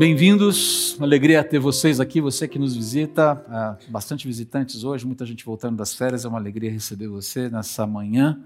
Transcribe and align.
Bem-vindos, 0.00 0.96
alegria 0.98 1.44
ter 1.44 1.58
vocês 1.58 2.00
aqui, 2.00 2.22
você 2.22 2.48
que 2.48 2.58
nos 2.58 2.74
visita, 2.74 3.78
bastante 3.90 4.26
visitantes 4.26 4.82
hoje, 4.82 5.04
muita 5.04 5.26
gente 5.26 5.44
voltando 5.44 5.76
das 5.76 5.94
férias, 5.94 6.24
é 6.24 6.28
uma 6.28 6.38
alegria 6.38 6.70
receber 6.70 7.06
você 7.06 7.50
nessa 7.50 7.86
manhã. 7.86 8.40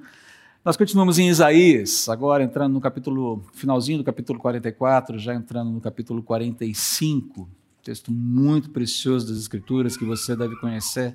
Nós 0.65 0.77
continuamos 0.77 1.17
em 1.17 1.29
Isaías, 1.29 2.09
agora 2.09 2.43
entrando 2.43 2.73
no 2.73 2.81
capítulo, 2.81 3.45
finalzinho 3.53 3.99
do 3.99 4.03
capítulo 4.03 4.37
44, 4.41 5.17
já 5.17 5.33
entrando 5.33 5.71
no 5.71 5.81
capítulo 5.81 6.25
45, 6.25 7.49
texto 7.85 8.11
muito 8.11 8.71
precioso 8.71 9.29
das 9.29 9.37
Escrituras 9.37 9.97
que 9.97 10.05
você 10.05 10.35
deve 10.35 10.57
conhecer. 10.57 11.15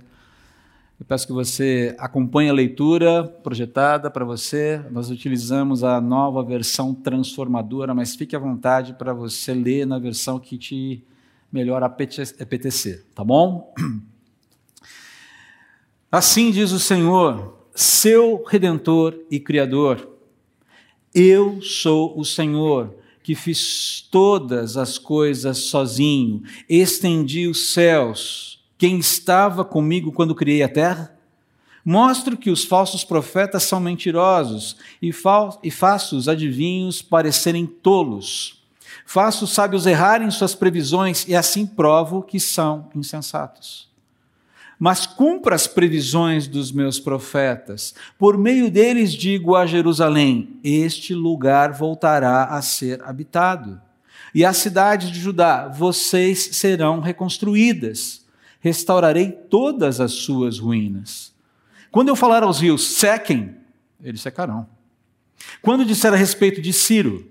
Eu 1.00 1.05
peço 1.05 1.25
que 1.25 1.31
você 1.31 1.95
acompanhe 1.97 2.50
a 2.50 2.54
leitura 2.54 3.23
projetada 3.23 4.11
para 4.11 4.25
você. 4.25 4.84
Nós 4.91 5.09
utilizamos 5.09 5.82
a 5.82 6.02
nova 6.02 6.43
versão 6.43 6.93
transformadora, 6.93 7.95
mas 7.95 8.18
fique 8.18 8.36
à 8.36 8.39
vontade 8.39 8.93
para 8.93 9.14
você 9.14 9.54
ler 9.54 9.88
na 9.88 9.97
versão 9.97 10.38
que 10.38 10.57
te 10.57 11.01
melhor 11.50 11.82
apetecer, 11.83 13.05
tá 13.15 13.24
bom? 13.24 13.74
Assim 16.11 16.51
diz 16.51 16.74
o 16.74 16.79
Senhor, 16.79 17.57
seu 17.74 18.43
redentor 18.46 19.18
e 19.32 19.39
criador. 19.39 20.18
Eu 21.16 21.61
sou 21.61 22.19
o 22.19 22.25
Senhor 22.25 22.93
que 23.24 23.36
fiz 23.36 24.05
todas 24.11 24.75
as 24.75 24.97
coisas 24.97 25.60
sozinho, 25.60 26.43
estendi 26.68 27.47
os 27.47 27.71
céus 27.71 28.58
quem 28.79 28.97
estava 28.97 29.65
comigo 29.65 30.10
quando 30.10 30.33
criei 30.33 30.64
a 30.64 30.69
terra? 30.69 31.14
Mostro 31.83 32.38
que 32.38 32.50
os 32.50 32.64
falsos 32.64 33.03
profetas 33.03 33.64
são 33.64 33.78
mentirosos 33.78 34.78
e, 35.02 35.11
e 35.64 35.69
faço 35.69 36.16
os 36.16 36.30
adivinhos 36.30 37.02
parecerem 37.02 37.66
tolos. 37.66 38.64
Faço 39.05 39.44
os 39.44 39.52
sábios 39.52 39.86
errarem 39.86 40.31
suas 40.31 40.55
previsões 40.55 41.28
e 41.28 41.36
assim 41.36 41.67
provo 41.67 42.23
que 42.23 42.39
são 42.39 42.89
insensatos. 42.95 43.89
Mas 44.80 45.05
cumpra 45.05 45.55
as 45.55 45.67
previsões 45.67 46.47
dos 46.47 46.72
meus 46.72 47.02
profetas. 47.02 47.94
Por 48.17 48.38
meio 48.38 48.72
deles 48.72 49.11
digo 49.11 49.57
a 49.57 49.66
Jerusalém: 49.66 50.57
Este 50.63 51.13
lugar 51.13 51.73
voltará 51.73 52.45
a 52.45 52.61
ser 52.61 53.03
habitado. 53.03 53.81
E 54.33 54.45
as 54.45 54.55
cidades 54.55 55.11
de 55.11 55.19
Judá, 55.19 55.67
vocês 55.67 56.52
serão 56.53 57.02
reconstruídas 57.02 58.19
restaurarei 58.59 59.31
todas 59.31 59.99
as 59.99 60.11
suas 60.11 60.59
ruínas. 60.59 61.33
Quando 61.91 62.09
eu 62.09 62.15
falar 62.15 62.43
aos 62.43 62.59
rios, 62.59 62.95
sequem, 62.95 63.55
eles 64.03 64.21
secarão. 64.21 64.67
Quando 65.61 65.85
disser 65.85 66.13
a 66.13 66.17
respeito 66.17 66.61
de 66.61 66.71
Ciro, 66.73 67.29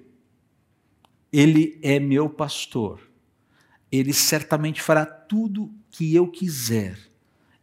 ele 1.33 1.79
é 1.83 2.01
meu 2.01 2.29
pastor, 2.29 3.01
ele 3.93 4.13
certamente 4.13 4.83
fará 4.83 5.05
tudo 5.05 5.71
que 5.91 6.15
eu 6.15 6.27
quiser. 6.27 6.99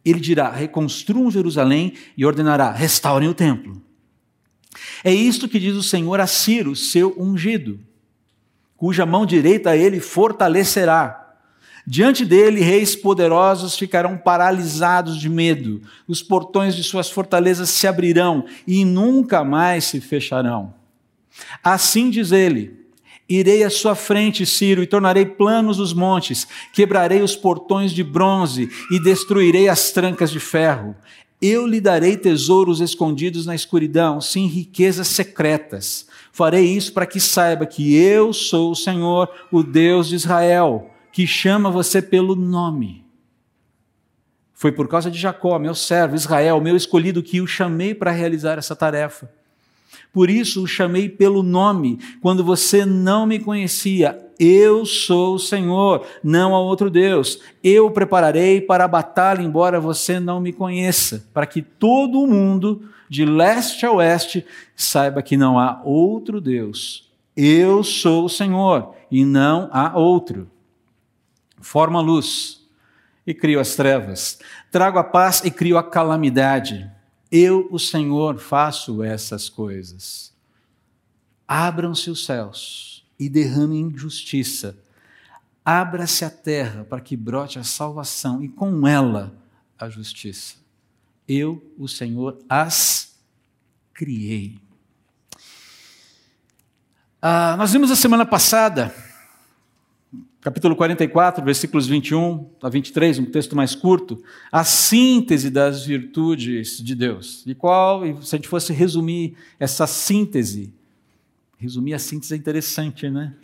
Ele 0.04 0.20
dirá: 0.20 0.50
reconstruam 0.50 1.30
Jerusalém 1.30 1.94
e 2.16 2.24
ordenará: 2.24 2.70
restaurem 2.70 3.28
o 3.28 3.34
templo. 3.34 3.82
É 5.02 5.12
isto 5.12 5.48
que 5.48 5.58
diz 5.58 5.74
o 5.74 5.82
Senhor 5.82 6.20
a 6.20 6.26
Ciro, 6.26 6.76
seu 6.76 7.14
ungido, 7.18 7.80
cuja 8.76 9.06
mão 9.06 9.26
direita 9.26 9.76
ele 9.76 10.00
fortalecerá 10.00 11.25
Diante 11.88 12.24
dele, 12.24 12.60
reis 12.60 12.96
poderosos 12.96 13.78
ficarão 13.78 14.18
paralisados 14.18 15.20
de 15.20 15.28
medo, 15.28 15.80
os 16.08 16.20
portões 16.20 16.74
de 16.74 16.82
suas 16.82 17.08
fortalezas 17.08 17.68
se 17.70 17.86
abrirão 17.86 18.44
e 18.66 18.84
nunca 18.84 19.44
mais 19.44 19.84
se 19.84 20.00
fecharão. 20.00 20.74
Assim 21.62 22.10
diz 22.10 22.32
ele: 22.32 22.76
Irei 23.28 23.62
à 23.62 23.70
sua 23.70 23.94
frente, 23.94 24.44
Ciro, 24.44 24.82
e 24.82 24.86
tornarei 24.86 25.24
planos 25.24 25.78
os 25.78 25.92
montes, 25.92 26.48
quebrarei 26.72 27.22
os 27.22 27.36
portões 27.36 27.92
de 27.92 28.02
bronze 28.02 28.68
e 28.90 28.98
destruirei 28.98 29.68
as 29.68 29.92
trancas 29.92 30.32
de 30.32 30.40
ferro. 30.40 30.96
Eu 31.40 31.68
lhe 31.68 31.80
darei 31.80 32.16
tesouros 32.16 32.80
escondidos 32.80 33.46
na 33.46 33.54
escuridão, 33.54 34.20
sim, 34.20 34.46
riquezas 34.46 35.06
secretas. 35.06 36.08
Farei 36.32 36.64
isso 36.64 36.92
para 36.92 37.06
que 37.06 37.20
saiba 37.20 37.64
que 37.64 37.94
eu 37.94 38.32
sou 38.32 38.72
o 38.72 38.76
Senhor, 38.76 39.28
o 39.52 39.62
Deus 39.62 40.08
de 40.08 40.16
Israel 40.16 40.90
que 41.16 41.26
chama 41.26 41.70
você 41.70 42.02
pelo 42.02 42.36
nome. 42.36 43.02
Foi 44.52 44.70
por 44.70 44.86
causa 44.86 45.10
de 45.10 45.18
Jacó, 45.18 45.58
meu 45.58 45.74
servo, 45.74 46.14
Israel, 46.14 46.60
meu 46.60 46.76
escolhido, 46.76 47.22
que 47.22 47.40
o 47.40 47.46
chamei 47.46 47.94
para 47.94 48.10
realizar 48.10 48.58
essa 48.58 48.76
tarefa. 48.76 49.26
Por 50.12 50.28
isso 50.28 50.62
o 50.62 50.66
chamei 50.66 51.08
pelo 51.08 51.42
nome, 51.42 51.98
quando 52.20 52.44
você 52.44 52.84
não 52.84 53.24
me 53.24 53.38
conhecia. 53.38 54.28
Eu 54.38 54.84
sou 54.84 55.36
o 55.36 55.38
Senhor, 55.38 56.04
não 56.22 56.54
há 56.54 56.60
outro 56.60 56.90
Deus. 56.90 57.40
Eu 57.64 57.86
o 57.86 57.90
prepararei 57.90 58.60
para 58.60 58.84
a 58.84 58.88
batalha, 58.88 59.40
embora 59.40 59.80
você 59.80 60.20
não 60.20 60.38
me 60.38 60.52
conheça, 60.52 61.26
para 61.32 61.46
que 61.46 61.62
todo 61.62 62.20
o 62.20 62.26
mundo, 62.26 62.82
de 63.08 63.24
leste 63.24 63.86
a 63.86 63.90
oeste, 63.90 64.44
saiba 64.76 65.22
que 65.22 65.38
não 65.38 65.58
há 65.58 65.80
outro 65.82 66.42
Deus. 66.42 67.10
Eu 67.34 67.82
sou 67.82 68.26
o 68.26 68.28
Senhor 68.28 68.94
e 69.10 69.24
não 69.24 69.70
há 69.72 69.96
outro 69.96 70.54
formo 71.66 71.98
a 71.98 72.00
luz 72.00 72.64
e 73.26 73.34
crio 73.34 73.58
as 73.58 73.74
trevas, 73.74 74.38
trago 74.70 75.00
a 75.00 75.04
paz 75.04 75.42
e 75.44 75.50
crio 75.50 75.76
a 75.76 75.82
calamidade. 75.82 76.88
Eu, 77.30 77.66
o 77.72 77.78
Senhor, 77.78 78.38
faço 78.38 79.02
essas 79.02 79.48
coisas. 79.48 80.32
Abram-se 81.46 82.08
os 82.08 82.24
céus 82.24 83.04
e 83.18 83.28
derramem 83.28 83.92
justiça. 83.96 84.78
Abra-se 85.64 86.24
a 86.24 86.30
terra 86.30 86.84
para 86.84 87.00
que 87.00 87.16
brote 87.16 87.58
a 87.58 87.64
salvação 87.64 88.44
e 88.44 88.48
com 88.48 88.86
ela 88.86 89.36
a 89.76 89.88
justiça. 89.88 90.54
Eu, 91.26 91.74
o 91.76 91.88
Senhor, 91.88 92.38
as 92.48 93.18
criei. 93.92 94.60
Ah, 97.20 97.56
nós 97.58 97.72
vimos 97.72 97.90
a 97.90 97.96
semana 97.96 98.24
passada 98.24 98.94
capítulo 100.46 100.76
44, 100.76 101.44
versículos 101.44 101.88
21 101.88 102.48
a 102.62 102.68
23, 102.68 103.18
um 103.18 103.24
texto 103.24 103.56
mais 103.56 103.74
curto, 103.74 104.22
a 104.52 104.62
síntese 104.62 105.50
das 105.50 105.84
virtudes 105.84 106.78
de 106.78 106.94
Deus. 106.94 107.42
E 107.48 107.52
qual, 107.52 108.04
se 108.22 108.36
a 108.36 108.38
gente 108.38 108.46
fosse 108.46 108.72
resumir 108.72 109.34
essa 109.58 109.88
síntese, 109.88 110.72
resumir 111.58 111.94
a 111.94 111.98
síntese 111.98 112.34
é 112.34 112.36
interessante, 112.36 113.10
né? 113.10 113.34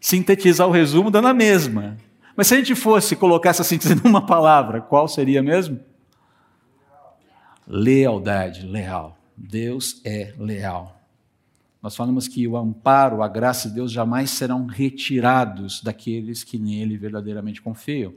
Sintetizar 0.00 0.66
o 0.66 0.70
resumo 0.70 1.10
dando 1.10 1.28
a 1.28 1.34
mesma. 1.34 1.98
Mas 2.34 2.46
se 2.46 2.54
a 2.54 2.56
gente 2.56 2.74
fosse 2.74 3.14
colocar 3.14 3.50
essa 3.50 3.62
síntese 3.62 3.96
numa 4.02 4.24
palavra, 4.24 4.80
qual 4.80 5.06
seria 5.08 5.42
mesmo? 5.42 5.78
Lealdade, 7.66 8.66
leal. 8.66 9.18
Deus 9.36 10.00
é 10.06 10.32
leal. 10.38 10.97
Nós 11.82 11.94
falamos 11.94 12.26
que 12.26 12.46
o 12.46 12.56
amparo, 12.56 13.22
a 13.22 13.28
graça 13.28 13.68
de 13.68 13.76
Deus 13.76 13.92
jamais 13.92 14.30
serão 14.30 14.66
retirados 14.66 15.80
daqueles 15.80 16.42
que 16.42 16.58
nele 16.58 16.96
verdadeiramente 16.96 17.62
confiam. 17.62 18.12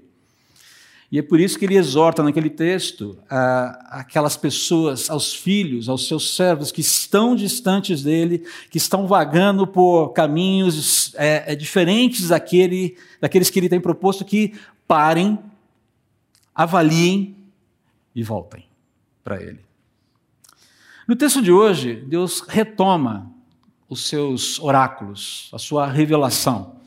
E 1.11 1.19
é 1.19 1.21
por 1.21 1.41
isso 1.41 1.59
que 1.59 1.65
ele 1.65 1.75
exorta 1.75 2.23
naquele 2.23 2.49
texto 2.49 3.19
a, 3.29 3.99
aquelas 3.99 4.37
pessoas, 4.37 5.09
aos 5.09 5.35
filhos, 5.35 5.89
aos 5.89 6.07
seus 6.07 6.35
servos 6.35 6.71
que 6.71 6.79
estão 6.79 7.35
distantes 7.35 8.01
dele, 8.01 8.45
que 8.69 8.77
estão 8.77 9.05
vagando 9.05 9.67
por 9.67 10.13
caminhos 10.13 11.13
é, 11.15 11.51
é, 11.51 11.55
diferentes 11.55 12.29
daquele, 12.29 12.97
daqueles 13.19 13.49
que 13.49 13.59
ele 13.59 13.67
tem 13.67 13.81
proposto, 13.81 14.23
que 14.23 14.53
parem, 14.87 15.37
avaliem 16.55 17.35
e 18.15 18.23
voltem 18.23 18.63
para 19.21 19.41
ele. 19.41 19.59
No 21.05 21.15
texto 21.15 21.41
de 21.41 21.51
hoje, 21.51 21.93
Deus 22.07 22.39
retoma 22.47 23.29
os 23.91 24.07
seus 24.07 24.57
oráculos, 24.57 25.49
a 25.51 25.57
sua 25.57 25.85
revelação. 25.85 26.77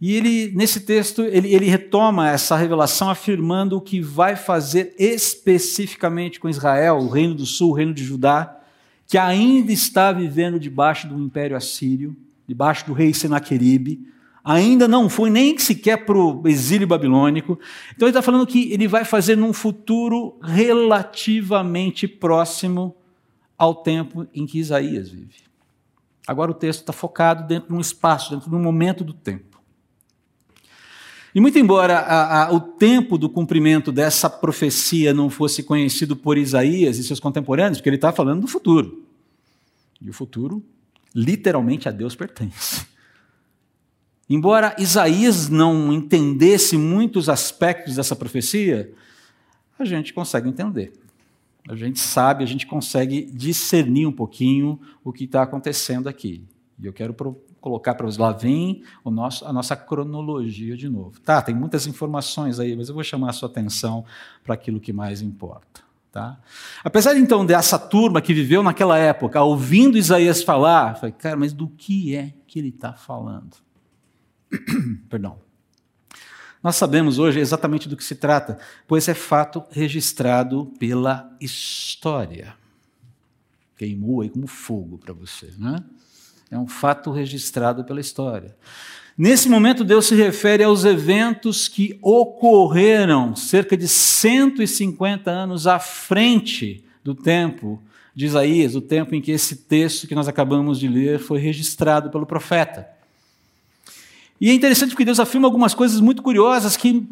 E 0.00 0.14
ele, 0.14 0.50
nesse 0.54 0.80
texto, 0.80 1.20
ele, 1.20 1.54
ele 1.54 1.66
retoma 1.66 2.30
essa 2.30 2.56
revelação 2.56 3.10
afirmando 3.10 3.76
o 3.76 3.82
que 3.82 4.00
vai 4.00 4.34
fazer 4.34 4.94
especificamente 4.98 6.40
com 6.40 6.48
Israel, 6.48 6.96
o 6.96 7.10
reino 7.10 7.34
do 7.34 7.44
sul, 7.44 7.72
o 7.72 7.74
reino 7.74 7.92
de 7.92 8.02
Judá, 8.02 8.58
que 9.06 9.18
ainda 9.18 9.70
está 9.70 10.10
vivendo 10.10 10.58
debaixo 10.58 11.06
do 11.06 11.22
império 11.22 11.54
assírio, 11.54 12.16
debaixo 12.48 12.86
do 12.86 12.94
rei 12.94 13.12
Senaqueribe, 13.12 14.08
ainda 14.42 14.88
não 14.88 15.10
foi 15.10 15.28
nem 15.28 15.58
sequer 15.58 16.06
para 16.06 16.16
o 16.16 16.48
exílio 16.48 16.86
babilônico. 16.86 17.60
Então 17.94 18.08
ele 18.08 18.12
está 18.12 18.22
falando 18.22 18.46
que 18.46 18.72
ele 18.72 18.88
vai 18.88 19.04
fazer 19.04 19.36
num 19.36 19.52
futuro 19.52 20.38
relativamente 20.42 22.08
próximo 22.08 22.96
ao 23.58 23.74
tempo 23.74 24.26
em 24.32 24.46
que 24.46 24.58
Isaías 24.58 25.10
vive. 25.10 25.45
Agora 26.26 26.50
o 26.50 26.54
texto 26.54 26.80
está 26.80 26.92
focado 26.92 27.46
dentro 27.46 27.68
de 27.68 27.74
um 27.74 27.80
espaço, 27.80 28.30
dentro 28.30 28.50
de 28.50 28.56
um 28.56 28.62
momento 28.62 29.04
do 29.04 29.12
tempo. 29.12 29.56
E 31.34 31.40
muito 31.40 31.58
embora 31.58 31.98
a, 31.98 32.44
a, 32.44 32.52
o 32.52 32.58
tempo 32.58 33.18
do 33.18 33.28
cumprimento 33.28 33.92
dessa 33.92 34.28
profecia 34.28 35.12
não 35.12 35.28
fosse 35.28 35.62
conhecido 35.62 36.16
por 36.16 36.38
Isaías 36.38 36.98
e 36.98 37.04
seus 37.04 37.20
contemporâneos, 37.20 37.78
porque 37.78 37.90
ele 37.90 37.96
está 37.96 38.10
falando 38.10 38.40
do 38.40 38.48
futuro. 38.48 39.04
E 40.00 40.08
o 40.08 40.14
futuro, 40.14 40.64
literalmente, 41.14 41.88
a 41.88 41.92
Deus 41.92 42.16
pertence. 42.16 42.86
Embora 44.28 44.74
Isaías 44.78 45.48
não 45.48 45.92
entendesse 45.92 46.76
muitos 46.76 47.28
aspectos 47.28 47.94
dessa 47.96 48.16
profecia, 48.16 48.92
a 49.78 49.84
gente 49.84 50.12
consegue 50.12 50.48
entender. 50.48 50.92
A 51.68 51.74
gente 51.74 51.98
sabe, 51.98 52.44
a 52.44 52.46
gente 52.46 52.66
consegue 52.66 53.24
discernir 53.32 54.06
um 54.06 54.12
pouquinho 54.12 54.80
o 55.02 55.12
que 55.12 55.24
está 55.24 55.42
acontecendo 55.42 56.08
aqui. 56.08 56.44
E 56.78 56.86
eu 56.86 56.92
quero 56.92 57.14
colocar 57.60 57.94
para 57.94 58.06
os 58.06 58.16
lá 58.16 58.30
vem 58.30 58.84
o 59.02 59.10
nosso, 59.10 59.44
a 59.44 59.52
nossa 59.52 59.74
cronologia 59.74 60.76
de 60.76 60.88
novo. 60.88 61.20
Tá, 61.20 61.42
tem 61.42 61.54
muitas 61.54 61.86
informações 61.86 62.60
aí, 62.60 62.76
mas 62.76 62.88
eu 62.88 62.94
vou 62.94 63.02
chamar 63.02 63.30
a 63.30 63.32
sua 63.32 63.48
atenção 63.48 64.04
para 64.44 64.54
aquilo 64.54 64.78
que 64.78 64.92
mais 64.92 65.20
importa. 65.20 65.80
Tá? 66.12 66.38
Apesar 66.84 67.16
então 67.16 67.44
dessa 67.44 67.78
turma 67.78 68.22
que 68.22 68.32
viveu 68.32 68.62
naquela 68.62 68.96
época, 68.96 69.42
ouvindo 69.42 69.98
Isaías 69.98 70.42
falar, 70.42 70.94
falei, 70.94 71.12
cara, 71.12 71.36
mas 71.36 71.52
do 71.52 71.68
que 71.68 72.14
é 72.14 72.32
que 72.46 72.58
ele 72.58 72.68
está 72.68 72.92
falando? 72.92 73.56
Perdão. 75.10 75.45
Nós 76.62 76.76
sabemos 76.76 77.18
hoje 77.18 77.38
exatamente 77.38 77.88
do 77.88 77.96
que 77.96 78.04
se 78.04 78.14
trata, 78.14 78.58
pois 78.86 79.08
é 79.08 79.14
fato 79.14 79.62
registrado 79.70 80.72
pela 80.78 81.30
história. 81.40 82.54
Queimou 83.76 84.22
aí 84.22 84.30
como 84.30 84.46
fogo 84.46 84.98
para 84.98 85.12
você, 85.12 85.52
né? 85.58 85.84
É 86.50 86.58
um 86.58 86.66
fato 86.66 87.10
registrado 87.10 87.84
pela 87.84 88.00
história. 88.00 88.56
Nesse 89.18 89.48
momento, 89.48 89.82
Deus 89.82 90.06
se 90.06 90.14
refere 90.14 90.62
aos 90.62 90.84
eventos 90.84 91.68
que 91.68 91.98
ocorreram 92.02 93.34
cerca 93.34 93.76
de 93.76 93.88
150 93.88 95.30
anos 95.30 95.66
à 95.66 95.78
frente 95.78 96.84
do 97.02 97.14
tempo 97.14 97.82
de 98.14 98.26
Isaías, 98.26 98.74
o 98.74 98.80
tempo 98.80 99.14
em 99.14 99.20
que 99.20 99.30
esse 99.30 99.56
texto 99.56 100.06
que 100.06 100.14
nós 100.14 100.28
acabamos 100.28 100.78
de 100.78 100.88
ler 100.88 101.18
foi 101.18 101.38
registrado 101.38 102.10
pelo 102.10 102.26
profeta. 102.26 102.95
E 104.40 104.50
é 104.50 104.54
interessante 104.54 104.90
porque 104.90 105.04
Deus 105.04 105.20
afirma 105.20 105.46
algumas 105.46 105.74
coisas 105.74 106.00
muito 106.00 106.22
curiosas 106.22 106.76
que 106.76 107.06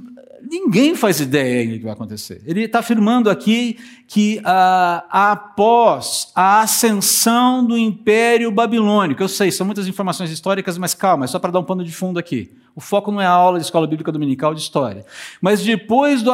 ninguém 0.48 0.94
faz 0.94 1.20
ideia 1.20 1.66
do 1.66 1.78
que 1.78 1.84
vai 1.84 1.92
acontecer. 1.92 2.42
Ele 2.46 2.64
está 2.64 2.80
afirmando 2.80 3.30
aqui 3.30 3.78
que 4.06 4.40
ah, 4.44 5.04
após 5.10 6.30
a 6.34 6.60
ascensão 6.60 7.64
do 7.64 7.76
Império 7.76 8.50
Babilônico, 8.50 9.22
eu 9.22 9.28
sei, 9.28 9.50
são 9.50 9.64
muitas 9.66 9.88
informações 9.88 10.30
históricas, 10.30 10.76
mas 10.76 10.94
calma, 10.94 11.24
é 11.24 11.28
só 11.28 11.38
para 11.38 11.50
dar 11.50 11.60
um 11.60 11.64
pano 11.64 11.84
de 11.84 11.92
fundo 11.92 12.18
aqui. 12.18 12.50
O 12.76 12.80
foco 12.80 13.10
não 13.10 13.20
é 13.20 13.26
a 13.26 13.30
aula 13.30 13.58
de 13.58 13.64
escola 13.64 13.86
bíblica 13.86 14.10
dominical 14.10 14.52
de 14.52 14.60
história. 14.60 15.06
Mas 15.40 15.62
depois 15.62 16.22
do, 16.22 16.32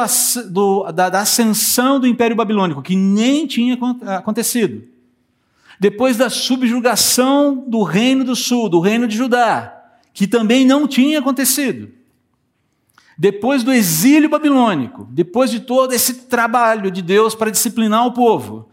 do, 0.49 0.91
da, 0.91 1.09
da 1.09 1.19
ascensão 1.21 1.99
do 1.99 2.07
Império 2.07 2.35
Babilônico, 2.35 2.81
que 2.81 2.95
nem 2.95 3.45
tinha 3.45 3.77
acontecido, 4.17 4.83
depois 5.79 6.17
da 6.17 6.29
subjugação 6.29 7.63
do 7.67 7.83
Reino 7.83 8.23
do 8.23 8.35
Sul, 8.35 8.69
do 8.69 8.79
Reino 8.79 9.07
de 9.07 9.15
Judá, 9.15 9.80
que 10.13 10.27
também 10.27 10.65
não 10.65 10.87
tinha 10.87 11.19
acontecido. 11.19 11.91
Depois 13.17 13.63
do 13.63 13.71
exílio 13.71 14.29
babilônico, 14.29 15.05
depois 15.11 15.51
de 15.51 15.59
todo 15.59 15.93
esse 15.93 16.23
trabalho 16.25 16.89
de 16.89 17.01
Deus 17.01 17.35
para 17.35 17.51
disciplinar 17.51 18.05
o 18.05 18.13
povo, 18.13 18.69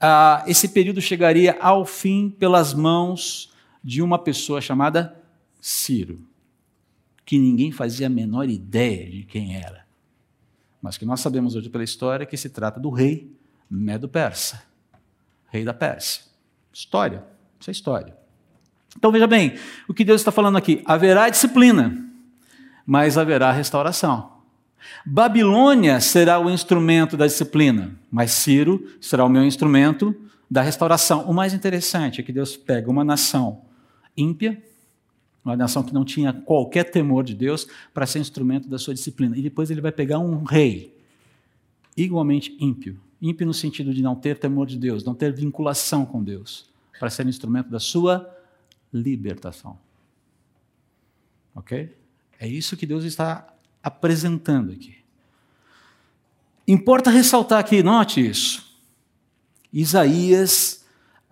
uh, 0.00 0.44
esse 0.46 0.68
período 0.68 1.00
chegaria 1.00 1.56
ao 1.60 1.84
fim 1.84 2.28
pelas 2.28 2.74
mãos 2.74 3.52
de 3.82 4.02
uma 4.02 4.18
pessoa 4.18 4.60
chamada 4.60 5.16
Ciro, 5.60 6.18
que 7.24 7.38
ninguém 7.38 7.72
fazia 7.72 8.06
a 8.06 8.10
menor 8.10 8.48
ideia 8.48 9.08
de 9.10 9.24
quem 9.24 9.56
era, 9.56 9.86
mas 10.82 10.98
que 10.98 11.06
nós 11.06 11.20
sabemos 11.20 11.54
hoje 11.54 11.70
pela 11.70 11.84
história 11.84 12.26
que 12.26 12.36
se 12.36 12.50
trata 12.50 12.78
do 12.78 12.90
rei 12.90 13.34
Medo-Persa, 13.70 14.62
rei 15.48 15.64
da 15.64 15.72
Pérsia. 15.72 16.24
História, 16.72 17.24
isso 17.58 17.70
é 17.70 17.72
história. 17.72 18.16
Então 18.96 19.12
veja 19.12 19.26
bem, 19.26 19.54
o 19.88 19.94
que 19.94 20.04
Deus 20.04 20.20
está 20.20 20.32
falando 20.32 20.56
aqui: 20.56 20.82
haverá 20.84 21.28
disciplina, 21.28 21.96
mas 22.86 23.16
haverá 23.16 23.52
restauração. 23.52 24.40
Babilônia 25.04 26.00
será 26.00 26.38
o 26.38 26.50
instrumento 26.50 27.16
da 27.16 27.26
disciplina, 27.26 27.94
mas 28.10 28.32
Ciro 28.32 28.86
será 29.00 29.24
o 29.24 29.28
meu 29.28 29.44
instrumento 29.44 30.14
da 30.50 30.62
restauração. 30.62 31.24
O 31.30 31.34
mais 31.34 31.54
interessante 31.54 32.20
é 32.20 32.24
que 32.24 32.32
Deus 32.32 32.56
pega 32.56 32.90
uma 32.90 33.04
nação 33.04 33.62
ímpia, 34.16 34.62
uma 35.44 35.56
nação 35.56 35.82
que 35.82 35.94
não 35.94 36.04
tinha 36.04 36.32
qualquer 36.32 36.84
temor 36.84 37.24
de 37.24 37.34
Deus, 37.34 37.66
para 37.94 38.06
ser 38.06 38.18
instrumento 38.18 38.68
da 38.68 38.78
sua 38.78 38.94
disciplina. 38.94 39.36
E 39.36 39.42
depois 39.42 39.70
ele 39.70 39.80
vai 39.80 39.92
pegar 39.92 40.18
um 40.18 40.42
rei 40.42 40.98
igualmente 41.96 42.56
ímpio. 42.58 42.98
Ímpio 43.22 43.46
no 43.46 43.54
sentido 43.54 43.92
de 43.92 44.02
não 44.02 44.14
ter 44.14 44.38
temor 44.38 44.66
de 44.66 44.78
Deus, 44.78 45.04
não 45.04 45.14
ter 45.14 45.32
vinculação 45.32 46.04
com 46.06 46.22
Deus, 46.22 46.68
para 46.98 47.10
ser 47.10 47.26
instrumento 47.26 47.70
da 47.70 47.78
sua 47.78 48.28
libertação. 48.92 49.78
Ok? 51.54 51.96
É 52.38 52.46
isso 52.46 52.76
que 52.76 52.86
Deus 52.86 53.04
está 53.04 53.46
apresentando 53.82 54.72
aqui. 54.72 54.96
Importa 56.66 57.10
ressaltar 57.10 57.58
aqui, 57.58 57.82
note 57.82 58.26
isso. 58.26 58.70
Isaías 59.72 60.80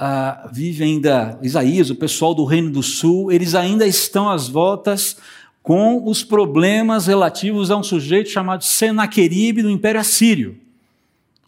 ah, 0.00 0.48
vive 0.52 0.84
ainda, 0.84 1.36
Isaías, 1.42 1.90
o 1.90 1.96
pessoal 1.96 2.32
do 2.32 2.44
Reino 2.44 2.70
do 2.70 2.84
Sul, 2.84 3.32
eles 3.32 3.56
ainda 3.56 3.84
estão 3.84 4.30
às 4.30 4.48
voltas 4.48 5.16
com 5.60 6.08
os 6.08 6.22
problemas 6.22 7.08
relativos 7.08 7.70
a 7.70 7.76
um 7.76 7.82
sujeito 7.82 8.30
chamado 8.30 8.62
Senaqueribe 8.62 9.60
do 9.60 9.70
Império 9.70 10.00
Assírio. 10.00 10.56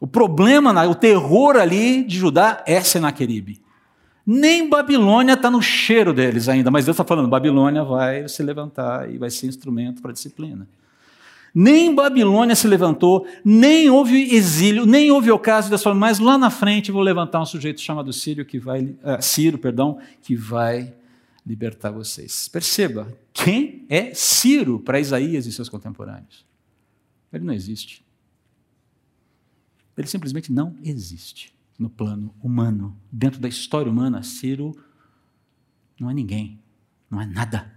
O 0.00 0.06
problema, 0.06 0.84
o 0.86 0.94
terror 0.94 1.56
ali 1.56 2.02
de 2.02 2.18
Judá 2.18 2.62
é 2.66 2.80
Senaqueribe. 2.80 3.60
Nem 4.26 4.68
Babilônia 4.68 5.32
está 5.32 5.50
no 5.50 5.62
cheiro 5.62 6.12
deles 6.12 6.48
ainda, 6.48 6.70
mas 6.70 6.84
Deus 6.84 6.94
está 6.94 7.04
falando: 7.04 7.28
Babilônia 7.28 7.82
vai 7.82 8.28
se 8.28 8.42
levantar 8.42 9.10
e 9.12 9.18
vai 9.18 9.30
ser 9.30 9.46
instrumento 9.46 10.02
para 10.02 10.12
disciplina. 10.12 10.68
Nem 11.52 11.92
Babilônia 11.92 12.54
se 12.54 12.68
levantou, 12.68 13.26
nem 13.44 13.90
houve 13.90 14.34
exílio, 14.34 14.86
nem 14.86 15.10
houve 15.10 15.32
ocaso 15.32 15.68
das 15.68 15.82
formas, 15.82 15.98
mas 15.98 16.18
lá 16.20 16.38
na 16.38 16.48
frente 16.48 16.92
vou 16.92 17.02
levantar 17.02 17.40
um 17.40 17.46
sujeito 17.46 17.80
chamado 17.80 18.12
Ciro 18.12 18.44
que 18.44 18.58
vai, 18.58 18.82
uh, 18.84 19.20
Ciro, 19.20 19.58
perdão, 19.58 19.98
que 20.22 20.36
vai 20.36 20.94
libertar 21.44 21.90
vocês. 21.90 22.46
Perceba, 22.46 23.12
quem 23.32 23.84
é 23.88 24.14
Ciro 24.14 24.78
para 24.78 25.00
Isaías 25.00 25.46
e 25.46 25.52
seus 25.52 25.68
contemporâneos? 25.68 26.46
Ele 27.32 27.44
não 27.44 27.54
existe. 27.54 28.04
Ele 29.96 30.06
simplesmente 30.06 30.52
não 30.52 30.76
existe 30.84 31.52
no 31.80 31.88
plano 31.88 32.34
humano. 32.42 32.94
Dentro 33.10 33.40
da 33.40 33.48
história 33.48 33.90
humana, 33.90 34.22
Ciro 34.22 34.76
não 35.98 36.10
é 36.10 36.14
ninguém, 36.14 36.60
não 37.10 37.20
é 37.20 37.26
nada. 37.26 37.74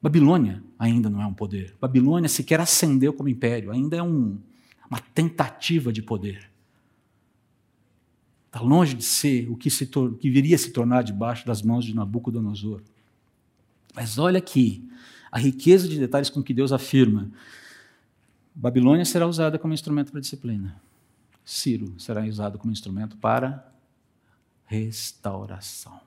Babilônia 0.00 0.62
ainda 0.78 1.08
não 1.08 1.22
é 1.22 1.26
um 1.26 1.32
poder. 1.32 1.74
Babilônia 1.80 2.28
sequer 2.28 2.60
ascendeu 2.60 3.12
como 3.14 3.30
império, 3.30 3.72
ainda 3.72 3.96
é 3.96 4.02
um, 4.02 4.38
uma 4.88 5.00
tentativa 5.00 5.90
de 5.90 6.02
poder. 6.02 6.50
Está 8.46 8.60
longe 8.60 8.94
de 8.94 9.04
ser 9.04 9.50
o 9.50 9.56
que, 9.56 9.70
se 9.70 9.86
que 9.86 10.30
viria 10.30 10.56
a 10.56 10.58
se 10.58 10.70
tornar 10.70 11.02
debaixo 11.02 11.46
das 11.46 11.62
mãos 11.62 11.84
de 11.84 11.94
Nabucodonosor. 11.94 12.82
Mas 13.94 14.18
olha 14.18 14.38
aqui 14.38 14.86
a 15.32 15.38
riqueza 15.38 15.88
de 15.88 15.98
detalhes 15.98 16.30
com 16.30 16.42
que 16.42 16.54
Deus 16.54 16.70
afirma 16.70 17.30
Babilônia 18.58 19.04
será 19.04 19.26
usada 19.26 19.58
como 19.58 19.74
instrumento 19.74 20.10
para 20.10 20.20
disciplina. 20.20 20.80
Ciro 21.44 21.94
será 22.00 22.24
usado 22.24 22.58
como 22.58 22.72
instrumento 22.72 23.14
para 23.18 23.70
restauração. 24.64 26.00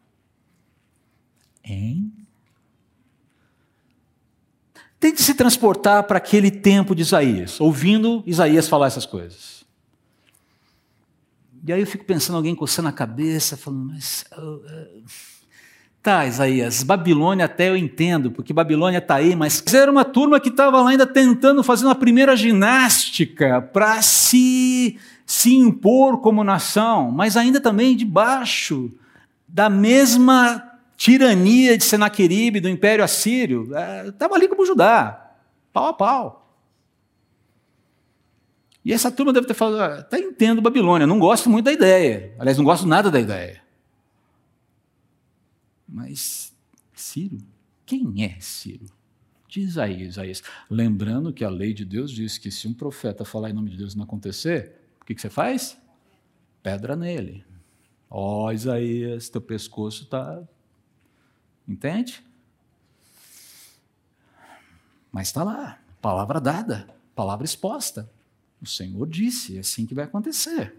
Hein? 1.63 2.11
Tente 4.99 5.21
se 5.21 5.35
transportar 5.35 6.03
para 6.05 6.17
aquele 6.17 6.49
tempo 6.49 6.95
de 6.95 7.03
Isaías, 7.03 7.61
ouvindo 7.61 8.23
Isaías 8.25 8.67
falar 8.67 8.87
essas 8.87 9.05
coisas. 9.05 9.63
E 11.63 11.71
aí 11.71 11.79
eu 11.79 11.87
fico 11.87 12.05
pensando, 12.05 12.37
alguém 12.37 12.55
coçando 12.55 12.89
a 12.89 12.91
cabeça, 12.91 13.55
falando, 13.55 13.93
mas. 13.93 14.25
Uh, 14.35 14.55
uh, 14.55 15.03
Tá, 16.01 16.25
Isaías, 16.25 16.81
Babilônia 16.81 17.43
até 17.43 17.69
eu 17.69 17.75
entendo, 17.75 18.31
porque 18.31 18.53
Babilônia 18.53 18.99
está 18.99 19.15
aí, 19.15 19.35
mas 19.35 19.61
era 19.73 19.91
uma 19.91 20.05
turma 20.05 20.39
que 20.39 20.47
estava 20.47 20.81
lá 20.81 20.89
ainda 20.89 21.05
tentando 21.05 21.61
fazer 21.61 21.85
uma 21.85 21.95
primeira 21.95 22.37
ginástica 22.37 23.61
para 23.61 24.01
se, 24.01 24.97
se 25.25 25.53
impor 25.53 26.21
como 26.21 26.41
nação, 26.41 27.11
mas 27.11 27.35
ainda 27.35 27.59
também 27.59 27.97
debaixo 27.97 28.89
da 29.45 29.69
mesma 29.69 30.63
tirania 30.95 31.77
de 31.77 31.83
Senaqueribe, 31.83 32.61
do 32.61 32.69
Império 32.69 33.03
Assírio. 33.03 33.69
Estava 34.07 34.35
é, 34.35 34.37
ali 34.37 34.47
como 34.47 34.65
Judá, 34.65 35.33
pau 35.73 35.87
a 35.87 35.93
pau. 35.93 36.55
E 38.85 38.93
essa 38.93 39.11
turma 39.11 39.33
deve 39.33 39.47
ter 39.47 39.53
falado, 39.53 39.99
até 39.99 40.17
entendo 40.17 40.61
Babilônia, 40.61 41.05
não 41.05 41.19
gosto 41.19 41.49
muito 41.49 41.65
da 41.65 41.73
ideia. 41.73 42.33
Aliás, 42.39 42.57
não 42.57 42.63
gosto 42.63 42.87
nada 42.87 43.11
da 43.11 43.19
ideia. 43.19 43.61
Mas 45.91 46.55
Ciro, 46.93 47.37
quem 47.85 48.23
é 48.23 48.39
Ciro? 48.39 48.85
Diz 49.47 49.77
aí, 49.77 50.03
Isaías. 50.03 50.43
Lembrando 50.69 51.33
que 51.33 51.43
a 51.43 51.49
lei 51.49 51.73
de 51.73 51.83
Deus 51.83 52.11
diz 52.11 52.37
que 52.37 52.51
se 52.51 52.67
um 52.67 52.73
profeta 52.73 53.25
falar 53.25 53.49
em 53.49 53.53
nome 53.53 53.71
de 53.71 53.77
Deus 53.77 53.95
não 53.95 54.03
acontecer, 54.03 54.75
o 55.01 55.05
que, 55.05 55.15
que 55.15 55.21
você 55.21 55.29
faz? 55.29 55.77
Pedra 56.61 56.95
nele. 56.95 57.43
Ó, 58.09 58.45
oh, 58.45 58.51
Isaías, 58.51 59.27
teu 59.29 59.41
pescoço 59.41 60.03
está 60.03 60.43
Entende? 61.69 62.25
Mas 65.11 65.27
está 65.27 65.43
lá, 65.43 65.79
palavra 66.01 66.41
dada, 66.41 66.87
palavra 67.15 67.45
exposta. 67.45 68.11
O 68.59 68.65
Senhor 68.65 69.07
disse, 69.07 69.55
é 69.55 69.59
assim 69.59 69.85
que 69.85 69.93
vai 69.93 70.05
acontecer. 70.05 70.75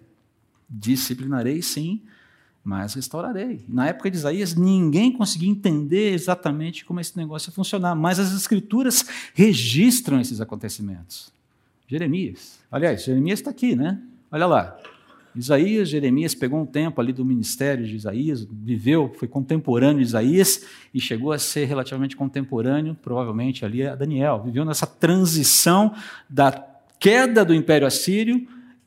Disciplinarei 0.68 1.62
sim, 1.62 2.02
mas 2.62 2.94
restaurarei. 2.94 3.64
Na 3.68 3.88
época 3.88 4.10
de 4.10 4.16
Isaías, 4.16 4.54
ninguém 4.54 5.12
conseguia 5.12 5.50
entender 5.50 6.12
exatamente 6.12 6.84
como 6.84 7.00
esse 7.00 7.16
negócio 7.16 7.50
ia 7.50 7.54
funcionar, 7.54 7.94
mas 7.94 8.18
as 8.18 8.32
Escrituras 8.34 9.04
registram 9.34 10.20
esses 10.20 10.40
acontecimentos. 10.40 11.32
Jeremias, 11.88 12.60
aliás, 12.70 13.04
Jeremias 13.04 13.40
está 13.40 13.50
aqui, 13.50 13.74
né? 13.74 14.00
Olha 14.30 14.46
lá. 14.46 14.78
Isaías, 15.34 15.88
Jeremias 15.88 16.34
pegou 16.34 16.60
um 16.60 16.66
tempo 16.66 17.00
ali 17.00 17.12
do 17.12 17.24
ministério 17.24 17.86
de 17.86 17.94
Isaías, 17.94 18.44
viveu, 18.50 19.12
foi 19.16 19.28
contemporâneo 19.28 19.98
de 19.98 20.08
Isaías 20.08 20.66
e 20.92 21.00
chegou 21.00 21.30
a 21.30 21.38
ser 21.38 21.66
relativamente 21.66 22.16
contemporâneo, 22.16 22.96
provavelmente 23.00 23.64
ali 23.64 23.86
a 23.86 23.94
Daniel. 23.94 24.42
Viveu 24.44 24.64
nessa 24.64 24.88
transição 24.88 25.94
da 26.28 26.50
queda 26.98 27.44
do 27.44 27.54
Império 27.54 27.86
Assírio 27.86 28.46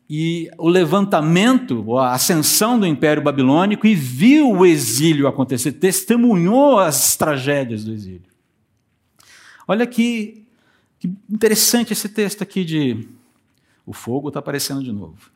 e 0.10 0.50
o 0.58 0.68
levantamento, 0.68 1.98
a 1.98 2.14
ascensão 2.14 2.80
do 2.80 2.86
Império 2.86 3.24
Babilônico 3.24 3.88
e 3.88 3.96
viu 3.96 4.52
o 4.52 4.66
exílio 4.66 5.28
acontecer, 5.28 5.74
testemunhou 5.74 6.80
as 6.80 7.16
tragédias 7.16 7.84
do 7.84 7.94
exílio. 7.94 8.34
Olha 9.68 9.88
que, 9.88 10.46
que 11.00 11.10
interessante 11.30 11.94
esse 11.94 12.10
texto 12.10 12.42
aqui 12.42 12.66
de. 12.66 13.08
O 13.86 13.94
fogo 13.94 14.30
está 14.30 14.40
aparecendo 14.40 14.84
de 14.84 14.92
novo. 14.92 15.32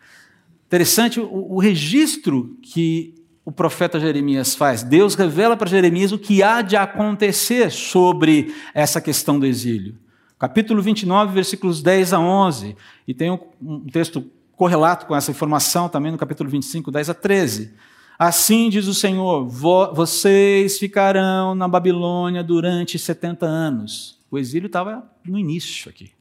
Interessante 0.67 1.19
o, 1.19 1.55
o 1.55 1.59
registro 1.59 2.57
que 2.61 3.15
o 3.43 3.51
profeta 3.51 3.99
Jeremias 3.99 4.55
faz. 4.55 4.83
Deus 4.83 5.15
revela 5.15 5.55
para 5.55 5.69
Jeremias 5.69 6.11
o 6.11 6.19
que 6.19 6.43
há 6.43 6.61
de 6.61 6.75
acontecer 6.75 7.71
sobre 7.71 8.53
essa 8.73 8.99
questão 8.99 9.39
do 9.39 9.45
exílio. 9.45 9.97
Capítulo 10.37 10.81
29, 10.81 11.33
versículos 11.33 11.81
10 11.81 12.13
a 12.13 12.19
11. 12.19 12.75
E 13.07 13.13
tem 13.13 13.31
um, 13.31 13.39
um 13.61 13.85
texto 13.85 14.29
correlato 14.57 15.05
com 15.05 15.15
essa 15.15 15.31
informação 15.31 15.87
também 15.87 16.11
no 16.11 16.17
capítulo 16.17 16.49
25, 16.49 16.91
10 16.91 17.11
a 17.11 17.13
13. 17.13 17.73
Assim 18.19 18.69
diz 18.69 18.87
o 18.87 18.93
Senhor: 18.93 19.47
vocês 19.47 20.79
ficarão 20.79 21.53
na 21.55 21.67
Babilônia 21.67 22.43
durante 22.43 22.97
70 22.97 23.45
anos. 23.45 24.17
O 24.29 24.37
exílio 24.37 24.67
estava 24.67 25.09
no 25.23 25.37
início 25.37 25.89
aqui. 25.89 26.11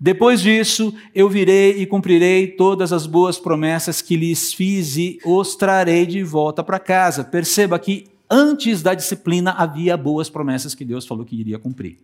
Depois 0.00 0.40
disso, 0.40 0.94
eu 1.14 1.28
virei 1.28 1.82
e 1.82 1.86
cumprirei 1.86 2.46
todas 2.46 2.92
as 2.92 3.04
boas 3.04 3.38
promessas 3.38 4.00
que 4.00 4.16
lhes 4.16 4.54
fiz 4.54 4.96
e 4.96 5.18
os 5.24 5.56
trarei 5.56 6.06
de 6.06 6.22
volta 6.22 6.62
para 6.62 6.78
casa. 6.78 7.24
Perceba 7.24 7.78
que 7.78 8.06
antes 8.30 8.80
da 8.80 8.94
disciplina 8.94 9.50
havia 9.52 9.96
boas 9.96 10.30
promessas 10.30 10.74
que 10.74 10.84
Deus 10.84 11.04
falou 11.04 11.24
que 11.24 11.38
iria 11.38 11.58
cumprir. 11.58 11.98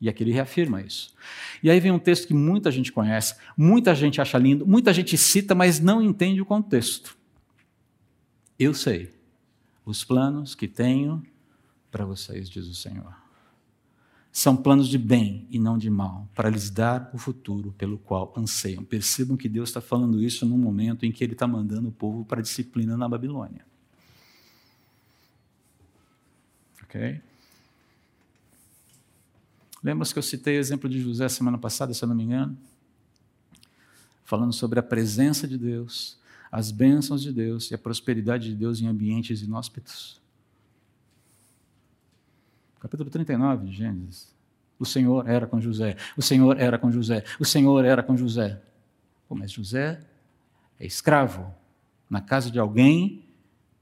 E 0.00 0.08
aqui 0.08 0.22
ele 0.22 0.32
reafirma 0.32 0.82
isso. 0.82 1.14
E 1.62 1.70
aí 1.70 1.80
vem 1.80 1.90
um 1.90 1.98
texto 1.98 2.26
que 2.26 2.34
muita 2.34 2.70
gente 2.70 2.92
conhece, 2.92 3.34
muita 3.56 3.94
gente 3.94 4.20
acha 4.20 4.36
lindo, 4.36 4.66
muita 4.66 4.92
gente 4.92 5.16
cita, 5.16 5.54
mas 5.54 5.80
não 5.80 6.02
entende 6.02 6.40
o 6.40 6.46
contexto. 6.46 7.16
Eu 8.58 8.74
sei 8.74 9.14
os 9.84 10.04
planos 10.04 10.54
que 10.54 10.68
tenho 10.68 11.22
para 11.90 12.04
vocês, 12.04 12.50
diz 12.50 12.66
o 12.66 12.74
Senhor. 12.74 13.14
São 14.30 14.54
planos 14.54 14.86
de 14.88 14.98
bem 14.98 15.46
e 15.48 15.58
não 15.58 15.78
de 15.78 15.88
mal, 15.88 16.28
para 16.34 16.50
lhes 16.50 16.68
dar 16.68 17.10
o 17.14 17.18
futuro 17.18 17.72
pelo 17.72 17.96
qual 17.96 18.34
anseiam. 18.36 18.84
Percebam 18.84 19.34
que 19.34 19.48
Deus 19.48 19.70
está 19.70 19.80
falando 19.80 20.22
isso 20.22 20.44
num 20.44 20.58
momento 20.58 21.06
em 21.06 21.12
que 21.12 21.24
Ele 21.24 21.32
está 21.32 21.46
mandando 21.46 21.88
o 21.88 21.92
povo 21.92 22.22
para 22.22 22.40
a 22.40 22.42
disciplina 22.42 22.98
na 22.98 23.08
Babilônia. 23.08 23.64
Ok? 26.82 27.18
Lembra-se 29.86 30.12
que 30.12 30.18
eu 30.18 30.22
citei 30.22 30.56
o 30.56 30.58
exemplo 30.58 30.90
de 30.90 31.00
José 31.00 31.28
semana 31.28 31.56
passada, 31.56 31.94
se 31.94 32.02
eu 32.02 32.08
não 32.08 32.16
me 32.16 32.24
engano? 32.24 32.58
Falando 34.24 34.52
sobre 34.52 34.80
a 34.80 34.82
presença 34.82 35.46
de 35.46 35.56
Deus, 35.56 36.18
as 36.50 36.72
bênçãos 36.72 37.22
de 37.22 37.32
Deus 37.32 37.70
e 37.70 37.74
a 37.76 37.78
prosperidade 37.78 38.48
de 38.48 38.56
Deus 38.56 38.80
em 38.80 38.88
ambientes 38.88 39.42
inóspitos. 39.42 40.20
Capítulo 42.80 43.08
39 43.08 43.66
de 43.66 43.76
Gênesis. 43.76 44.34
O 44.76 44.84
Senhor 44.84 45.28
era 45.28 45.46
com 45.46 45.60
José, 45.60 45.96
o 46.16 46.22
Senhor 46.22 46.58
era 46.58 46.76
com 46.76 46.90
José, 46.90 47.22
o 47.38 47.44
Senhor 47.44 47.84
era 47.84 48.02
com 48.02 48.16
José. 48.16 48.60
Pô, 49.28 49.36
mas 49.36 49.52
José 49.52 50.00
é 50.80 50.84
escravo 50.84 51.54
na 52.10 52.20
casa 52.20 52.50
de 52.50 52.58
alguém 52.58 53.24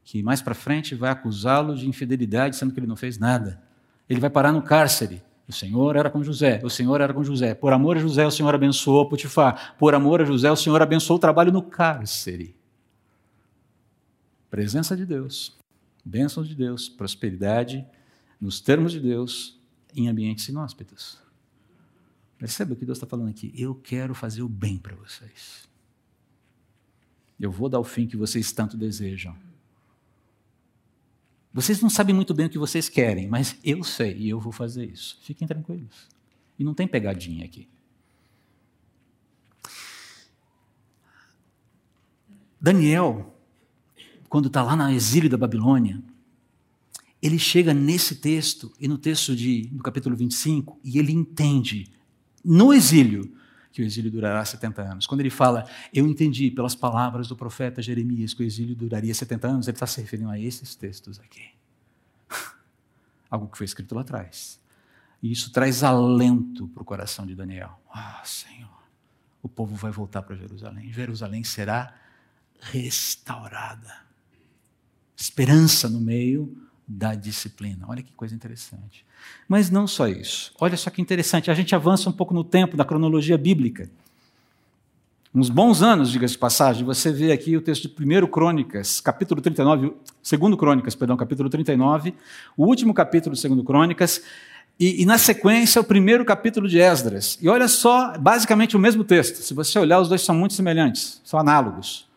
que 0.05 0.23
mais 0.23 0.43
para 0.43 0.55
frente 0.55 0.95
vai 0.95 1.11
acusá-lo 1.11 1.75
de 1.75 1.89
infidelidade, 1.89 2.57
sendo 2.57 2.75
que 2.75 2.79
ele 2.79 2.87
não 2.87 2.95
fez 2.95 3.17
nada. 3.17 3.63
Ele 4.07 4.21
vai 4.21 4.29
parar 4.29 4.53
no 4.53 4.61
cárcere. 4.61 5.23
O 5.47 5.53
Senhor 5.53 5.95
era 5.97 6.09
com 6.11 6.23
José, 6.23 6.61
o 6.65 6.71
Senhor 6.71 7.01
era 7.01 7.13
com 7.13 7.23
José. 7.23 7.55
Por 7.55 7.73
amor 7.73 7.97
a 7.97 8.01
José, 8.01 8.27
o 8.27 8.31
Senhor 8.31 8.55
abençoou 8.55 9.09
Potifar. 9.09 9.77
Por 9.79 9.95
amor 9.95 10.23
a 10.23 10.25
José, 10.25 10.51
o 10.51 10.57
Senhor 10.57 10.81
abençoou 10.81 11.19
o 11.19 11.21
trabalho 11.21 11.53
no 11.53 11.63
cárcere. 11.63 12.57
Presença 14.51 14.97
de 14.97 15.05
Deus, 15.05 15.57
bênçãos 16.05 16.49
de 16.49 16.55
Deus, 16.55 16.89
prosperidade 16.89 17.85
nos 18.41 18.61
termos 18.61 18.93
de 18.93 19.01
Deus 19.01 19.61
em 19.95 20.09
ambientes 20.09 20.49
inóspitos. 20.49 21.19
Perceba 22.39 22.73
o 22.73 22.77
que 22.77 22.85
Deus 22.85 22.99
está 22.99 23.07
falando 23.07 23.29
aqui. 23.29 23.53
Eu 23.57 23.75
quero 23.75 24.15
fazer 24.15 24.43
o 24.43 24.49
bem 24.49 24.79
para 24.79 24.97
vocês. 24.97 25.69
Eu 27.39 27.51
vou 27.51 27.69
dar 27.69 27.81
o 27.81 27.85
fim 27.85 28.07
que 28.07 28.17
vocês 28.17 28.53
tanto 28.53 28.77
desejam. 28.77 29.37
Vocês 31.55 31.81
não 31.81 31.89
sabem 31.89 32.13
muito 32.13 32.35
bem 32.35 32.47
o 32.47 32.51
que 32.51 32.59
vocês 32.59 32.89
querem, 32.89 33.29
mas 33.29 33.57
eu 33.63 33.85
sei 33.85 34.17
e 34.17 34.29
eu 34.29 34.41
vou 34.41 34.53
fazer 34.53 34.87
isso. 34.87 35.17
Fiquem 35.23 35.47
tranquilos. 35.47 36.09
E 36.59 36.65
não 36.65 36.75
tem 36.75 36.89
pegadinha 36.89 37.45
aqui. 37.45 37.69
Daniel, 42.61 43.39
quando 44.29 44.49
está 44.49 44.65
lá 44.65 44.75
no 44.75 44.91
exílio 44.91 45.31
da 45.31 45.37
Babilônia, 45.37 46.03
ele 47.23 47.39
chega 47.39 47.73
nesse 47.73 48.17
texto 48.17 48.73
e 48.81 48.89
no 48.89 48.99
texto 48.99 49.37
de, 49.37 49.71
no 49.73 49.83
capítulo 49.83 50.17
25 50.17 50.81
e 50.83 50.99
ele 50.99 51.13
entende, 51.13 51.89
no 52.45 52.75
exílio, 52.75 53.33
que 53.75 53.83
o 53.83 53.85
exílio 53.85 54.09
durará 54.09 54.45
70 54.45 54.83
anos. 54.83 55.05
Quando 55.05 55.19
ele 55.21 55.31
fala, 55.31 55.69
eu 55.93 56.07
entendi 56.07 56.49
pelas 56.49 56.77
palavras 56.77 57.27
do 57.27 57.35
profeta 57.35 57.83
Jeremias 57.83 58.33
que 58.33 58.41
o 58.41 58.47
exílio 58.47 58.73
duraria 58.77 59.13
70 59.13 59.49
anos, 59.49 59.67
ele 59.67 59.75
está 59.75 59.85
se 59.85 60.01
referindo 60.01 60.31
a 60.31 60.39
esses 60.39 60.77
textos 60.77 61.19
aqui. 61.19 61.51
Algo 63.29 63.49
que 63.49 63.59
foi 63.59 63.65
escrito 63.65 63.93
lá 63.93 64.03
atrás. 64.03 64.61
E 65.21 65.33
isso 65.33 65.51
traz 65.51 65.83
alento 65.83 66.69
para 66.69 66.83
o 66.83 66.85
coração 66.85 67.27
de 67.27 67.35
Daniel. 67.35 67.83
Ah, 67.93 68.23
Senhor, 68.25 68.81
o 69.43 69.49
povo 69.49 69.75
vai 69.75 69.91
voltar 69.91 70.23
para 70.23 70.37
Jerusalém. 70.37 70.93
Jerusalém 70.93 71.43
será 71.43 71.97
restaurada. 72.61 73.93
Esperança 75.17 75.89
no 75.89 76.01
meio 76.01 76.64
da 76.87 77.15
disciplina. 77.15 77.87
Olha 77.89 78.03
que 78.03 78.13
coisa 78.13 78.35
interessante. 78.35 79.05
Mas 79.49 79.71
não 79.71 79.87
só 79.87 80.07
isso. 80.07 80.53
Olha 80.61 80.77
só 80.77 80.91
que 80.91 81.01
interessante. 81.01 81.51
A 81.51 81.55
gente 81.55 81.75
avança 81.75 82.09
um 82.09 82.13
pouco 82.13 82.35
no 82.35 82.45
tempo 82.45 82.77
da 82.77 82.85
cronologia 82.85 83.39
bíblica. 83.39 83.89
Uns 85.35 85.49
bons 85.49 85.83
anos, 85.83 86.13
diga-se 86.13 86.35
de 86.35 86.39
passagem, 86.39 86.85
você 86.85 87.11
vê 87.11 87.33
aqui 87.33 87.57
o 87.57 87.61
texto 87.61 87.89
de 87.89 88.19
1 88.19 88.27
Crônicas, 88.29 89.01
capítulo 89.01 89.41
39, 89.41 89.93
2 90.23 90.55
Crônicas, 90.55 90.95
perdão, 90.95 91.17
capítulo 91.17 91.51
39, 91.51 92.15
o 92.57 92.65
último 92.65 92.95
capítulo 92.95 93.35
de 93.35 93.49
2 93.49 93.67
Crônicas, 93.67 94.23
e, 94.79 95.03
e, 95.03 95.07
na 95.07 95.19
sequência 95.19 95.81
o 95.81 95.85
primeiro 95.85 96.25
capítulo 96.25 96.69
de 96.69 96.79
Esdras. 96.79 97.37
E 97.41 97.49
olha 97.49 97.67
só, 97.67 98.17
basicamente 98.17 98.77
o 98.77 98.79
mesmo 98.79 99.03
texto. 99.03 99.37
Se 99.37 99.55
você 99.55 99.77
olhar, 99.79 100.01
os 100.01 100.09
dois 100.09 100.23
são 100.23 100.37
muito 100.37 100.55
semelhantes, 100.55 101.21
são 101.25 101.39
análogos. 101.39 102.09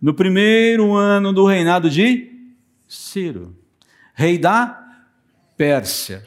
No 0.00 0.14
primeiro 0.14 0.94
ano 0.94 1.32
do 1.32 1.44
reinado 1.44 1.90
de 1.90 2.30
Ciro 2.88 3.56
rei 4.14 4.38
da 4.38 4.78
Pérsia. 5.56 6.24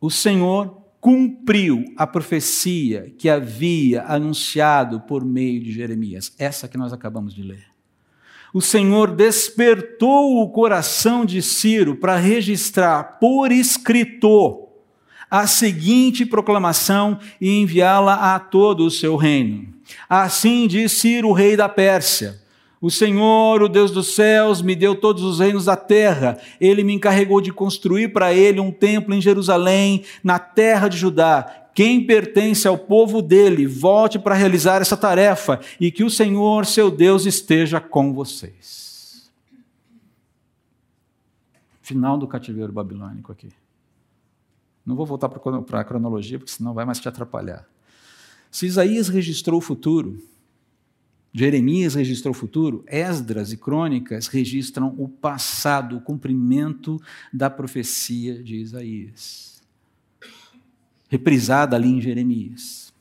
O 0.00 0.10
Senhor 0.10 0.82
cumpriu 1.00 1.84
a 1.96 2.06
profecia 2.06 3.12
que 3.18 3.28
havia 3.28 4.02
anunciado 4.04 5.00
por 5.00 5.24
meio 5.24 5.62
de 5.62 5.72
Jeremias, 5.72 6.32
essa 6.38 6.68
que 6.68 6.78
nós 6.78 6.92
acabamos 6.92 7.34
de 7.34 7.42
ler. 7.42 7.66
O 8.54 8.60
Senhor 8.60 9.10
despertou 9.10 10.42
o 10.42 10.50
coração 10.50 11.24
de 11.24 11.40
Ciro 11.40 11.96
para 11.96 12.16
registrar 12.16 13.18
por 13.18 13.50
escritor 13.50 14.68
a 15.30 15.46
seguinte 15.46 16.26
proclamação 16.26 17.18
e 17.40 17.48
enviá-la 17.62 18.34
a 18.34 18.38
todo 18.38 18.84
o 18.84 18.90
seu 18.90 19.16
reino. 19.16 19.72
Assim 20.06 20.66
diz 20.66 20.92
Ciro, 20.92 21.32
rei 21.32 21.56
da 21.56 21.68
Pérsia: 21.68 22.41
o 22.82 22.90
Senhor, 22.90 23.62
o 23.62 23.68
Deus 23.68 23.92
dos 23.92 24.08
céus, 24.16 24.60
me 24.60 24.74
deu 24.74 24.96
todos 24.96 25.22
os 25.22 25.38
reinos 25.38 25.66
da 25.66 25.76
terra. 25.76 26.36
Ele 26.60 26.82
me 26.82 26.92
encarregou 26.92 27.40
de 27.40 27.52
construir 27.52 28.12
para 28.12 28.34
ele 28.34 28.58
um 28.58 28.72
templo 28.72 29.14
em 29.14 29.20
Jerusalém, 29.20 30.02
na 30.22 30.40
terra 30.40 30.88
de 30.88 30.96
Judá. 30.96 31.68
Quem 31.72 32.04
pertence 32.04 32.66
ao 32.66 32.76
povo 32.76 33.22
dele, 33.22 33.68
volte 33.68 34.18
para 34.18 34.34
realizar 34.34 34.82
essa 34.82 34.96
tarefa 34.96 35.60
e 35.80 35.92
que 35.92 36.02
o 36.02 36.10
Senhor, 36.10 36.66
seu 36.66 36.90
Deus, 36.90 37.24
esteja 37.24 37.80
com 37.80 38.12
vocês. 38.12 39.30
Final 41.82 42.18
do 42.18 42.26
cativeiro 42.26 42.72
babilônico 42.72 43.30
aqui. 43.30 43.50
Não 44.84 44.96
vou 44.96 45.06
voltar 45.06 45.28
para 45.28 45.80
a 45.80 45.84
cronologia, 45.84 46.36
porque 46.36 46.50
senão 46.50 46.74
vai 46.74 46.84
mais 46.84 46.98
te 46.98 47.08
atrapalhar. 47.08 47.64
Se 48.50 48.66
Isaías 48.66 49.08
registrou 49.08 49.58
o 49.58 49.62
futuro, 49.62 50.20
Jeremias 51.34 51.94
registrou 51.94 52.32
o 52.32 52.36
futuro, 52.36 52.84
Esdras 52.86 53.52
e 53.52 53.56
Crônicas 53.56 54.26
registram 54.26 54.94
o 54.98 55.08
passado, 55.08 55.96
o 55.96 56.00
cumprimento 56.00 57.00
da 57.32 57.48
profecia 57.48 58.42
de 58.42 58.56
Isaías, 58.56 59.62
reprisada 61.08 61.74
ali 61.74 61.88
em 61.88 62.00
Jeremias. 62.02 62.92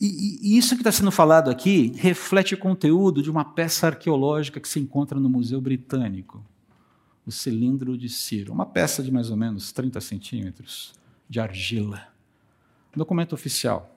E, 0.00 0.40
e 0.42 0.58
isso 0.58 0.74
que 0.74 0.80
está 0.80 0.90
sendo 0.90 1.12
falado 1.12 1.48
aqui 1.48 1.92
reflete 1.96 2.54
o 2.54 2.58
conteúdo 2.58 3.22
de 3.22 3.30
uma 3.30 3.44
peça 3.44 3.86
arqueológica 3.86 4.60
que 4.60 4.68
se 4.68 4.80
encontra 4.80 5.20
no 5.20 5.28
Museu 5.28 5.60
Britânico, 5.60 6.44
o 7.24 7.30
cilindro 7.30 7.96
de 7.96 8.08
Ciro, 8.08 8.52
uma 8.52 8.66
peça 8.66 9.02
de 9.02 9.12
mais 9.12 9.30
ou 9.30 9.36
menos 9.36 9.70
30 9.70 10.00
centímetros 10.00 10.92
de 11.28 11.38
argila. 11.38 12.08
documento 12.94 13.32
oficial 13.32 13.95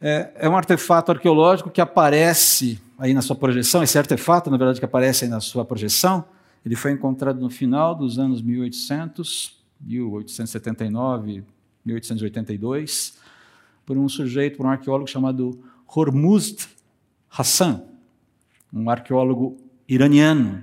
é, 0.00 0.30
é 0.36 0.48
um 0.48 0.56
artefato 0.56 1.12
arqueológico 1.12 1.70
que 1.70 1.80
aparece 1.80 2.80
aí 2.98 3.12
na 3.12 3.22
sua 3.22 3.36
projeção. 3.36 3.82
Esse 3.82 3.98
artefato, 3.98 4.50
na 4.50 4.56
verdade, 4.56 4.78
que 4.78 4.84
aparece 4.84 5.24
aí 5.24 5.30
na 5.30 5.40
sua 5.40 5.64
projeção, 5.64 6.24
ele 6.64 6.76
foi 6.76 6.92
encontrado 6.92 7.40
no 7.40 7.50
final 7.50 7.94
dos 7.94 8.18
anos 8.18 8.42
1800, 8.42 9.56
1879, 9.80 11.44
1882, 11.84 13.16
por 13.86 13.96
um 13.96 14.08
sujeito, 14.08 14.56
por 14.56 14.66
um 14.66 14.70
arqueólogo 14.70 15.08
chamado 15.08 15.58
Hormuzd 15.86 16.68
Hassan, 17.30 17.82
um 18.72 18.90
arqueólogo 18.90 19.56
iraniano, 19.88 20.62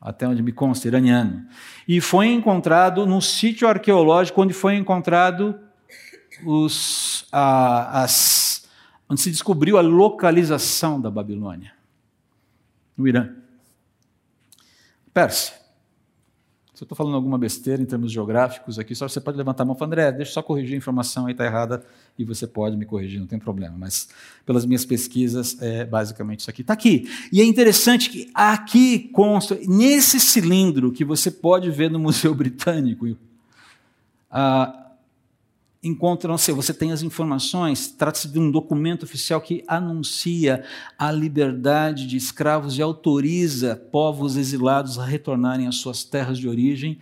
até 0.00 0.26
onde 0.26 0.42
me 0.42 0.52
consta, 0.52 0.88
iraniano. 0.88 1.46
E 1.86 2.00
foi 2.00 2.28
encontrado 2.28 3.06
num 3.06 3.20
sítio 3.20 3.68
arqueológico 3.68 4.42
onde 4.42 4.54
foi 4.54 4.76
encontrado 4.76 5.58
os, 6.44 7.26
as 7.30 8.43
onde 9.08 9.20
se 9.20 9.30
descobriu 9.30 9.78
a 9.78 9.80
localização 9.80 11.00
da 11.00 11.10
Babilônia, 11.10 11.72
no 12.96 13.06
Irã. 13.06 13.30
Pérsia. 15.12 15.64
Se 16.74 16.82
eu 16.82 16.86
estou 16.86 16.96
falando 16.96 17.14
alguma 17.14 17.38
besteira 17.38 17.80
em 17.80 17.86
termos 17.86 18.10
geográficos 18.10 18.80
aqui, 18.80 18.96
só 18.96 19.08
você 19.08 19.20
pode 19.20 19.38
levantar 19.38 19.62
a 19.62 19.66
mão 19.66 19.76
e 19.76 19.78
falar, 19.78 19.86
André, 19.86 20.10
deixa 20.10 20.30
eu 20.32 20.34
só 20.34 20.42
corrigir 20.42 20.74
a 20.74 20.76
informação 20.76 21.26
aí, 21.26 21.32
está 21.32 21.44
errada, 21.44 21.86
e 22.18 22.24
você 22.24 22.48
pode 22.48 22.76
me 22.76 22.84
corrigir, 22.84 23.20
não 23.20 23.28
tem 23.28 23.38
problema. 23.38 23.76
Mas 23.78 24.08
pelas 24.44 24.66
minhas 24.66 24.84
pesquisas, 24.84 25.56
é 25.62 25.84
basicamente 25.84 26.40
isso 26.40 26.50
aqui. 26.50 26.62
Está 26.62 26.72
aqui. 26.72 27.08
E 27.30 27.40
é 27.40 27.44
interessante 27.44 28.10
que 28.10 28.28
aqui 28.34 29.08
consta, 29.10 29.56
nesse 29.68 30.18
cilindro 30.18 30.90
que 30.90 31.04
você 31.04 31.30
pode 31.30 31.70
ver 31.70 31.88
no 31.88 32.00
Museu 32.00 32.34
Britânico, 32.34 33.16
ah, 34.28 34.83
encontram-se, 35.84 36.50
você 36.50 36.72
tem 36.72 36.92
as 36.92 37.02
informações, 37.02 37.88
trata-se 37.88 38.26
de 38.28 38.38
um 38.38 38.50
documento 38.50 39.02
oficial 39.02 39.40
que 39.40 39.62
anuncia 39.68 40.64
a 40.98 41.12
liberdade 41.12 42.06
de 42.06 42.16
escravos 42.16 42.78
e 42.78 42.82
autoriza 42.82 43.76
povos 43.76 44.36
exilados 44.36 44.98
a 44.98 45.04
retornarem 45.04 45.66
às 45.66 45.76
suas 45.76 46.02
terras 46.02 46.38
de 46.38 46.48
origem 46.48 46.98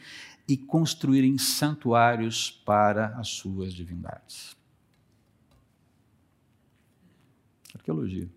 e 0.48 0.56
construírem 0.56 1.38
santuários 1.38 2.50
para 2.50 3.16
as 3.18 3.28
suas 3.28 3.72
divindades. 3.72 4.56
Arqueologia. 7.72 8.28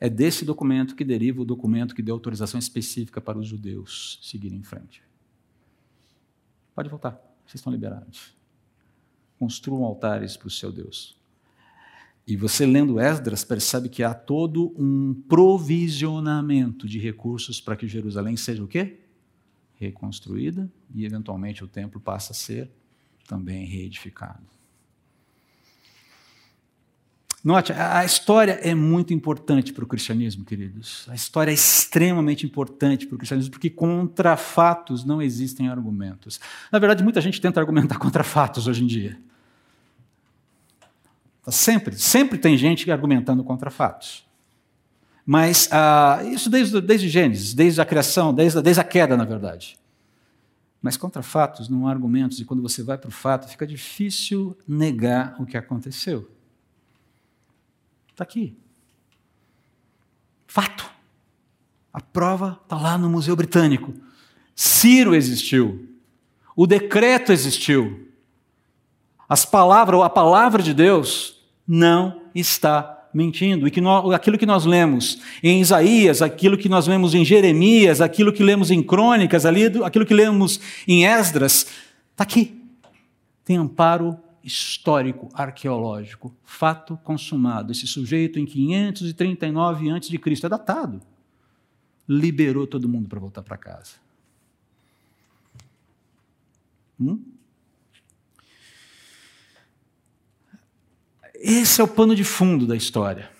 É 0.00 0.10
desse 0.10 0.44
documento 0.44 0.94
que 0.94 1.04
deriva 1.04 1.40
o 1.40 1.44
documento 1.44 1.94
que 1.94 2.02
deu 2.02 2.14
autorização 2.14 2.58
específica 2.58 3.20
para 3.20 3.38
os 3.38 3.46
judeus 3.46 4.18
seguirem 4.20 4.58
em 4.58 4.64
frente. 4.64 5.02
Pode 6.74 6.90
voltar. 6.90 7.25
Vocês 7.46 7.60
estão 7.60 7.72
liberados. 7.72 8.34
Construam 9.38 9.84
altares 9.84 10.36
para 10.36 10.48
o 10.48 10.50
seu 10.50 10.72
Deus. 10.72 11.16
E 12.26 12.36
você 12.36 12.66
lendo 12.66 12.98
Esdras 12.98 13.44
percebe 13.44 13.88
que 13.88 14.02
há 14.02 14.12
todo 14.12 14.74
um 14.76 15.14
provisionamento 15.28 16.88
de 16.88 16.98
recursos 16.98 17.60
para 17.60 17.76
que 17.76 17.86
Jerusalém 17.86 18.36
seja 18.36 18.64
o 18.64 18.66
quê? 18.66 18.98
Reconstruída 19.76 20.68
e 20.92 21.04
eventualmente 21.04 21.62
o 21.62 21.68
templo 21.68 22.00
passa 22.00 22.32
a 22.32 22.34
ser 22.34 22.68
também 23.28 23.64
reedificado. 23.64 24.55
Note, 27.46 27.72
a 27.72 28.04
história 28.04 28.58
é 28.60 28.74
muito 28.74 29.14
importante 29.14 29.72
para 29.72 29.84
o 29.84 29.86
cristianismo, 29.86 30.44
queridos. 30.44 31.06
A 31.08 31.14
história 31.14 31.52
é 31.52 31.54
extremamente 31.54 32.44
importante 32.44 33.06
para 33.06 33.14
o 33.14 33.18
cristianismo, 33.18 33.52
porque 33.52 33.70
contra 33.70 34.36
fatos 34.36 35.04
não 35.04 35.22
existem 35.22 35.68
argumentos. 35.68 36.40
Na 36.72 36.80
verdade, 36.80 37.04
muita 37.04 37.20
gente 37.20 37.40
tenta 37.40 37.60
argumentar 37.60 37.98
contra 38.02 38.24
fatos 38.24 38.66
hoje 38.66 38.82
em 38.82 38.86
dia. 38.88 39.16
Tá 41.44 41.52
sempre, 41.52 41.96
sempre 41.96 42.36
tem 42.36 42.56
gente 42.56 42.90
argumentando 42.90 43.44
contra 43.44 43.70
fatos. 43.70 44.26
Mas 45.24 45.68
ah, 45.70 46.18
isso 46.24 46.50
desde, 46.50 46.80
desde 46.80 47.08
Gênesis, 47.08 47.54
desde 47.54 47.80
a 47.80 47.84
criação, 47.84 48.34
desde, 48.34 48.60
desde 48.60 48.80
a 48.80 48.84
queda, 48.84 49.16
na 49.16 49.24
verdade. 49.24 49.78
Mas 50.82 50.96
contra 50.96 51.22
fatos 51.22 51.68
não 51.68 51.86
há 51.86 51.92
argumentos, 51.92 52.40
e 52.40 52.44
quando 52.44 52.60
você 52.60 52.82
vai 52.82 52.98
para 52.98 53.06
o 53.06 53.12
fato, 53.12 53.48
fica 53.48 53.64
difícil 53.64 54.58
negar 54.66 55.36
o 55.38 55.46
que 55.46 55.56
aconteceu. 55.56 56.28
Está 58.16 58.24
aqui. 58.24 58.56
Fato. 60.46 60.90
A 61.92 62.00
prova 62.00 62.58
está 62.62 62.74
lá 62.74 62.96
no 62.96 63.10
Museu 63.10 63.36
Britânico. 63.36 63.92
Ciro 64.54 65.14
existiu. 65.14 65.86
O 66.56 66.66
decreto 66.66 67.30
existiu. 67.30 68.08
As 69.28 69.44
palavras, 69.44 69.98
ou 69.98 70.02
a 70.02 70.08
palavra 70.08 70.62
de 70.62 70.72
Deus 70.72 71.42
não 71.68 72.22
está 72.34 73.06
mentindo. 73.12 73.68
E 73.68 73.70
que 73.70 73.82
nós, 73.82 74.10
aquilo 74.14 74.38
que 74.38 74.46
nós 74.46 74.64
lemos 74.64 75.20
em 75.42 75.60
Isaías, 75.60 76.22
aquilo 76.22 76.56
que 76.56 76.70
nós 76.70 76.86
lemos 76.86 77.12
em 77.12 77.22
Jeremias, 77.22 78.00
aquilo 78.00 78.32
que 78.32 78.42
lemos 78.42 78.70
em 78.70 78.82
Crônicas, 78.82 79.44
ali, 79.44 79.66
aquilo 79.84 80.06
que 80.06 80.14
lemos 80.14 80.58
em 80.88 81.04
Esdras, 81.04 81.66
está 82.12 82.24
aqui. 82.24 82.62
Tem 83.44 83.58
amparo 83.58 84.18
histórico 84.46 85.28
arqueológico, 85.34 86.32
fato 86.44 86.96
consumado. 86.98 87.72
Esse 87.72 87.86
sujeito 87.86 88.38
em 88.38 88.46
539 88.46 89.90
a.C. 89.90 90.46
é 90.46 90.48
datado. 90.48 91.02
Liberou 92.08 92.64
todo 92.64 92.88
mundo 92.88 93.08
para 93.08 93.18
voltar 93.18 93.42
para 93.42 93.56
casa. 93.56 93.94
Hum? 96.98 97.20
Esse 101.34 101.80
é 101.80 101.84
o 101.84 101.88
pano 101.88 102.14
de 102.14 102.22
fundo 102.22 102.66
da 102.66 102.76
história. 102.76 103.30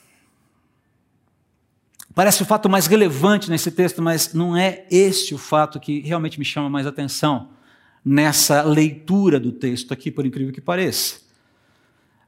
Parece 2.15 2.43
o 2.43 2.47
fato 2.47 2.69
mais 2.69 2.87
relevante 2.87 3.49
nesse 3.49 3.71
texto, 3.71 4.03
mas 4.03 4.35
não 4.35 4.57
é 4.57 4.87
esse 4.91 5.33
o 5.35 5.39
fato 5.39 5.79
que 5.79 6.01
realmente 6.01 6.39
me 6.39 6.45
chama 6.45 6.69
mais 6.69 6.87
atenção 6.87 7.56
nessa 8.07 8.63
leitura 8.63 9.41
do 9.41 9.51
texto 9.51 9.93
aqui, 9.93 10.13
por 10.13 10.25
incrível 10.25 10.55
que 10.55 10.61
pareça. 10.61 11.17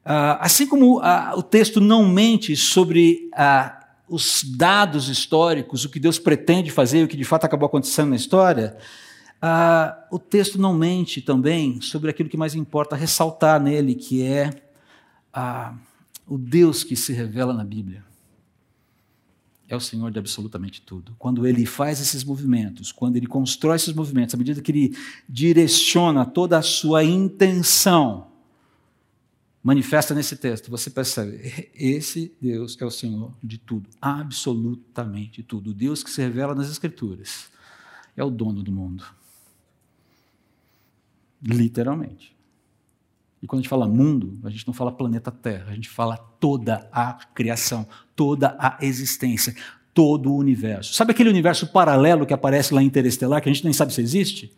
Ah, 0.05 0.39
assim 0.41 0.67
como 0.67 0.99
ah, 0.99 1.35
o 1.37 1.43
texto 1.43 1.81
não 1.81 2.09
mente 2.09 2.57
sobre 2.57 3.31
ah, 3.33 3.87
os 4.09 4.43
dados 4.43 5.09
históricos, 5.09 5.85
o 5.85 5.89
que 5.89 6.01
Deus 6.01 6.19
pretende 6.19 6.73
fazer, 6.73 7.05
o 7.05 7.09
que 7.09 7.17
de 7.17 7.23
fato 7.23 7.45
acabou 7.45 7.67
acontecendo 7.67 8.11
na 8.11 8.17
história, 8.17 8.77
o 10.11 10.19
texto 10.19 10.61
não 10.61 10.75
mente 10.75 11.23
também 11.23 11.81
sobre 11.81 12.11
aquilo 12.11 12.29
que 12.29 12.37
mais 12.37 12.57
importa 12.57 12.97
ressaltar 12.97 13.63
nele, 13.63 13.95
que 13.95 14.25
é 14.25 14.51
o 16.27 16.37
Deus 16.37 16.83
que 16.83 16.97
se 16.97 17.13
revela 17.13 17.53
na 17.53 17.63
Bíblia 17.63 18.08
é 19.69 19.77
o 19.77 19.81
Senhor 19.81 20.11
de 20.11 20.19
absolutamente 20.19 20.81
tudo. 20.81 21.15
Quando 21.19 21.47
ele 21.47 21.67
faz 21.67 22.01
esses 22.01 22.25
movimentos, 22.25 22.91
quando 22.91 23.17
ele 23.17 23.27
constrói 23.27 23.77
esses 23.77 23.93
movimentos, 23.93 24.35
à 24.35 24.39
medida 24.39 24.63
que 24.63 24.73
ele 24.73 24.97
direciona 25.29 26.25
toda 26.25 26.57
a 26.57 26.63
sua 26.63 27.05
intenção, 27.05 28.29
manifesta 29.63 30.15
nesse 30.15 30.37
texto, 30.37 30.71
você 30.71 30.89
percebe, 30.89 31.71
esse 31.75 32.35
Deus 32.41 32.81
é 32.81 32.87
o 32.87 32.91
Senhor 32.91 33.35
de 33.45 33.59
tudo, 33.59 33.91
absolutamente 34.01 35.43
tudo. 35.43 35.71
O 35.71 35.75
Deus 35.75 36.03
que 36.03 36.11
se 36.11 36.23
revela 36.23 36.55
nas 36.55 36.71
Escrituras 36.71 37.51
é 38.17 38.25
o 38.25 38.31
dono 38.31 38.63
do 38.63 38.73
mundo. 38.73 39.05
Literalmente. 41.43 42.38
E 43.43 43.47
quando 43.47 43.61
a 43.61 43.63
gente 43.63 43.69
fala 43.69 43.87
mundo, 43.87 44.39
a 44.45 44.51
gente 44.51 44.67
não 44.67 44.75
fala 44.75 44.91
planeta 44.91 45.31
Terra, 45.31 45.71
a 45.71 45.75
gente 45.75 45.89
fala 45.89 46.17
toda 46.17 46.89
a 46.93 47.15
criação, 47.35 47.87
toda 48.17 48.57
a 48.59 48.79
existência, 48.81 49.55
todo 49.95 50.33
o 50.33 50.37
universo. 50.37 50.95
Sabe 50.95 51.13
aquele 51.13 51.29
universo 51.29 51.67
paralelo 51.69 52.27
que 52.27 52.35
aparece 52.35 52.75
lá 52.75 52.83
em 52.83 52.87
Interestelar, 52.87 53.41
que 53.41 53.49
a 53.49 53.53
gente 53.53 53.65
nem 53.65 53.73
sabe 53.73 53.93
se 53.93 54.01
existe? 54.01 54.53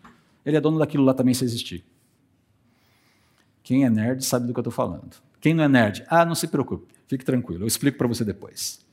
Ele 0.44 0.56
é 0.56 0.60
dono 0.60 0.78
daquilo 0.78 1.04
lá 1.04 1.12
também 1.12 1.34
se 1.34 1.44
existir. 1.44 1.84
Quem 3.62 3.84
é 3.84 3.90
nerd 3.90 4.24
sabe 4.24 4.46
do 4.46 4.52
que 4.52 4.58
eu 4.58 4.62
estou 4.62 4.72
falando. 4.72 5.16
Quem 5.40 5.54
não 5.54 5.64
é 5.64 5.68
nerd, 5.68 6.04
ah, 6.08 6.24
não 6.24 6.34
se 6.34 6.48
preocupe, 6.48 6.92
fique 7.06 7.24
tranquilo, 7.24 7.64
eu 7.64 7.68
explico 7.68 7.98
para 7.98 8.08
você 8.08 8.24
depois. 8.24 8.84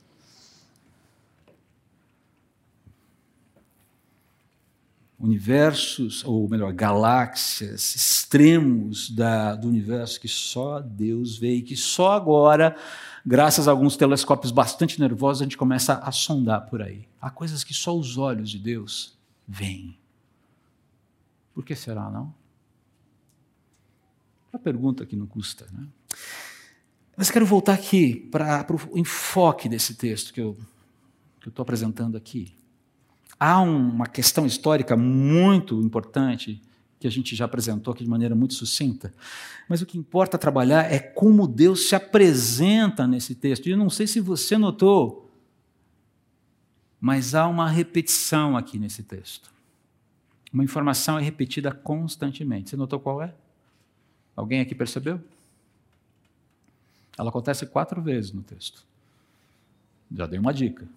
Universos, 5.18 6.24
ou 6.24 6.48
melhor, 6.48 6.72
galáxias, 6.72 7.94
extremos 7.94 9.10
da, 9.10 9.56
do 9.56 9.68
universo 9.68 10.20
que 10.20 10.28
só 10.28 10.80
Deus 10.80 11.36
vê 11.36 11.56
e 11.56 11.62
que 11.62 11.76
só 11.76 12.12
agora, 12.12 12.76
graças 13.26 13.66
a 13.66 13.72
alguns 13.72 13.96
telescópios 13.96 14.52
bastante 14.52 15.00
nervosos, 15.00 15.42
a 15.42 15.44
gente 15.44 15.56
começa 15.56 15.94
a 15.94 16.12
sondar 16.12 16.66
por 16.66 16.80
aí. 16.80 17.08
Há 17.20 17.30
coisas 17.30 17.64
que 17.64 17.74
só 17.74 17.96
os 17.96 18.16
olhos 18.16 18.48
de 18.50 18.58
Deus 18.58 19.18
veem. 19.46 19.98
Por 21.52 21.64
que 21.64 21.74
será, 21.74 22.08
não? 22.08 22.32
A 24.52 24.58
pergunta 24.58 25.04
que 25.04 25.16
não 25.16 25.26
custa, 25.26 25.66
né? 25.72 25.86
Mas 27.16 27.32
quero 27.32 27.44
voltar 27.44 27.72
aqui 27.72 28.14
para 28.30 28.64
o 28.92 28.96
enfoque 28.96 29.68
desse 29.68 29.96
texto 29.96 30.32
que 30.32 30.40
eu 30.40 30.56
estou 31.44 31.64
apresentando 31.64 32.16
aqui. 32.16 32.57
Há 33.38 33.60
uma 33.60 34.06
questão 34.06 34.46
histórica 34.46 34.96
muito 34.96 35.80
importante 35.80 36.60
que 36.98 37.06
a 37.06 37.10
gente 37.10 37.36
já 37.36 37.44
apresentou 37.44 37.92
aqui 37.92 38.02
de 38.02 38.10
maneira 38.10 38.34
muito 38.34 38.54
sucinta, 38.54 39.14
mas 39.68 39.80
o 39.80 39.86
que 39.86 39.96
importa 39.96 40.36
trabalhar 40.36 40.92
é 40.92 40.98
como 40.98 41.46
Deus 41.46 41.88
se 41.88 41.94
apresenta 41.94 43.06
nesse 43.06 43.36
texto. 43.36 43.66
E 43.66 43.70
eu 43.70 43.76
não 43.76 43.88
sei 43.88 44.06
se 44.06 44.18
você 44.18 44.58
notou, 44.58 45.30
mas 47.00 47.34
há 47.34 47.46
uma 47.46 47.68
repetição 47.68 48.56
aqui 48.56 48.78
nesse 48.78 49.04
texto. 49.04 49.52
Uma 50.52 50.64
informação 50.64 51.18
é 51.18 51.22
repetida 51.22 51.70
constantemente. 51.70 52.70
Você 52.70 52.76
notou 52.76 52.98
qual 52.98 53.22
é? 53.22 53.32
Alguém 54.34 54.60
aqui 54.60 54.74
percebeu? 54.74 55.20
Ela 57.16 57.28
acontece 57.28 57.66
quatro 57.66 58.00
vezes 58.00 58.32
no 58.32 58.42
texto. 58.42 58.84
Já 60.10 60.26
dei 60.26 60.38
uma 60.38 60.52
dica. 60.52 60.88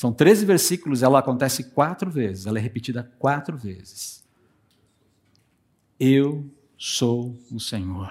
São 0.00 0.14
13 0.14 0.46
versículos, 0.46 1.02
ela 1.02 1.18
acontece 1.18 1.62
quatro 1.72 2.10
vezes, 2.10 2.46
ela 2.46 2.56
é 2.56 2.62
repetida 2.62 3.12
quatro 3.18 3.54
vezes. 3.54 4.24
Eu 6.00 6.50
sou 6.78 7.38
o 7.52 7.60
Senhor. 7.60 8.10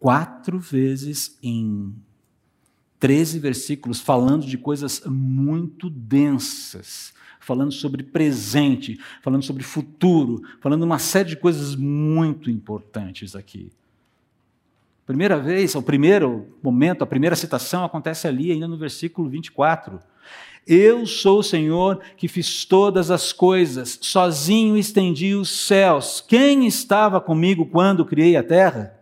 Quatro 0.00 0.58
vezes 0.58 1.38
em 1.40 1.94
13 2.98 3.38
versículos, 3.38 4.00
falando 4.00 4.44
de 4.44 4.58
coisas 4.58 5.00
muito 5.06 5.88
densas, 5.88 7.14
falando 7.38 7.70
sobre 7.70 8.02
presente, 8.02 8.98
falando 9.22 9.44
sobre 9.44 9.62
futuro, 9.62 10.42
falando 10.60 10.82
uma 10.82 10.98
série 10.98 11.28
de 11.28 11.36
coisas 11.36 11.76
muito 11.76 12.50
importantes 12.50 13.36
aqui. 13.36 13.70
Primeira 15.10 15.40
vez, 15.40 15.74
o 15.74 15.82
primeiro 15.82 16.46
momento, 16.62 17.02
a 17.02 17.06
primeira 17.06 17.34
citação 17.34 17.84
acontece 17.84 18.28
ali, 18.28 18.52
ainda 18.52 18.68
no 18.68 18.78
versículo 18.78 19.28
24. 19.28 19.98
Eu 20.64 21.04
sou 21.04 21.40
o 21.40 21.42
Senhor 21.42 22.00
que 22.16 22.28
fiz 22.28 22.64
todas 22.64 23.10
as 23.10 23.32
coisas, 23.32 23.98
sozinho 24.00 24.76
estendi 24.76 25.34
os 25.34 25.66
céus. 25.66 26.24
Quem 26.24 26.64
estava 26.64 27.20
comigo 27.20 27.66
quando 27.66 28.04
criei 28.04 28.36
a 28.36 28.44
terra? 28.44 29.00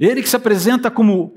Ele 0.00 0.20
que 0.20 0.28
se 0.28 0.34
apresenta 0.34 0.90
como 0.90 1.36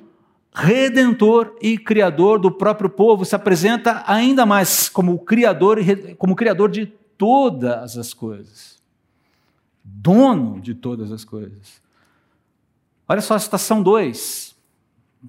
redentor 0.52 1.56
e 1.62 1.78
criador 1.78 2.40
do 2.40 2.50
próprio 2.50 2.90
povo, 2.90 3.26
se 3.26 3.36
apresenta 3.36 4.04
ainda 4.08 4.44
mais 4.44 4.90
como 4.90 5.20
criador, 5.20 5.78
como 6.18 6.36
criador 6.36 6.72
de 6.72 6.88
todas 7.16 7.96
as 7.96 8.12
coisas. 8.12 8.82
Dono 9.84 10.60
de 10.60 10.74
todas 10.74 11.12
as 11.12 11.24
coisas. 11.24 11.86
Olha 13.10 13.22
só 13.22 13.36
a 13.36 13.39
citação 13.39 13.82
2. 13.82 14.54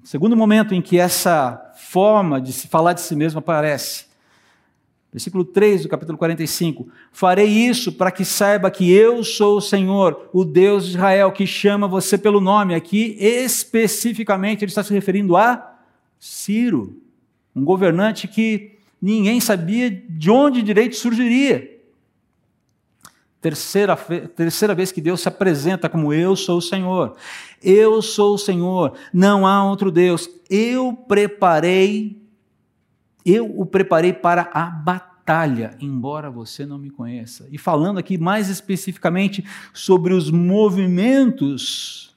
Segundo 0.03 0.35
momento 0.35 0.75
em 0.75 0.81
que 0.81 0.99
essa 0.99 1.73
forma 1.77 2.41
de 2.41 2.51
se 2.51 2.67
falar 2.67 2.91
de 2.91 2.99
si 2.99 3.15
mesmo 3.15 3.39
aparece. 3.39 4.05
Versículo 5.13 5.45
3 5.45 5.83
do 5.83 5.89
capítulo 5.89 6.17
45. 6.17 6.89
Farei 7.11 7.47
isso 7.47 7.93
para 7.93 8.11
que 8.11 8.25
saiba 8.25 8.69
que 8.69 8.91
eu 8.91 9.23
sou 9.23 9.57
o 9.57 9.61
Senhor, 9.61 10.29
o 10.33 10.43
Deus 10.43 10.85
de 10.85 10.91
Israel, 10.91 11.31
que 11.31 11.47
chama 11.47 11.87
você 11.87 12.17
pelo 12.17 12.41
nome. 12.41 12.75
Aqui, 12.75 13.15
especificamente, 13.17 14.63
ele 14.63 14.69
está 14.69 14.83
se 14.83 14.93
referindo 14.93 15.37
a 15.37 15.77
Ciro, 16.19 17.01
um 17.55 17.63
governante 17.63 18.27
que 18.27 18.77
ninguém 19.01 19.39
sabia 19.39 19.89
de 19.89 20.29
onde 20.29 20.61
direito 20.61 20.97
surgiria. 20.97 21.78
Terceira, 23.41 23.95
terceira 23.95 24.75
vez 24.75 24.91
que 24.91 24.99
Deus 24.99 25.21
se 25.21 25.29
apresenta 25.29 25.87
como 25.87 26.13
eu 26.13 26.35
sou 26.35 26.57
o 26.57 26.61
Senhor. 26.61 27.15
Eu 27.63 28.01
sou 28.01 28.35
o 28.35 28.37
Senhor, 28.37 28.93
não 29.13 29.47
há 29.47 29.63
outro 29.63 29.89
Deus. 29.89 30.29
Eu 30.49 30.93
preparei, 30.93 32.21
eu 33.25 33.45
o 33.57 33.65
preparei 33.65 34.11
para 34.11 34.49
a 34.53 34.65
batalha, 34.65 35.77
embora 35.79 36.29
você 36.29 36.65
não 36.65 36.77
me 36.77 36.89
conheça. 36.89 37.47
E 37.49 37.57
falando 37.57 37.97
aqui 37.97 38.17
mais 38.17 38.49
especificamente 38.49 39.45
sobre 39.73 40.13
os 40.13 40.29
movimentos, 40.29 42.13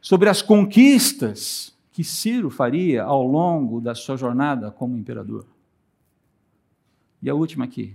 sobre 0.00 0.30
as 0.30 0.40
conquistas 0.40 1.76
que 1.92 2.02
Ciro 2.02 2.48
faria 2.48 3.02
ao 3.02 3.26
longo 3.26 3.78
da 3.80 3.94
sua 3.94 4.16
jornada 4.16 4.70
como 4.70 4.96
imperador. 4.96 5.44
E 7.22 7.28
a 7.28 7.34
última 7.34 7.64
aqui, 7.64 7.94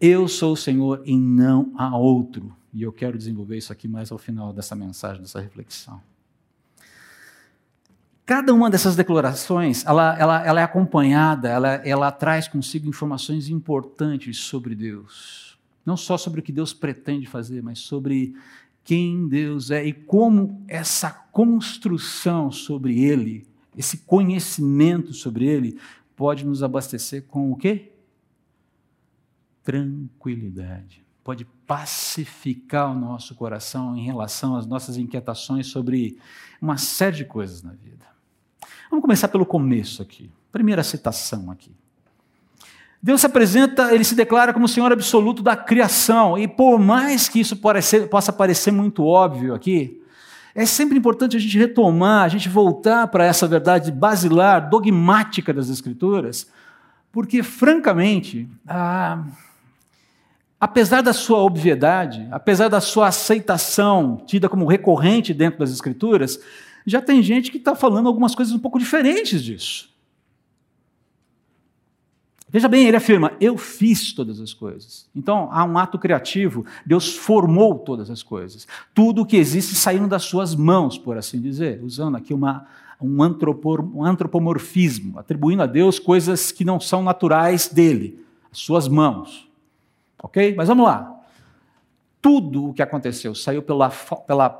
eu 0.00 0.28
sou 0.28 0.52
o 0.52 0.56
Senhor 0.56 1.02
e 1.04 1.16
não 1.16 1.72
há 1.76 1.96
outro. 1.96 2.54
E 2.72 2.82
eu 2.82 2.92
quero 2.92 3.16
desenvolver 3.16 3.56
isso 3.56 3.72
aqui 3.72 3.88
mais 3.88 4.12
ao 4.12 4.18
final 4.18 4.52
dessa 4.52 4.74
mensagem, 4.74 5.22
dessa 5.22 5.40
reflexão. 5.40 6.00
Cada 8.26 8.52
uma 8.52 8.68
dessas 8.68 8.96
declarações, 8.96 9.86
ela, 9.86 10.18
ela, 10.18 10.44
ela 10.44 10.60
é 10.60 10.64
acompanhada, 10.64 11.48
ela, 11.48 11.74
ela 11.76 12.10
traz 12.10 12.48
consigo 12.48 12.88
informações 12.88 13.48
importantes 13.48 14.38
sobre 14.38 14.74
Deus. 14.74 15.56
Não 15.86 15.96
só 15.96 16.18
sobre 16.18 16.40
o 16.40 16.42
que 16.42 16.52
Deus 16.52 16.74
pretende 16.74 17.26
fazer, 17.26 17.62
mas 17.62 17.78
sobre 17.78 18.34
quem 18.82 19.28
Deus 19.28 19.70
é 19.70 19.84
e 19.86 19.92
como 19.92 20.62
essa 20.66 21.10
construção 21.10 22.50
sobre 22.50 23.00
Ele, 23.00 23.46
esse 23.76 23.98
conhecimento 23.98 25.14
sobre 25.14 25.46
Ele, 25.46 25.78
pode 26.16 26.44
nos 26.44 26.62
abastecer 26.62 27.22
com 27.28 27.52
o 27.52 27.56
quê? 27.56 27.92
Tranquilidade. 29.66 31.04
Pode 31.24 31.44
pacificar 31.66 32.92
o 32.92 32.94
nosso 32.94 33.34
coração 33.34 33.96
em 33.96 34.04
relação 34.04 34.54
às 34.54 34.64
nossas 34.64 34.96
inquietações 34.96 35.66
sobre 35.66 36.16
uma 36.62 36.76
série 36.76 37.16
de 37.16 37.24
coisas 37.24 37.64
na 37.64 37.72
vida. 37.72 38.06
Vamos 38.88 39.02
começar 39.02 39.26
pelo 39.26 39.44
começo 39.44 40.00
aqui. 40.00 40.30
Primeira 40.52 40.84
citação 40.84 41.50
aqui. 41.50 41.74
Deus 43.02 43.20
se 43.20 43.26
apresenta, 43.26 43.92
ele 43.92 44.04
se 44.04 44.14
declara 44.14 44.54
como 44.54 44.68
Senhor 44.68 44.92
absoluto 44.92 45.42
da 45.42 45.56
criação, 45.56 46.38
e 46.38 46.46
por 46.46 46.78
mais 46.78 47.28
que 47.28 47.40
isso 47.40 47.56
possa 48.08 48.32
parecer 48.32 48.70
muito 48.70 49.04
óbvio 49.04 49.52
aqui, 49.52 50.00
é 50.54 50.64
sempre 50.64 50.96
importante 50.96 51.36
a 51.36 51.40
gente 51.40 51.58
retomar, 51.58 52.24
a 52.24 52.28
gente 52.28 52.48
voltar 52.48 53.08
para 53.08 53.24
essa 53.24 53.46
verdade 53.46 53.90
basilar, 53.90 54.70
dogmática 54.70 55.52
das 55.52 55.68
Escrituras, 55.68 56.50
porque, 57.12 57.42
francamente, 57.42 58.48
ah, 58.66 59.24
apesar 60.60 61.02
da 61.02 61.12
sua 61.12 61.38
obviedade, 61.38 62.26
apesar 62.30 62.68
da 62.68 62.80
sua 62.80 63.08
aceitação 63.08 64.22
tida 64.26 64.48
como 64.48 64.66
recorrente 64.66 65.34
dentro 65.34 65.58
das 65.58 65.70
Escrituras, 65.70 66.40
já 66.86 67.02
tem 67.02 67.22
gente 67.22 67.50
que 67.50 67.58
está 67.58 67.74
falando 67.74 68.06
algumas 68.06 68.34
coisas 68.34 68.54
um 68.54 68.58
pouco 68.58 68.78
diferentes 68.78 69.42
disso. 69.42 69.94
Veja 72.48 72.68
bem, 72.68 72.86
ele 72.86 72.96
afirma: 72.96 73.32
Eu 73.40 73.58
fiz 73.58 74.12
todas 74.12 74.40
as 74.40 74.54
coisas. 74.54 75.08
Então, 75.14 75.48
há 75.50 75.64
um 75.64 75.76
ato 75.76 75.98
criativo, 75.98 76.64
Deus 76.86 77.14
formou 77.14 77.78
todas 77.80 78.08
as 78.08 78.22
coisas. 78.22 78.66
Tudo 78.94 79.22
o 79.22 79.26
que 79.26 79.36
existe 79.36 79.74
saindo 79.74 80.06
das 80.06 80.22
suas 80.22 80.54
mãos, 80.54 80.96
por 80.96 81.18
assim 81.18 81.40
dizer, 81.40 81.82
usando 81.82 82.16
aqui 82.16 82.32
uma, 82.32 82.66
um, 83.00 83.18
um 83.94 84.04
antropomorfismo, 84.04 85.18
atribuindo 85.18 85.64
a 85.64 85.66
Deus 85.66 85.98
coisas 85.98 86.52
que 86.52 86.64
não 86.64 86.78
são 86.78 87.02
naturais 87.02 87.68
dele, 87.68 88.24
as 88.50 88.58
suas 88.58 88.86
mãos. 88.86 89.45
Ok? 90.22 90.54
Mas 90.56 90.68
vamos 90.68 90.86
lá. 90.86 91.20
Tudo 92.20 92.70
o 92.70 92.74
que 92.74 92.82
aconteceu 92.82 93.34
saiu 93.34 93.62
pela, 93.62 93.90
pela 94.26 94.50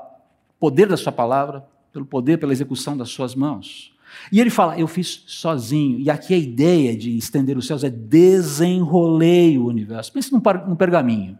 poder 0.59 0.87
da 0.87 0.97
sua 0.97 1.11
palavra, 1.11 1.65
pelo 1.91 2.05
poder, 2.05 2.37
pela 2.37 2.53
execução 2.53 2.95
das 2.95 3.09
suas 3.09 3.35
mãos. 3.35 3.93
E 4.31 4.39
ele 4.39 4.49
fala, 4.49 4.79
eu 4.79 4.87
fiz 4.87 5.23
sozinho. 5.27 5.99
E 5.99 6.09
aqui 6.09 6.33
a 6.33 6.37
ideia 6.37 6.95
de 6.95 7.17
estender 7.17 7.57
os 7.57 7.67
céus 7.67 7.83
é 7.83 7.89
desenrolei 7.89 9.57
o 9.57 9.65
universo. 9.65 10.11
Pense 10.11 10.31
num, 10.31 10.41
num 10.67 10.75
pergaminho. 10.75 11.37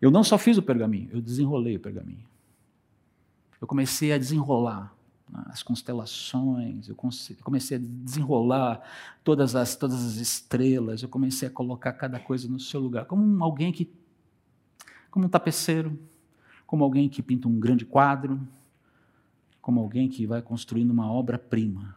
Eu 0.00 0.10
não 0.10 0.22
só 0.22 0.36
fiz 0.36 0.58
o 0.58 0.62
pergaminho, 0.62 1.08
eu 1.12 1.20
desenrolei 1.20 1.76
o 1.76 1.80
pergaminho. 1.80 2.24
Eu 3.60 3.66
comecei 3.66 4.12
a 4.12 4.18
desenrolar 4.18 4.93
as 5.46 5.62
constelações, 5.62 6.88
eu 6.88 6.94
comecei 6.94 7.76
a 7.76 7.80
desenrolar 7.80 8.80
todas 9.24 9.56
as, 9.56 9.74
todas 9.74 10.04
as 10.04 10.16
estrelas, 10.16 11.02
eu 11.02 11.08
comecei 11.08 11.48
a 11.48 11.50
colocar 11.50 11.92
cada 11.92 12.20
coisa 12.20 12.48
no 12.48 12.60
seu 12.60 12.80
lugar, 12.80 13.04
como 13.06 13.42
alguém 13.42 13.72
que, 13.72 13.90
como 15.10 15.26
um 15.26 15.28
tapeceiro, 15.28 15.98
como 16.66 16.84
alguém 16.84 17.08
que 17.08 17.22
pinta 17.22 17.48
um 17.48 17.58
grande 17.58 17.84
quadro, 17.84 18.40
como 19.60 19.80
alguém 19.80 20.08
que 20.08 20.26
vai 20.26 20.42
construindo 20.42 20.90
uma 20.90 21.10
obra-prima 21.10 21.96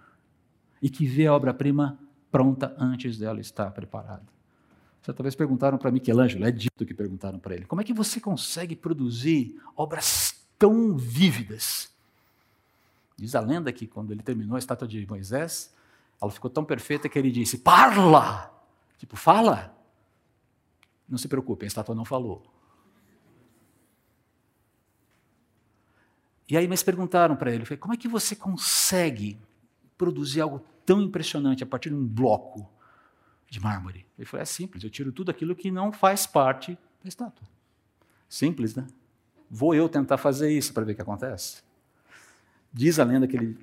e 0.81 0.89
que 0.89 1.05
vê 1.05 1.27
a 1.27 1.33
obra-prima 1.33 1.99
pronta 2.31 2.75
antes 2.77 3.17
dela 3.17 3.39
estar 3.39 3.69
preparada. 3.71 4.25
Certa 5.01 5.23
vez 5.23 5.35
perguntaram 5.35 5.77
para 5.77 5.91
Michelangelo, 5.91 6.45
é 6.45 6.51
dito 6.51 6.85
que 6.85 6.93
perguntaram 6.93 7.39
para 7.39 7.55
ele, 7.55 7.65
como 7.65 7.81
é 7.81 7.83
que 7.83 7.93
você 7.93 8.19
consegue 8.19 8.75
produzir 8.75 9.61
obras 9.75 10.35
tão 10.57 10.97
vívidas? 10.97 11.95
Diz 13.17 13.33
a 13.33 13.39
lenda 13.39 13.73
que 13.73 13.87
quando 13.87 14.11
ele 14.11 14.21
terminou 14.21 14.55
a 14.55 14.59
estátua 14.59 14.87
de 14.87 15.05
Moisés, 15.07 15.75
ela 16.21 16.31
ficou 16.31 16.49
tão 16.49 16.63
perfeita 16.63 17.09
que 17.09 17.17
ele 17.17 17.31
disse: 17.31 17.57
Parla! 17.57 18.53
Tipo, 18.97 19.15
fala! 19.15 19.75
Não 21.09 21.17
se 21.17 21.27
preocupe, 21.27 21.65
a 21.65 21.67
estátua 21.67 21.95
não 21.95 22.05
falou. 22.05 22.43
E 26.47 26.55
aí, 26.55 26.67
mas 26.67 26.83
perguntaram 26.83 27.35
para 27.35 27.51
ele: 27.51 27.65
como 27.77 27.93
é 27.93 27.97
que 27.97 28.07
você 28.07 28.35
consegue 28.35 29.39
produzir 29.97 30.41
algo 30.41 30.63
tão 30.85 31.01
impressionante 31.01 31.63
a 31.63 31.67
partir 31.67 31.89
de 31.89 31.95
um 31.95 32.05
bloco 32.05 32.69
de 33.49 33.59
mármore? 33.59 34.05
Ele 34.17 34.25
falou: 34.25 34.41
é 34.43 34.45
simples, 34.45 34.83
eu 34.83 34.89
tiro 34.89 35.11
tudo 35.11 35.31
aquilo 35.31 35.55
que 35.55 35.71
não 35.71 35.91
faz 35.91 36.27
parte 36.27 36.77
da 37.01 37.09
estátua. 37.09 37.47
Simples, 38.29 38.75
né? 38.75 38.85
Vou 39.49 39.73
eu 39.73 39.89
tentar 39.89 40.17
fazer 40.17 40.51
isso 40.51 40.73
para 40.73 40.83
ver 40.83 40.91
o 40.91 40.95
que 40.95 41.01
acontece? 41.01 41.66
Diz 42.77 42.99
a 42.99 43.03
lenda 43.03 43.27
que 43.27 43.35
ele, 43.35 43.57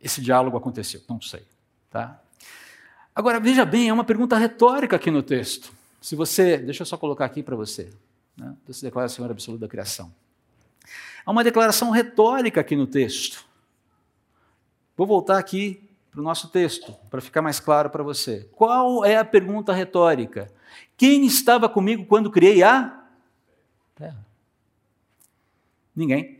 esse 0.00 0.22
diálogo 0.22 0.56
aconteceu, 0.56 1.02
não 1.06 1.20
sei. 1.20 1.42
Tá? 1.90 2.18
Agora, 3.14 3.38
veja 3.38 3.62
bem, 3.66 3.90
é 3.90 3.92
uma 3.92 4.04
pergunta 4.04 4.38
retórica 4.38 4.96
aqui 4.96 5.10
no 5.10 5.22
texto. 5.22 5.70
Se 6.00 6.16
você, 6.16 6.56
deixa 6.56 6.80
eu 6.80 6.86
só 6.86 6.96
colocar 6.96 7.26
aqui 7.26 7.42
para 7.42 7.54
você, 7.54 7.92
né? 8.34 8.56
Você 8.66 8.86
declara 8.86 9.10
Senhor 9.10 9.30
absoluto 9.30 9.60
da 9.60 9.68
criação. 9.68 10.10
Há 11.26 11.30
uma 11.30 11.44
declaração 11.44 11.90
retórica 11.90 12.62
aqui 12.62 12.74
no 12.74 12.86
texto. 12.86 13.44
Vou 14.96 15.06
voltar 15.06 15.36
aqui 15.36 15.86
para 16.10 16.20
o 16.20 16.24
nosso 16.24 16.48
texto, 16.48 16.94
para 17.10 17.20
ficar 17.20 17.42
mais 17.42 17.60
claro 17.60 17.90
para 17.90 18.02
você. 18.02 18.48
Qual 18.52 19.04
é 19.04 19.16
a 19.16 19.24
pergunta 19.26 19.74
retórica? 19.74 20.50
Quem 20.96 21.26
estava 21.26 21.68
comigo 21.68 22.06
quando 22.06 22.30
criei 22.30 22.62
a 22.62 23.04
terra? 23.94 24.24
Ninguém. 25.94 26.35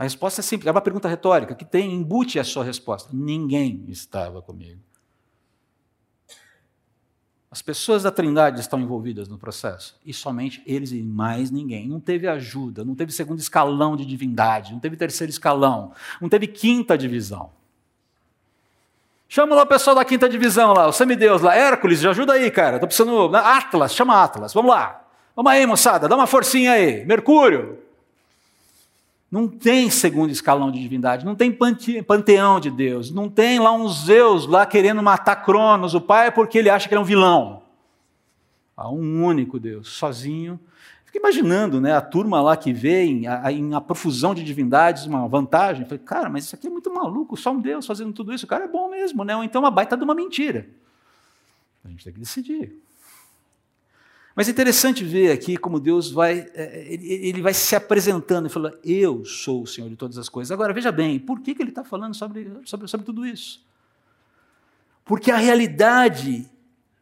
A 0.00 0.04
resposta 0.04 0.40
é 0.40 0.42
simples, 0.42 0.66
é 0.66 0.70
uma 0.70 0.80
pergunta 0.80 1.06
retórica 1.06 1.54
que 1.54 1.62
tem, 1.62 1.92
embute 1.92 2.38
a 2.38 2.44
sua 2.44 2.64
resposta. 2.64 3.10
Ninguém 3.12 3.84
estava 3.86 4.40
comigo. 4.40 4.80
As 7.50 7.60
pessoas 7.60 8.04
da 8.04 8.10
Trindade 8.10 8.60
estão 8.60 8.80
envolvidas 8.80 9.28
no 9.28 9.36
processo, 9.36 10.00
e 10.02 10.14
somente 10.14 10.62
eles 10.64 10.90
e 10.90 11.02
mais 11.02 11.50
ninguém. 11.50 11.86
Não 11.86 12.00
teve 12.00 12.26
ajuda, 12.26 12.82
não 12.82 12.94
teve 12.94 13.12
segundo 13.12 13.40
escalão 13.40 13.94
de 13.94 14.06
divindade, 14.06 14.72
não 14.72 14.80
teve 14.80 14.96
terceiro 14.96 15.30
escalão, 15.30 15.92
não 16.18 16.30
teve 16.30 16.46
quinta 16.46 16.96
divisão. 16.96 17.50
Chama 19.28 19.54
lá 19.54 19.64
o 19.64 19.66
pessoal 19.66 19.94
da 19.94 20.04
quinta 20.06 20.30
divisão 20.30 20.72
lá, 20.72 20.86
o 20.86 20.94
semideus 20.94 21.42
lá, 21.42 21.54
Hércules, 21.54 22.02
ajuda 22.06 22.32
aí, 22.32 22.50
cara. 22.50 22.78
Tô 22.78 22.86
precisando. 22.86 23.28
Né? 23.28 23.38
Atlas, 23.38 23.94
chama 23.94 24.24
Atlas, 24.24 24.54
vamos 24.54 24.70
lá. 24.70 25.04
Vamos 25.36 25.52
aí, 25.52 25.66
moçada, 25.66 26.08
dá 26.08 26.16
uma 26.16 26.26
forcinha 26.26 26.72
aí. 26.72 27.04
Mercúrio. 27.04 27.89
Não 29.30 29.46
tem 29.46 29.88
segundo 29.88 30.30
escalão 30.30 30.72
de 30.72 30.80
divindade, 30.80 31.24
não 31.24 31.36
tem 31.36 31.56
panteão 32.04 32.58
de 32.58 32.68
Deus, 32.68 33.12
não 33.12 33.28
tem 33.28 33.60
lá 33.60 33.70
uns 33.70 34.06
Zeus 34.06 34.44
lá 34.44 34.66
querendo 34.66 35.00
matar 35.02 35.36
Cronos, 35.36 35.94
o 35.94 36.00
pai, 36.00 36.32
porque 36.32 36.58
ele 36.58 36.68
acha 36.68 36.88
que 36.88 36.94
ele 36.94 36.98
é 36.98 37.02
um 37.02 37.06
vilão. 37.06 37.62
Há 38.76 38.90
um 38.90 39.24
único 39.24 39.60
Deus, 39.60 39.88
sozinho. 39.88 40.58
Fica 41.04 41.18
imaginando 41.18 41.80
né, 41.80 41.92
a 41.92 42.00
turma 42.00 42.40
lá 42.40 42.56
que 42.56 42.72
vê 42.72 43.04
em 43.04 43.26
a, 43.26 43.42
a 43.76 43.80
profusão 43.80 44.34
de 44.34 44.42
divindades 44.42 45.06
uma 45.06 45.28
vantagem. 45.28 45.84
Falei, 45.84 45.98
cara, 45.98 46.28
mas 46.28 46.44
isso 46.44 46.54
aqui 46.54 46.66
é 46.66 46.70
muito 46.70 46.92
maluco, 46.92 47.36
só 47.36 47.52
um 47.52 47.60
Deus 47.60 47.86
fazendo 47.86 48.12
tudo 48.12 48.32
isso. 48.32 48.46
O 48.46 48.48
cara 48.48 48.64
é 48.64 48.68
bom 48.68 48.88
mesmo, 48.88 49.22
né? 49.22 49.36
Ou 49.36 49.44
então 49.44 49.62
uma 49.62 49.70
baita 49.70 49.96
de 49.96 50.02
uma 50.02 50.14
mentira. 50.14 50.68
A 51.84 51.88
gente 51.88 52.04
tem 52.04 52.12
que 52.12 52.18
decidir. 52.18 52.80
Mas 54.40 54.48
é 54.48 54.52
interessante 54.52 55.04
ver 55.04 55.32
aqui 55.32 55.54
como 55.58 55.78
Deus 55.78 56.10
vai, 56.10 56.48
é, 56.54 56.86
ele 56.88 57.42
vai 57.42 57.52
se 57.52 57.76
apresentando 57.76 58.46
e 58.46 58.48
falando, 58.48 58.78
eu 58.82 59.22
sou 59.22 59.64
o 59.64 59.66
Senhor 59.66 59.90
de 59.90 59.96
todas 59.96 60.16
as 60.16 60.30
coisas. 60.30 60.50
Agora, 60.50 60.72
veja 60.72 60.90
bem, 60.90 61.18
por 61.18 61.40
que, 61.40 61.54
que 61.54 61.62
ele 61.62 61.68
está 61.68 61.84
falando 61.84 62.14
sobre, 62.14 62.50
sobre, 62.64 62.88
sobre 62.88 63.04
tudo 63.04 63.26
isso? 63.26 63.62
Porque 65.04 65.30
a 65.30 65.36
realidade 65.36 66.50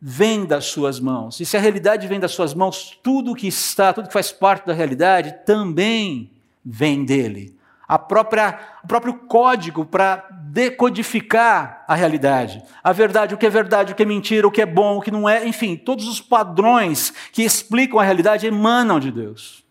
vem 0.01 0.47
das 0.47 0.65
suas 0.65 0.99
mãos. 0.99 1.39
E 1.39 1.47
se 1.47 1.57
a 1.57 1.61
realidade 1.61 2.09
vem 2.09 2.19
das 2.19 2.33
suas 2.33 2.55
mãos, 2.55 2.99
tudo 3.05 3.37
que 3.37 3.47
está, 3.47 3.93
tudo 3.93 4.09
que 4.09 4.13
faz 4.13 4.33
parte 4.33 4.67
da 4.67 4.73
realidade 4.73 5.33
também 5.47 6.33
vem 6.65 7.05
dele 7.05 7.57
a 7.89 7.99
própria, 7.99 8.59
o 8.85 8.87
próprio 8.87 9.15
código 9.15 9.87
para 9.87 10.29
decodificar 10.31 11.85
a 11.89 11.95
realidade. 11.95 12.63
A 12.85 12.93
verdade, 12.93 13.35
o 13.35 13.39
que 13.39 13.47
é 13.47 13.51
verdade, 13.51 13.93
o 13.93 13.97
que 13.97 14.03
é 14.03 14.07
mentira, 14.07 14.47
o 14.47 14.51
que 14.51 14.61
é 14.61 14.67
bom, 14.67 14.99
o 14.99 15.01
que 15.01 15.11
não 15.11 15.27
é, 15.27 15.47
enfim, 15.49 15.75
todos 15.75 16.07
os 16.07 16.21
padrões 16.21 17.15
que 17.33 17.43
explicam 17.43 17.99
a 17.99 18.05
realidade 18.05 18.47
emanam 18.47 19.01
de 19.01 19.11
Deus. 19.11 19.65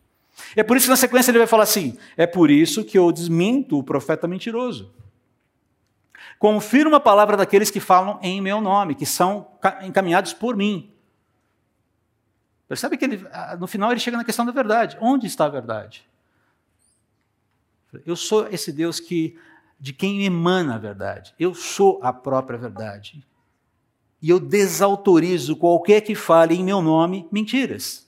É 0.56 0.64
por 0.64 0.76
isso 0.76 0.88
que 0.88 0.92
na 0.92 0.98
sequência 0.98 1.30
ele 1.30 1.38
vai 1.38 1.48
falar 1.48 1.64
assim: 1.64 1.96
é 2.16 2.26
por 2.26 2.50
isso 2.50 2.84
que 2.84 2.98
eu 2.98 3.12
desminto 3.12 3.78
o 3.78 3.84
profeta 3.84 4.28
mentiroso. 4.28 4.92
Confirmo 6.40 6.96
a 6.96 7.00
palavra 7.00 7.38
daqueles 7.38 7.70
que 7.70 7.80
falam 7.80 8.20
em 8.22 8.42
meu 8.42 8.62
nome, 8.62 8.96
que 8.96 9.06
são 9.06 9.48
encaminhados 9.84 10.34
por 10.34 10.56
mim. 10.56 10.92
Percebe 12.68 12.98
que 12.98 13.06
ele, 13.06 13.26
no 13.60 13.68
final 13.68 13.92
ele 13.92 14.00
chega 14.00 14.18
na 14.18 14.24
questão 14.24 14.46
da 14.46 14.52
verdade. 14.52 14.98
Onde 15.00 15.26
está 15.26 15.46
a 15.46 15.50
verdade? 15.50 16.08
Eu 18.06 18.16
sou 18.16 18.48
esse 18.48 18.72
Deus 18.72 19.00
que 19.00 19.38
de 19.80 19.94
quem 19.94 20.26
emana 20.26 20.76
a 20.76 20.80
verdade. 20.80 21.34
Eu 21.40 21.54
sou 21.54 22.00
a 22.02 22.12
própria 22.12 22.58
verdade. 22.58 23.24
E 24.22 24.30
eu 24.30 24.40
desautorizo 24.40 25.56
qualquer 25.56 26.02
que 26.02 26.16
fale 26.16 26.56
em 26.56 26.64
meu 26.64 26.82
nome 26.82 27.28
mentiras. 27.32 28.08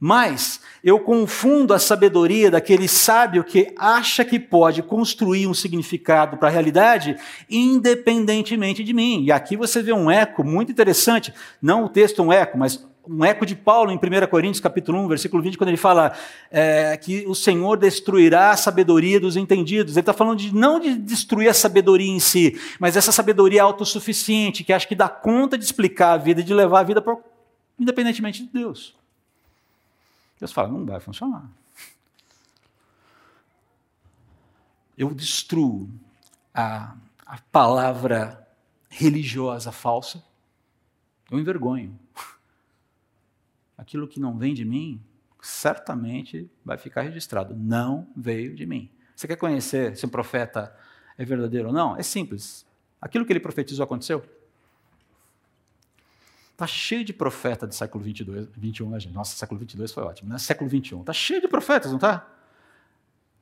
Mas 0.00 0.60
eu 0.84 1.00
confundo 1.00 1.74
a 1.74 1.78
sabedoria 1.78 2.52
daquele 2.52 2.86
sábio 2.86 3.42
que 3.42 3.74
acha 3.76 4.24
que 4.24 4.38
pode 4.38 4.80
construir 4.80 5.48
um 5.48 5.54
significado 5.54 6.36
para 6.36 6.48
a 6.48 6.52
realidade 6.52 7.16
independentemente 7.50 8.84
de 8.84 8.92
mim. 8.92 9.24
E 9.24 9.32
aqui 9.32 9.56
você 9.56 9.82
vê 9.82 9.92
um 9.92 10.08
eco 10.08 10.44
muito 10.44 10.70
interessante, 10.70 11.34
não 11.60 11.84
o 11.84 11.88
texto 11.88 12.22
um 12.22 12.32
eco, 12.32 12.56
mas 12.56 12.86
um 13.08 13.24
eco 13.24 13.46
de 13.46 13.56
Paulo 13.56 13.90
em 13.90 13.96
1 13.96 14.26
Coríntios 14.28 14.60
capítulo 14.60 14.98
1, 15.04 15.08
versículo 15.08 15.42
20, 15.42 15.56
quando 15.56 15.68
ele 15.68 15.76
fala 15.76 16.12
é, 16.50 16.96
que 16.96 17.24
o 17.26 17.34
Senhor 17.34 17.76
destruirá 17.76 18.50
a 18.50 18.56
sabedoria 18.56 19.18
dos 19.18 19.36
entendidos. 19.36 19.94
Ele 19.94 20.00
está 20.00 20.12
falando 20.12 20.38
de 20.38 20.54
não 20.54 20.78
de 20.78 20.94
destruir 20.96 21.48
a 21.48 21.54
sabedoria 21.54 22.10
em 22.10 22.20
si, 22.20 22.60
mas 22.78 22.96
essa 22.96 23.10
sabedoria 23.10 23.62
autossuficiente, 23.62 24.62
que 24.62 24.72
acha 24.72 24.86
que 24.86 24.94
dá 24.94 25.08
conta 25.08 25.56
de 25.56 25.64
explicar 25.64 26.12
a 26.12 26.16
vida 26.18 26.42
de 26.42 26.52
levar 26.52 26.80
a 26.80 26.84
vida 26.84 27.02
independentemente 27.78 28.44
de 28.44 28.52
Deus. 28.52 28.94
Deus 30.38 30.52
fala, 30.52 30.68
não 30.68 30.84
vai 30.84 31.00
funcionar. 31.00 31.44
Eu 34.96 35.14
destruo 35.14 35.88
a, 36.52 36.94
a 37.24 37.38
palavra 37.50 38.46
religiosa 38.90 39.70
falsa, 39.70 40.22
eu 41.30 41.38
envergonho 41.38 41.98
aquilo 43.78 44.08
que 44.08 44.18
não 44.18 44.36
vem 44.36 44.52
de 44.52 44.64
mim, 44.64 45.00
certamente 45.40 46.50
vai 46.64 46.76
ficar 46.76 47.02
registrado. 47.02 47.54
Não 47.54 48.08
veio 48.16 48.54
de 48.54 48.66
mim. 48.66 48.90
Você 49.14 49.28
quer 49.28 49.36
conhecer 49.36 49.96
se 49.96 50.04
um 50.04 50.08
profeta 50.08 50.76
é 51.16 51.24
verdadeiro 51.24 51.68
ou 51.68 51.74
não? 51.74 51.96
É 51.96 52.02
simples. 52.02 52.66
Aquilo 53.00 53.24
que 53.24 53.32
ele 53.32 53.40
profetizou 53.40 53.84
aconteceu? 53.84 54.24
Está 56.52 56.66
cheio 56.66 57.04
de 57.04 57.12
profeta 57.12 57.68
do 57.68 57.74
século 57.74 58.02
22, 58.02 58.48
21, 58.56 58.90
né, 58.90 58.98
gente? 58.98 59.14
Nossa, 59.14 59.36
século 59.36 59.60
22 59.60 59.92
foi 59.92 60.02
ótimo, 60.02 60.28
né? 60.28 60.38
Século 60.38 60.68
21. 60.68 61.00
Está 61.00 61.12
cheio 61.12 61.40
de 61.40 61.46
profetas, 61.46 61.92
não 61.92 61.98
está? 61.98 62.28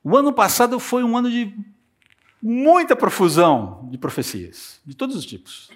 O 0.04 0.14
ano 0.14 0.34
passado 0.34 0.78
foi 0.78 1.02
um 1.02 1.16
ano 1.16 1.30
de 1.30 1.56
muita 2.42 2.94
profusão 2.94 3.88
de 3.90 3.96
profecias, 3.96 4.80
de 4.84 4.94
todos 4.94 5.16
os 5.16 5.24
tipos 5.24 5.70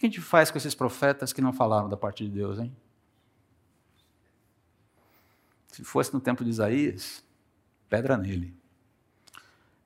que 0.00 0.06
a 0.06 0.08
gente 0.08 0.22
faz 0.22 0.50
com 0.50 0.56
esses 0.56 0.74
profetas 0.74 1.30
que 1.30 1.42
não 1.42 1.52
falaram 1.52 1.86
da 1.86 1.96
parte 1.96 2.24
de 2.24 2.30
Deus, 2.30 2.58
hein? 2.58 2.74
Se 5.68 5.84
fosse 5.84 6.14
no 6.14 6.20
tempo 6.20 6.42
de 6.42 6.48
Isaías, 6.48 7.22
pedra 7.86 8.16
nele. 8.16 8.56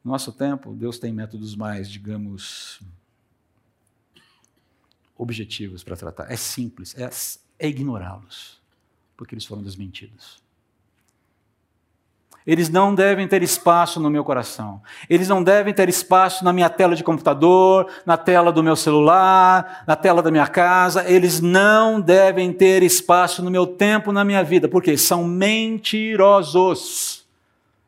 No 0.05 0.13
nosso 0.13 0.31
tempo, 0.33 0.73
Deus 0.73 1.01
tem 1.01 1.13
métodos 1.13 1.57
mais, 1.57 1.91
digamos, 1.91 2.81
objetivos 5.17 5.83
para 5.83 5.97
tratar. 5.97 6.31
É 6.31 6.37
simples, 6.37 6.97
é, 6.97 7.11
é 7.59 7.69
ignorá-los, 7.69 8.63
porque 9.17 9.35
eles 9.35 9.45
foram 9.45 9.65
desmentidos. 9.65 10.44
Eles 12.47 12.69
não 12.69 12.95
devem 12.95 13.27
ter 13.27 13.43
espaço 13.43 13.99
no 13.99 14.11
meu 14.11 14.23
coração. 14.23 14.83
Eles 15.09 15.29
não 15.29 15.43
devem 15.43 15.73
ter 15.73 15.89
espaço 15.89 16.45
na 16.45 16.53
minha 16.53 16.69
tela 16.69 16.95
de 16.95 17.03
computador, 17.03 17.91
na 18.05 18.19
tela 18.19 18.53
do 18.53 18.63
meu 18.63 18.77
celular, 18.77 19.83
na 19.87 19.97
tela 19.97 20.23
da 20.23 20.31
minha 20.31 20.47
casa. 20.47 21.09
Eles 21.09 21.41
não 21.41 21.99
devem 21.99 22.53
ter 22.53 22.83
espaço 22.83 23.43
no 23.43 23.51
meu 23.51 23.67
tempo, 23.67 24.13
na 24.13 24.25
minha 24.25 24.45
vida, 24.45 24.69
porque 24.69 24.95
são 24.99 25.25
mentirosos 25.25 27.25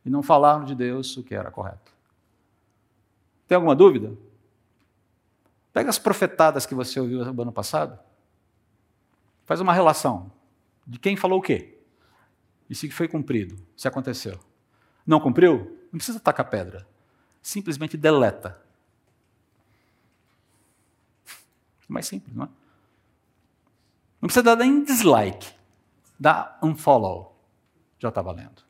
e 0.07 0.11
não 0.11 0.23
falaram 0.23 0.65
de 0.65 0.75
Deus 0.75 1.19
o 1.19 1.23
que 1.23 1.35
era 1.35 1.51
correto. 1.51 1.93
Tem 3.47 3.57
alguma 3.57 3.77
dúvida? 3.77 4.15
Pega 5.71 5.91
as 5.91 5.99
profetadas 5.99 6.65
que 6.65 6.75
você 6.75 6.99
ouviu 6.99 7.23
no 7.23 7.43
ano 7.43 7.53
passado, 7.53 7.99
faz 9.45 9.61
uma 9.61 9.75
relação 9.75 10.33
de 10.87 10.99
quem 10.99 11.15
falou 11.15 11.41
o 11.41 11.43
quê 11.43 11.76
e 12.69 12.75
se 12.75 12.91
foi 12.91 13.09
cumprido, 13.09 13.57
se 13.77 13.87
aconteceu. 13.87 14.39
Não 15.07 15.21
cumpriu? 15.21 15.79
Não 15.93 15.99
precisa 15.99 16.19
tacar 16.19 16.49
pedra. 16.51 16.87
Simplesmente 17.41 17.97
deleta. 17.97 18.61
Mais 21.89 22.07
simples, 22.07 22.35
não 22.35 22.45
é? 22.45 22.49
Não 24.21 24.27
precisa 24.27 24.43
dar 24.43 24.57
nem 24.57 24.83
dislike. 24.83 25.53
Dá 26.19 26.59
unfollow. 26.63 27.39
Já 27.99 28.09
está 28.09 28.21
valendo. 28.21 28.67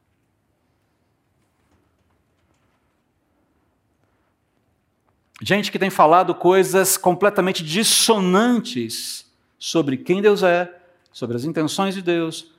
Gente 5.41 5.71
que 5.71 5.79
tem 5.79 5.91
falado 5.91 6.35
coisas 6.35 6.97
completamente 6.97 7.63
dissonantes 7.63 9.31
sobre 9.59 9.97
quem 9.97 10.23
Deus 10.23 10.43
é, 10.43 10.83
sobre 11.13 11.37
as 11.37 11.45
intenções 11.45 11.95
de 11.95 12.03
Deus. 12.03 12.56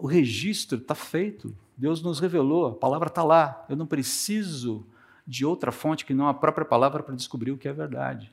O 0.00 0.06
registro 0.06 0.78
está 0.78 0.94
feito. 0.94 1.54
Deus 1.76 2.02
nos 2.02 2.18
revelou, 2.18 2.66
a 2.66 2.74
palavra 2.74 3.08
está 3.08 3.22
lá. 3.22 3.64
Eu 3.68 3.76
não 3.76 3.86
preciso 3.86 4.84
de 5.26 5.44
outra 5.44 5.70
fonte 5.70 6.04
que 6.04 6.14
não 6.14 6.26
a 6.26 6.34
própria 6.34 6.64
palavra 6.64 7.02
para 7.02 7.14
descobrir 7.14 7.52
o 7.52 7.58
que 7.58 7.68
é 7.68 7.72
verdade. 7.72 8.32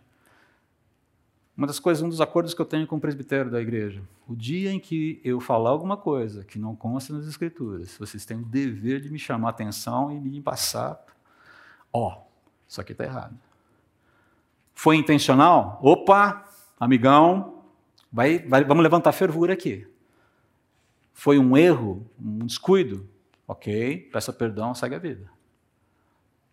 Uma 1.57 1.67
das 1.67 1.79
coisas, 1.79 2.03
um 2.03 2.09
dos 2.09 2.19
acordos 2.19 2.53
que 2.53 2.61
eu 2.61 2.65
tenho 2.65 2.85
com 2.85 2.97
o 2.97 2.99
presbitério 2.99 3.49
da 3.49 3.61
igreja, 3.61 4.01
o 4.27 4.35
dia 4.35 4.71
em 4.71 4.79
que 4.79 5.21
eu 5.23 5.39
falar 5.39 5.69
alguma 5.69 5.95
coisa 5.95 6.43
que 6.43 6.59
não 6.59 6.75
consta 6.75 7.13
nas 7.13 7.27
escrituras, 7.27 7.95
vocês 7.97 8.25
têm 8.25 8.37
o 8.37 8.45
dever 8.45 8.99
de 8.99 9.09
me 9.09 9.17
chamar 9.17 9.47
a 9.47 9.51
atenção 9.51 10.11
e 10.11 10.19
me 10.19 10.41
passar, 10.41 11.01
ó, 11.93 12.09
oh, 12.09 12.21
isso 12.67 12.81
aqui 12.81 12.91
está 12.91 13.05
errado. 13.05 13.37
Foi 14.73 14.97
intencional? 14.97 15.79
Opa, 15.81 16.43
amigão, 16.77 17.63
vai, 18.11 18.39
vai, 18.39 18.65
vamos 18.65 18.83
levantar 18.83 19.13
fervura 19.13 19.53
aqui. 19.53 19.87
Foi 21.17 21.39
um 21.39 21.55
erro, 21.55 22.05
um 22.19 22.45
descuido? 22.45 23.09
Ok, 23.47 24.09
peça 24.11 24.33
perdão, 24.33 24.75
segue 24.75 24.95
a 24.95 24.99
vida. 24.99 25.31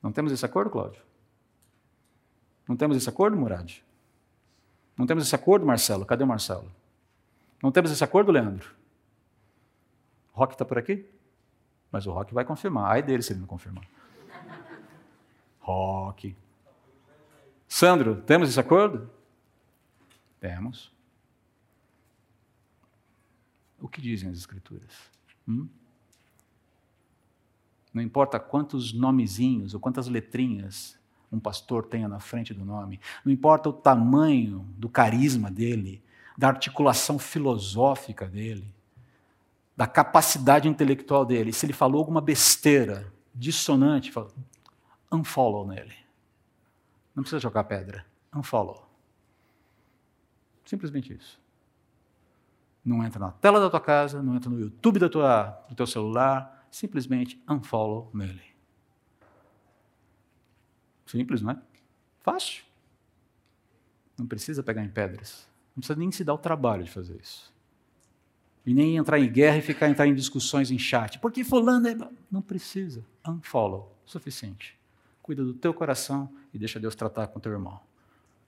Não 0.01 0.13
temos 0.13 0.31
esse 0.31 0.47
acordo, 0.47 0.71
Cláudio? 0.71 1.03
Não 2.69 2.77
temos 2.77 2.97
esse 2.97 3.09
acordo, 3.09 3.37
Murad? 3.37 3.79
Não 4.97 5.05
temos 5.05 5.27
esse 5.27 5.35
acordo, 5.35 5.67
Marcelo? 5.67 6.07
Cadê 6.07 6.23
o 6.23 6.27
Marcelo? 6.29 6.71
Não 7.61 7.73
temos 7.73 7.91
esse 7.91 8.05
acordo, 8.05 8.31
Leandro? 8.31 8.73
Rock 10.33 10.55
está 10.55 10.65
por 10.65 10.79
aqui? 10.79 11.11
Mas 11.91 12.07
o 12.07 12.13
Rock 12.13 12.33
vai 12.33 12.45
confirmar. 12.45 12.93
Ai 12.93 13.03
dele 13.03 13.23
se 13.23 13.33
ele 13.33 13.41
não 13.41 13.49
confirmar. 13.49 13.85
Rock. 15.59 16.37
Sandro, 17.67 18.23
temos 18.23 18.49
esse 18.49 18.61
acordo? 18.61 19.11
Temos. 20.39 20.92
O 23.83 23.89
que 23.89 24.01
dizem 24.01 24.31
as 24.31 24.39
Escrituras? 24.39 25.11
Hum? 25.47 25.69
Não 27.93 28.01
importa 28.01 28.39
quantos 28.39 28.93
nomezinhos 28.93 29.75
ou 29.75 29.81
quantas 29.81 30.07
letrinhas 30.07 30.99
um 31.31 31.41
pastor 31.41 31.87
tenha 31.87 32.07
na 32.07 32.21
frente 32.21 32.55
do 32.55 32.65
nome. 32.65 33.01
Não 33.25 33.33
importa 33.33 33.69
o 33.69 33.73
tamanho 33.73 34.67
do 34.79 34.89
carisma 34.89 35.51
dele, 35.51 36.03
da 36.39 36.49
articulação 36.49 37.19
filosófica 37.19 38.27
dele, 38.27 38.73
da 39.77 39.87
capacidade 39.87 40.69
intelectual 40.69 41.25
dele. 41.25 41.53
Se 41.53 41.67
ele 41.67 41.73
falou 41.73 41.99
alguma 41.99 42.21
besteira 42.21 43.13
dissonante, 43.35 44.13
fala, 44.13 44.31
unfollow 45.11 45.67
nele. 45.67 45.95
Não 47.15 47.23
precisa 47.23 47.41
jogar 47.41 47.65
pedra. 47.65 48.07
Unfollow. 48.35 48.89
Simplesmente 50.65 51.13
isso. 51.13 51.42
Não 52.85 53.05
entra 53.05 53.21
na 53.21 53.31
tela 53.31 53.61
da 53.61 53.71
tua 53.71 53.81
casa, 53.81 54.23
não 54.23 54.35
entra 54.35 54.51
no 54.51 54.59
YouTube 54.59 54.99
da 54.99 55.09
tua, 55.09 55.65
do 55.69 55.75
teu 55.75 55.87
celular, 55.87 56.67
simplesmente 56.71 57.43
unfollow 57.49 58.11
nele. 58.13 58.43
Simples, 61.07 61.43
não 61.43 61.53
é? 61.53 61.63
Fácil. 62.21 62.65
Não 64.19 64.27
precisa 64.27 64.63
pegar 64.63 64.83
em 64.83 64.89
pedras. 64.89 65.49
Não 65.77 65.81
precisa 65.81 65.99
nem 65.99 66.11
se 66.11 66.25
dar 66.25 66.35
o 66.35 66.39
trabalho 66.39 66.85
de 66.85 66.91
fazer 66.91 67.21
isso. 67.21 67.53
E 68.65 68.73
nem 68.73 68.97
entrar 68.97 69.19
em 69.19 69.31
guerra 69.31 69.59
e 69.59 69.63
ficar 69.63 69.89
entrar 69.89 70.07
em 70.07 70.15
discussões 70.15 70.71
em 70.71 70.79
chat. 70.79 71.19
Porque 71.19 71.45
fulano 71.45 71.87
é... 71.89 71.97
Não 72.31 72.41
precisa. 72.41 73.05
Unfollow. 73.27 73.97
Suficiente. 74.05 74.79
Cuida 75.21 75.45
do 75.45 75.55
teu 75.55 75.75
coração 75.75 76.33
e 76.53 76.59
deixa 76.59 76.81
Deus 76.81 76.95
tratar 76.95 77.29
com 77.29 77.41
teu 77.41 77.53
irmão. 77.53 77.81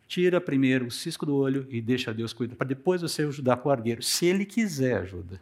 Tira 0.07 0.41
primeiro 0.41 0.87
o 0.87 0.91
cisco 0.91 1.25
do 1.25 1.35
olho 1.35 1.67
e 1.71 1.81
deixa 1.81 2.13
Deus 2.13 2.33
cuidar. 2.33 2.57
Para 2.57 2.69
depois 2.69 3.03
você 3.03 3.23
ajudar 3.23 3.57
com 3.57 3.69
o 3.69 3.73
argueiro. 3.73 4.03
Se 4.03 4.27
ele 4.27 4.45
quiser 4.45 4.99
ajuda. 4.99 5.41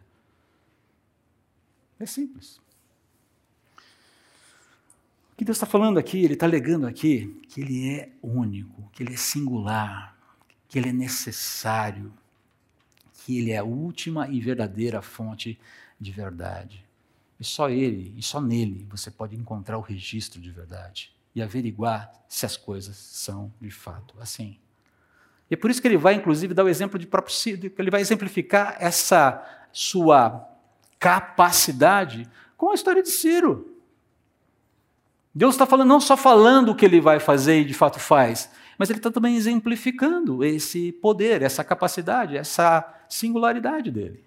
É 1.98 2.06
simples 2.06 2.62
que 5.42 5.44
Deus 5.44 5.56
está 5.56 5.66
falando 5.66 5.98
aqui? 5.98 6.22
Ele 6.22 6.34
está 6.34 6.46
alegando 6.46 6.86
aqui 6.86 7.42
que 7.48 7.60
Ele 7.60 7.90
é 7.90 8.10
único, 8.22 8.88
que 8.92 9.02
Ele 9.02 9.14
é 9.14 9.16
singular, 9.16 10.16
que 10.68 10.78
Ele 10.78 10.90
é 10.90 10.92
necessário, 10.92 12.12
que 13.12 13.38
Ele 13.38 13.50
é 13.50 13.58
a 13.58 13.64
última 13.64 14.28
e 14.28 14.40
verdadeira 14.40 15.02
fonte 15.02 15.58
de 16.00 16.12
verdade. 16.12 16.84
E 17.40 17.44
só 17.44 17.68
Ele, 17.68 18.14
e 18.16 18.22
só 18.22 18.40
nele, 18.40 18.86
você 18.88 19.10
pode 19.10 19.34
encontrar 19.34 19.78
o 19.78 19.80
registro 19.80 20.40
de 20.40 20.52
verdade 20.52 21.11
e 21.34 21.42
averiguar 21.42 22.10
se 22.28 22.46
as 22.46 22.56
coisas 22.56 22.96
são 22.96 23.52
de 23.60 23.70
fato 23.70 24.14
assim. 24.20 24.58
E 25.50 25.54
é 25.54 25.56
por 25.56 25.70
isso 25.70 25.82
que 25.82 25.88
ele 25.88 25.98
vai, 25.98 26.14
inclusive, 26.14 26.54
dar 26.54 26.64
o 26.64 26.68
exemplo 26.68 26.98
de 26.98 27.06
próprio 27.06 27.34
Ciro, 27.34 27.70
ele 27.78 27.90
vai 27.90 28.00
exemplificar 28.00 28.76
essa 28.78 29.42
sua 29.70 30.48
capacidade 30.98 32.28
com 32.56 32.70
a 32.70 32.74
história 32.74 33.02
de 33.02 33.10
Ciro. 33.10 33.76
Deus 35.34 35.54
está 35.54 35.66
falando, 35.66 35.88
não 35.88 36.00
só 36.00 36.16
falando 36.16 36.70
o 36.70 36.74
que 36.74 36.84
ele 36.84 37.00
vai 37.00 37.18
fazer 37.18 37.60
e 37.60 37.64
de 37.64 37.74
fato 37.74 37.98
faz, 37.98 38.50
mas 38.78 38.90
ele 38.90 38.98
está 38.98 39.10
também 39.10 39.36
exemplificando 39.36 40.44
esse 40.44 40.92
poder, 40.92 41.42
essa 41.42 41.64
capacidade, 41.64 42.36
essa 42.36 42.84
singularidade 43.08 43.90
dele. 43.90 44.24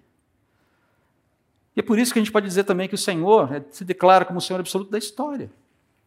E 1.76 1.80
é 1.80 1.82
por 1.82 1.98
isso 1.98 2.12
que 2.12 2.18
a 2.18 2.22
gente 2.22 2.32
pode 2.32 2.46
dizer 2.46 2.64
também 2.64 2.88
que 2.88 2.94
o 2.94 2.98
Senhor 2.98 3.52
é, 3.52 3.64
se 3.70 3.84
declara 3.84 4.24
como 4.24 4.38
o 4.38 4.42
Senhor 4.42 4.58
absoluto 4.58 4.90
da 4.90 4.98
história. 4.98 5.50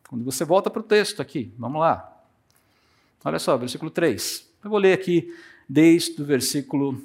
Quando 0.10 0.26
você 0.26 0.43
volta 0.43 0.72
para 0.72 0.80
o 0.80 0.84
texto 0.84 1.22
aqui, 1.22 1.54
vamos 1.56 1.80
lá. 1.80 2.19
Olha 3.24 3.38
só, 3.38 3.56
versículo 3.56 3.91
3. 3.91 4.43
Eu 4.63 4.69
vou 4.72 4.80
ler 4.80 4.93
aqui 4.93 5.32
desde 5.69 6.19
o 6.19 6.26
versículo. 6.26 6.93
Vou 6.93 7.02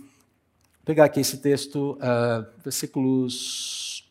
pegar 0.87 1.05
aqui 1.05 1.21
esse 1.21 1.37
texto, 1.37 1.99
uh, 1.99 2.47
versículos 2.65 4.09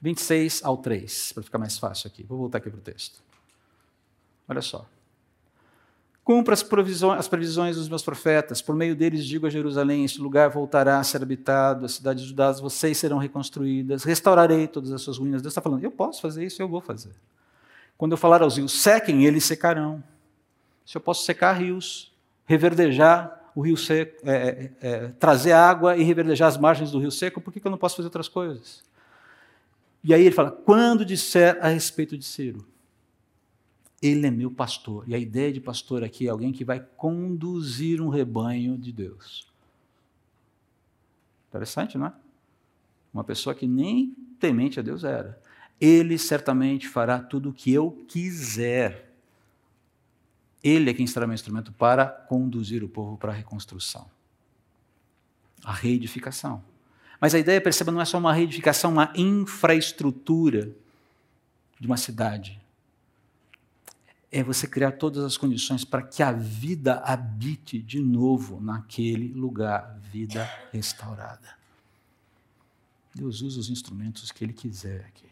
26 0.00 0.64
ao 0.64 0.78
3, 0.78 1.32
para 1.34 1.42
ficar 1.42 1.58
mais 1.58 1.76
fácil 1.76 2.08
aqui. 2.08 2.22
Vou 2.22 2.38
voltar 2.38 2.56
aqui 2.56 2.70
para 2.70 2.78
o 2.78 2.82
texto. 2.82 3.20
Olha 4.48 4.62
só. 4.62 4.88
Cumpra 6.24 6.54
as, 6.54 6.64
as 7.18 7.28
previsões 7.28 7.76
dos 7.76 7.88
meus 7.88 8.02
profetas, 8.02 8.62
por 8.62 8.74
meio 8.74 8.96
deles 8.96 9.26
digo 9.26 9.46
a 9.46 9.50
Jerusalém: 9.50 10.06
este 10.06 10.22
lugar 10.22 10.48
voltará 10.48 11.00
a 11.00 11.04
ser 11.04 11.22
habitado, 11.22 11.84
as 11.84 11.92
cidades 11.92 12.22
de 12.22 12.30
Judá, 12.30 12.50
vocês 12.52 12.96
serão 12.96 13.18
reconstruídas, 13.18 14.04
restaurarei 14.04 14.66
todas 14.66 14.90
as 14.90 15.02
suas 15.02 15.18
ruínas. 15.18 15.42
Deus 15.42 15.52
está 15.52 15.60
falando: 15.60 15.84
eu 15.84 15.90
posso 15.90 16.22
fazer 16.22 16.46
isso, 16.46 16.62
eu 16.62 16.68
vou 16.68 16.80
fazer. 16.80 17.12
Quando 18.00 18.12
eu 18.12 18.16
falar 18.16 18.40
aos 18.40 18.56
rios, 18.56 18.80
sequem, 18.80 19.26
eles 19.26 19.44
secarão. 19.44 20.02
Se 20.86 20.96
eu 20.96 21.02
posso 21.02 21.22
secar 21.22 21.52
rios, 21.52 22.10
reverdejar 22.46 23.52
o 23.54 23.60
rio 23.60 23.76
seco, 23.76 24.26
é, 24.26 24.32
é, 24.32 24.72
é, 24.80 25.08
trazer 25.08 25.52
água 25.52 25.94
e 25.98 26.02
reverdejar 26.02 26.48
as 26.48 26.56
margens 26.56 26.90
do 26.90 26.98
rio 26.98 27.10
seco, 27.10 27.42
por 27.42 27.52
que, 27.52 27.60
que 27.60 27.66
eu 27.66 27.70
não 27.70 27.76
posso 27.76 27.96
fazer 27.96 28.06
outras 28.06 28.26
coisas? 28.26 28.82
E 30.02 30.14
aí 30.14 30.22
ele 30.22 30.34
fala: 30.34 30.50
quando 30.50 31.04
disser 31.04 31.58
a 31.60 31.68
respeito 31.68 32.16
de 32.16 32.24
Ciro, 32.24 32.66
ele 34.00 34.26
é 34.26 34.30
meu 34.30 34.50
pastor. 34.50 35.04
E 35.06 35.14
a 35.14 35.18
ideia 35.18 35.52
de 35.52 35.60
pastor 35.60 36.02
aqui 36.02 36.26
é 36.26 36.30
alguém 36.30 36.52
que 36.52 36.64
vai 36.64 36.80
conduzir 36.96 38.00
um 38.00 38.08
rebanho 38.08 38.78
de 38.78 38.92
Deus. 38.92 39.46
Interessante, 41.50 41.98
não 41.98 42.06
é? 42.06 42.12
Uma 43.12 43.24
pessoa 43.24 43.54
que 43.54 43.66
nem 43.66 44.16
temente 44.38 44.80
a 44.80 44.82
Deus 44.82 45.04
era. 45.04 45.38
Ele 45.80 46.18
certamente 46.18 46.86
fará 46.86 47.18
tudo 47.18 47.50
o 47.50 47.52
que 47.52 47.72
eu 47.72 48.04
quiser. 48.06 49.10
Ele 50.62 50.90
é 50.90 50.94
quem 50.94 51.06
será 51.06 51.26
meu 51.26 51.34
instrumento 51.34 51.72
para 51.72 52.06
conduzir 52.06 52.84
o 52.84 52.88
povo 52.88 53.16
para 53.16 53.32
a 53.32 53.34
reconstrução, 53.34 54.10
a 55.64 55.72
reedificação. 55.72 56.62
Mas 57.18 57.34
a 57.34 57.38
ideia, 57.38 57.60
perceba, 57.60 57.90
não 57.90 58.00
é 58.00 58.04
só 58.04 58.18
uma 58.18 58.32
reedificação, 58.32 58.92
uma 58.92 59.12
infraestrutura 59.16 60.70
de 61.78 61.86
uma 61.86 61.96
cidade. 61.96 62.60
É 64.30 64.42
você 64.42 64.66
criar 64.66 64.92
todas 64.92 65.24
as 65.24 65.36
condições 65.36 65.84
para 65.84 66.02
que 66.02 66.22
a 66.22 66.30
vida 66.30 66.98
habite 66.98 67.80
de 67.80 68.00
novo 68.00 68.60
naquele 68.60 69.28
lugar, 69.32 69.98
vida 70.12 70.48
restaurada. 70.72 71.58
Deus 73.14 73.40
usa 73.40 73.60
os 73.60 73.70
instrumentos 73.70 74.30
que 74.30 74.44
Ele 74.44 74.52
quiser 74.52 75.06
aqui. 75.06 75.29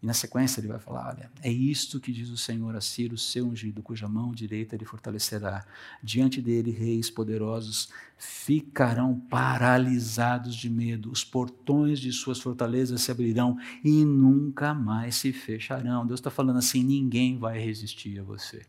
E 0.00 0.06
na 0.06 0.14
sequência 0.14 0.60
ele 0.60 0.68
vai 0.68 0.78
falar: 0.78 1.08
olha, 1.08 1.30
é 1.42 1.50
isto 1.50 1.98
que 1.98 2.12
diz 2.12 2.30
o 2.30 2.36
Senhor 2.36 2.74
a 2.76 2.80
Ciro, 2.80 3.18
seu 3.18 3.46
ungido, 3.46 3.82
cuja 3.82 4.08
mão 4.08 4.32
direita 4.32 4.76
ele 4.76 4.84
fortalecerá. 4.84 5.64
Diante 6.02 6.40
dele, 6.40 6.70
reis 6.70 7.10
poderosos 7.10 7.88
ficarão 8.16 9.18
paralisados 9.18 10.54
de 10.54 10.70
medo, 10.70 11.10
os 11.10 11.24
portões 11.24 11.98
de 11.98 12.12
suas 12.12 12.40
fortalezas 12.40 13.02
se 13.02 13.10
abrirão 13.10 13.58
e 13.84 14.04
nunca 14.04 14.72
mais 14.72 15.16
se 15.16 15.32
fecharão. 15.32 16.06
Deus 16.06 16.20
está 16.20 16.30
falando 16.30 16.58
assim: 16.58 16.84
ninguém 16.84 17.36
vai 17.36 17.58
resistir 17.58 18.20
a 18.20 18.22
você. 18.22 18.64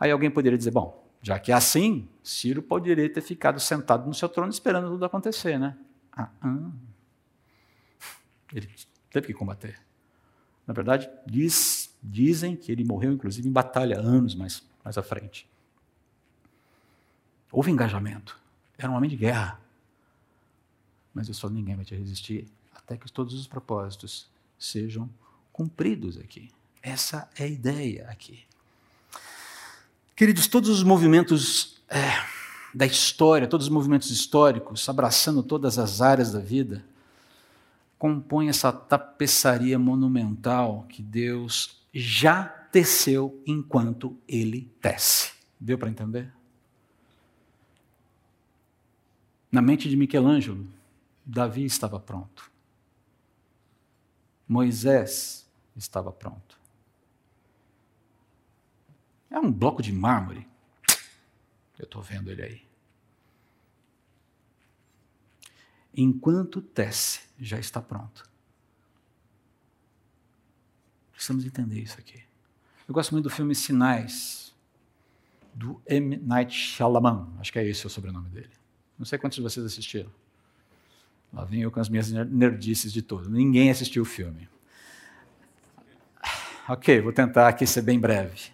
Aí 0.00 0.10
alguém 0.10 0.32
poderia 0.32 0.58
dizer: 0.58 0.72
bom, 0.72 1.00
já 1.22 1.38
que 1.38 1.52
é 1.52 1.54
assim, 1.54 2.08
Ciro 2.24 2.60
poderia 2.60 3.08
ter 3.08 3.20
ficado 3.20 3.60
sentado 3.60 4.04
no 4.04 4.14
seu 4.14 4.28
trono 4.28 4.50
esperando 4.50 4.88
tudo 4.88 5.04
acontecer, 5.04 5.60
né? 5.60 5.78
Ah, 6.10 6.28
ah. 6.40 6.70
Ele 8.52 8.68
teve 9.08 9.28
que 9.28 9.32
combater. 9.32 9.78
Na 10.66 10.72
verdade, 10.72 11.10
diz, 11.26 11.94
dizem 12.02 12.56
que 12.56 12.70
ele 12.70 12.84
morreu, 12.84 13.12
inclusive, 13.12 13.48
em 13.48 13.52
batalha, 13.52 13.98
anos 13.98 14.34
mais, 14.34 14.62
mais 14.84 14.96
à 14.96 15.02
frente. 15.02 15.48
Houve 17.50 17.70
engajamento. 17.70 18.38
Era 18.78 18.90
um 18.90 18.94
homem 18.94 19.10
de 19.10 19.16
guerra. 19.16 19.60
Mas 21.12 21.28
eu 21.28 21.34
só 21.34 21.48
ninguém 21.48 21.76
vai 21.76 21.84
te 21.84 21.94
resistir 21.94 22.48
até 22.74 22.96
que 22.96 23.10
todos 23.10 23.34
os 23.34 23.46
propósitos 23.46 24.28
sejam 24.58 25.10
cumpridos 25.52 26.16
aqui. 26.16 26.50
Essa 26.82 27.28
é 27.36 27.44
a 27.44 27.48
ideia 27.48 28.08
aqui. 28.08 28.44
Queridos, 30.16 30.46
todos 30.46 30.68
os 30.68 30.82
movimentos 30.82 31.80
é, 31.88 32.24
da 32.74 32.86
história, 32.86 33.46
todos 33.46 33.66
os 33.66 33.72
movimentos 33.72 34.10
históricos, 34.10 34.88
abraçando 34.88 35.42
todas 35.42 35.78
as 35.78 36.00
áreas 36.00 36.32
da 36.32 36.40
vida, 36.40 36.84
compõe 38.02 38.48
essa 38.48 38.72
tapeçaria 38.72 39.78
monumental 39.78 40.82
que 40.88 41.00
Deus 41.00 41.86
já 41.94 42.42
teceu 42.42 43.40
enquanto 43.46 44.20
ele 44.26 44.62
tece. 44.80 45.34
Deu 45.60 45.78
para 45.78 45.88
entender? 45.88 46.34
Na 49.52 49.62
mente 49.62 49.88
de 49.88 49.96
Michelangelo, 49.96 50.66
Davi 51.24 51.64
estava 51.64 52.00
pronto. 52.00 52.50
Moisés 54.48 55.48
estava 55.76 56.10
pronto. 56.10 56.58
É 59.30 59.38
um 59.38 59.52
bloco 59.52 59.80
de 59.80 59.92
mármore. 59.92 60.48
Eu 61.78 61.84
estou 61.84 62.02
vendo 62.02 62.32
ele 62.32 62.42
aí. 62.42 62.71
Enquanto 65.94 66.60
tece, 66.60 67.20
já 67.38 67.58
está 67.58 67.80
pronto. 67.80 68.28
Precisamos 71.12 71.44
entender 71.44 71.80
isso 71.80 71.98
aqui. 71.98 72.22
Eu 72.88 72.94
gosto 72.94 73.12
muito 73.12 73.24
do 73.24 73.30
filme 73.30 73.54
Sinais, 73.54 74.52
do 75.54 75.80
M. 75.86 76.16
Night 76.16 76.52
Shyamalan, 76.52 77.28
acho 77.38 77.52
que 77.52 77.58
é 77.58 77.66
esse 77.66 77.86
o 77.86 77.90
sobrenome 77.90 78.28
dele. 78.30 78.50
Não 78.98 79.06
sei 79.06 79.18
quantos 79.18 79.36
de 79.36 79.42
vocês 79.42 79.64
assistiram. 79.64 80.10
Lá 81.32 81.44
vem 81.44 81.62
eu 81.62 81.70
com 81.70 81.80
as 81.80 81.88
minhas 81.88 82.10
nerdices 82.10 82.92
de 82.92 83.02
todo. 83.02 83.30
Ninguém 83.30 83.70
assistiu 83.70 84.02
o 84.02 84.06
filme. 84.06 84.48
Ok, 86.68 87.00
vou 87.00 87.12
tentar 87.12 87.48
aqui 87.48 87.66
ser 87.66 87.82
bem 87.82 87.98
breve. 87.98 88.50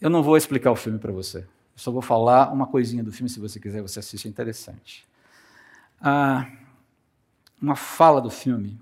Eu 0.00 0.10
não 0.10 0.22
vou 0.22 0.36
explicar 0.36 0.70
o 0.70 0.76
filme 0.76 0.98
para 0.98 1.12
você. 1.12 1.38
Eu 1.38 1.78
só 1.78 1.90
vou 1.90 2.02
falar 2.02 2.52
uma 2.52 2.66
coisinha 2.66 3.02
do 3.02 3.10
filme, 3.10 3.28
se 3.28 3.40
você 3.40 3.58
quiser, 3.58 3.80
você 3.80 3.98
assiste, 3.98 4.26
é 4.26 4.30
interessante 4.30 5.06
ah, 6.00 6.50
uma 7.60 7.76
fala 7.76 8.20
do 8.20 8.30
filme. 8.30 8.78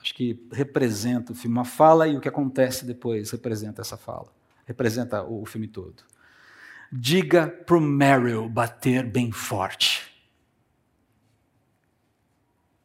Acho 0.00 0.14
que 0.14 0.46
representa 0.52 1.32
o 1.32 1.34
filme. 1.34 1.56
Uma 1.56 1.64
fala 1.64 2.06
e 2.06 2.16
o 2.16 2.20
que 2.20 2.28
acontece 2.28 2.84
depois 2.84 3.30
representa 3.30 3.80
essa 3.80 3.96
fala. 3.96 4.32
Representa 4.66 5.22
o, 5.22 5.42
o 5.42 5.46
filme 5.46 5.66
todo. 5.66 6.04
Diga 6.92 7.48
para 7.48 7.76
o 7.76 7.80
Meryl 7.80 8.48
bater 8.48 9.04
bem 9.04 9.32
forte. 9.32 10.14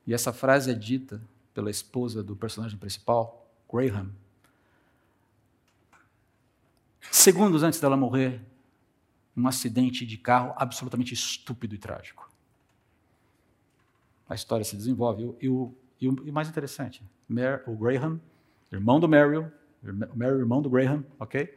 E 0.08 0.14
essa 0.14 0.34
frase 0.34 0.72
é 0.72 0.74
dita 0.74 1.22
pela 1.54 1.70
esposa 1.70 2.24
do 2.24 2.36
personagem 2.36 2.78
principal, 2.78 3.48
Graham. 3.72 4.12
Segundos 7.12 7.62
antes 7.62 7.80
dela 7.80 7.98
morrer, 7.98 8.42
um 9.36 9.48
acidente 9.48 10.06
de 10.06 10.18
carro 10.18 10.54
absolutamente 10.58 11.14
estúpido 11.14 11.76
e 11.76 11.78
trágico 11.78 12.21
a 14.32 14.36
história 14.36 14.64
se 14.64 14.78
desenvolve. 14.78 15.24
E 15.42 15.50
o, 15.50 15.76
e 16.00 16.08
o, 16.08 16.16
e 16.26 16.32
mais 16.32 16.48
interessante, 16.48 17.04
o 17.68 17.76
Graham, 17.76 18.20
irmão 18.72 18.98
do 18.98 19.08
Merrill, 19.08 19.52
Merrill, 20.16 20.40
irmão 20.40 20.62
do 20.62 20.70
Graham, 20.70 21.04
ok? 21.20 21.54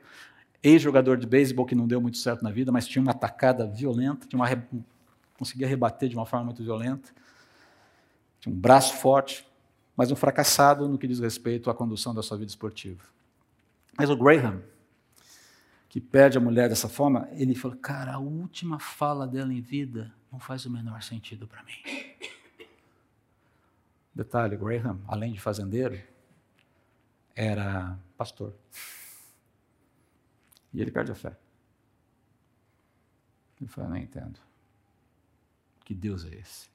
Ex-jogador 0.61 1.17
de 1.17 1.25
beisebol 1.25 1.65
que 1.65 1.75
não 1.75 1.87
deu 1.87 2.01
muito 2.01 2.19
certo 2.19 2.43
na 2.43 2.51
vida, 2.51 2.73
mas 2.73 2.89
tinha 2.89 3.01
uma 3.01 3.13
atacada 3.13 3.65
violenta, 3.65 4.27
tinha 4.27 4.41
uma, 4.41 4.49
conseguia 5.39 5.69
rebater 5.69 6.09
de 6.09 6.17
uma 6.17 6.27
forma 6.27 6.47
muito 6.47 6.65
violenta, 6.65 7.13
tinha 8.41 8.53
um 8.53 8.59
braço 8.59 8.95
forte, 8.97 9.47
mas 9.97 10.11
um 10.11 10.17
fracassado 10.17 10.89
no 10.89 10.99
que 10.99 11.07
diz 11.07 11.21
respeito 11.21 11.71
à 11.71 11.75
condução 11.75 12.13
da 12.13 12.25
sua 12.25 12.37
vida 12.37 12.51
esportiva. 12.51 13.05
Mas 13.97 14.11
o 14.11 14.17
Graham, 14.17 14.61
que 15.89 16.01
perde 16.01 16.39
a 16.39 16.41
mulher 16.41 16.69
dessa 16.69 16.89
forma, 16.89 17.29
ele 17.35 17.55
falou: 17.55 17.77
Cara, 17.77 18.15
a 18.15 18.19
última 18.19 18.81
fala 18.81 19.29
dela 19.29 19.55
em 19.55 19.61
vida 19.61 20.13
não 20.33 20.41
faz 20.41 20.67
o 20.67 20.71
menor 20.71 21.01
sentido 21.05 21.47
para 21.47 21.63
mim. 21.63 22.14
Detalhe: 24.15 24.57
Graham, 24.57 25.01
além 25.09 25.33
de 25.33 25.41
fazendeiro, 25.41 26.01
era 27.35 27.99
pastor. 28.17 28.55
E 30.73 30.81
ele 30.81 30.91
perde 30.91 31.13
a 31.13 31.15
fé. 31.15 31.37
Ele 33.61 33.69
fala: 33.69 33.89
Não 33.89 33.97
entendo. 33.97 34.39
Que 35.85 35.95
Deus 35.95 36.25
é 36.25 36.35
esse? 36.35 36.69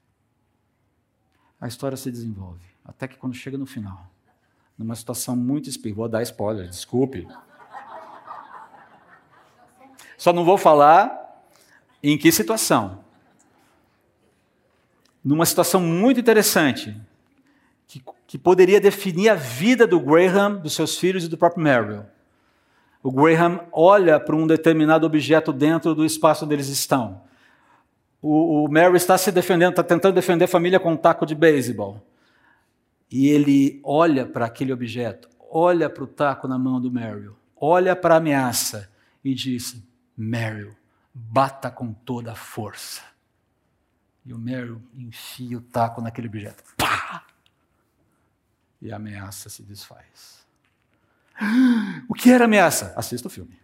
A 1.60 1.66
história 1.66 1.96
se 1.96 2.10
desenvolve, 2.10 2.64
até 2.84 3.08
que 3.08 3.16
quando 3.16 3.34
chega 3.34 3.58
no 3.58 3.66
final, 3.66 4.08
numa 4.78 4.94
situação 4.94 5.36
muito 5.36 5.68
espírita, 5.68 5.96
vou 5.96 6.08
dar 6.08 6.22
spoiler, 6.22 6.68
desculpe. 6.68 7.26
Só 10.16 10.32
não 10.32 10.44
vou 10.44 10.56
falar 10.56 11.44
em 12.02 12.16
que 12.16 12.30
situação. 12.30 13.04
Numa 15.22 15.44
situação 15.44 15.82
muito 15.82 16.18
interessante, 16.18 16.98
que, 17.90 18.00
que 18.24 18.38
poderia 18.38 18.80
definir 18.80 19.30
a 19.30 19.34
vida 19.34 19.84
do 19.84 19.98
Graham, 19.98 20.58
dos 20.58 20.74
seus 20.74 20.96
filhos 20.96 21.24
e 21.24 21.28
do 21.28 21.36
próprio 21.36 21.64
Merrill. 21.64 22.04
O 23.02 23.10
Graham 23.10 23.66
olha 23.72 24.20
para 24.20 24.36
um 24.36 24.46
determinado 24.46 25.04
objeto 25.04 25.52
dentro 25.52 25.92
do 25.92 26.04
espaço 26.04 26.44
onde 26.44 26.54
eles 26.54 26.68
estão. 26.68 27.22
O, 28.22 28.68
o 28.68 28.94
está 28.94 29.18
se 29.18 29.32
defendendo, 29.32 29.70
está 29.70 29.82
tentando 29.82 30.14
defender 30.14 30.44
a 30.44 30.48
família 30.48 30.78
com 30.78 30.92
um 30.92 30.96
taco 30.96 31.26
de 31.26 31.34
beisebol. 31.34 32.00
E 33.10 33.28
ele 33.28 33.80
olha 33.82 34.24
para 34.24 34.46
aquele 34.46 34.72
objeto, 34.72 35.28
olha 35.50 35.90
para 35.90 36.04
o 36.04 36.06
taco 36.06 36.46
na 36.46 36.56
mão 36.56 36.80
do 36.80 36.92
Merrill, 36.92 37.34
olha 37.56 37.96
para 37.96 38.14
a 38.14 38.18
ameaça 38.18 38.88
e 39.24 39.34
diz: 39.34 39.82
Merrill, 40.16 40.76
bata 41.12 41.72
com 41.72 41.92
toda 41.92 42.30
a 42.30 42.36
força. 42.36 43.02
E 44.24 44.32
o 44.32 44.38
Merrill 44.38 44.80
enfia 44.94 45.58
o 45.58 45.62
taco 45.62 46.00
naquele 46.00 46.28
objeto. 46.28 46.62
Pá! 46.76 47.24
E 48.80 48.92
a 48.92 48.96
ameaça 48.96 49.48
se 49.48 49.62
desfaz. 49.62 50.40
O 52.08 52.14
que 52.14 52.30
era 52.30 52.44
ameaça? 52.44 52.92
Assista 52.96 53.28
o 53.28 53.30
filme. 53.30 53.58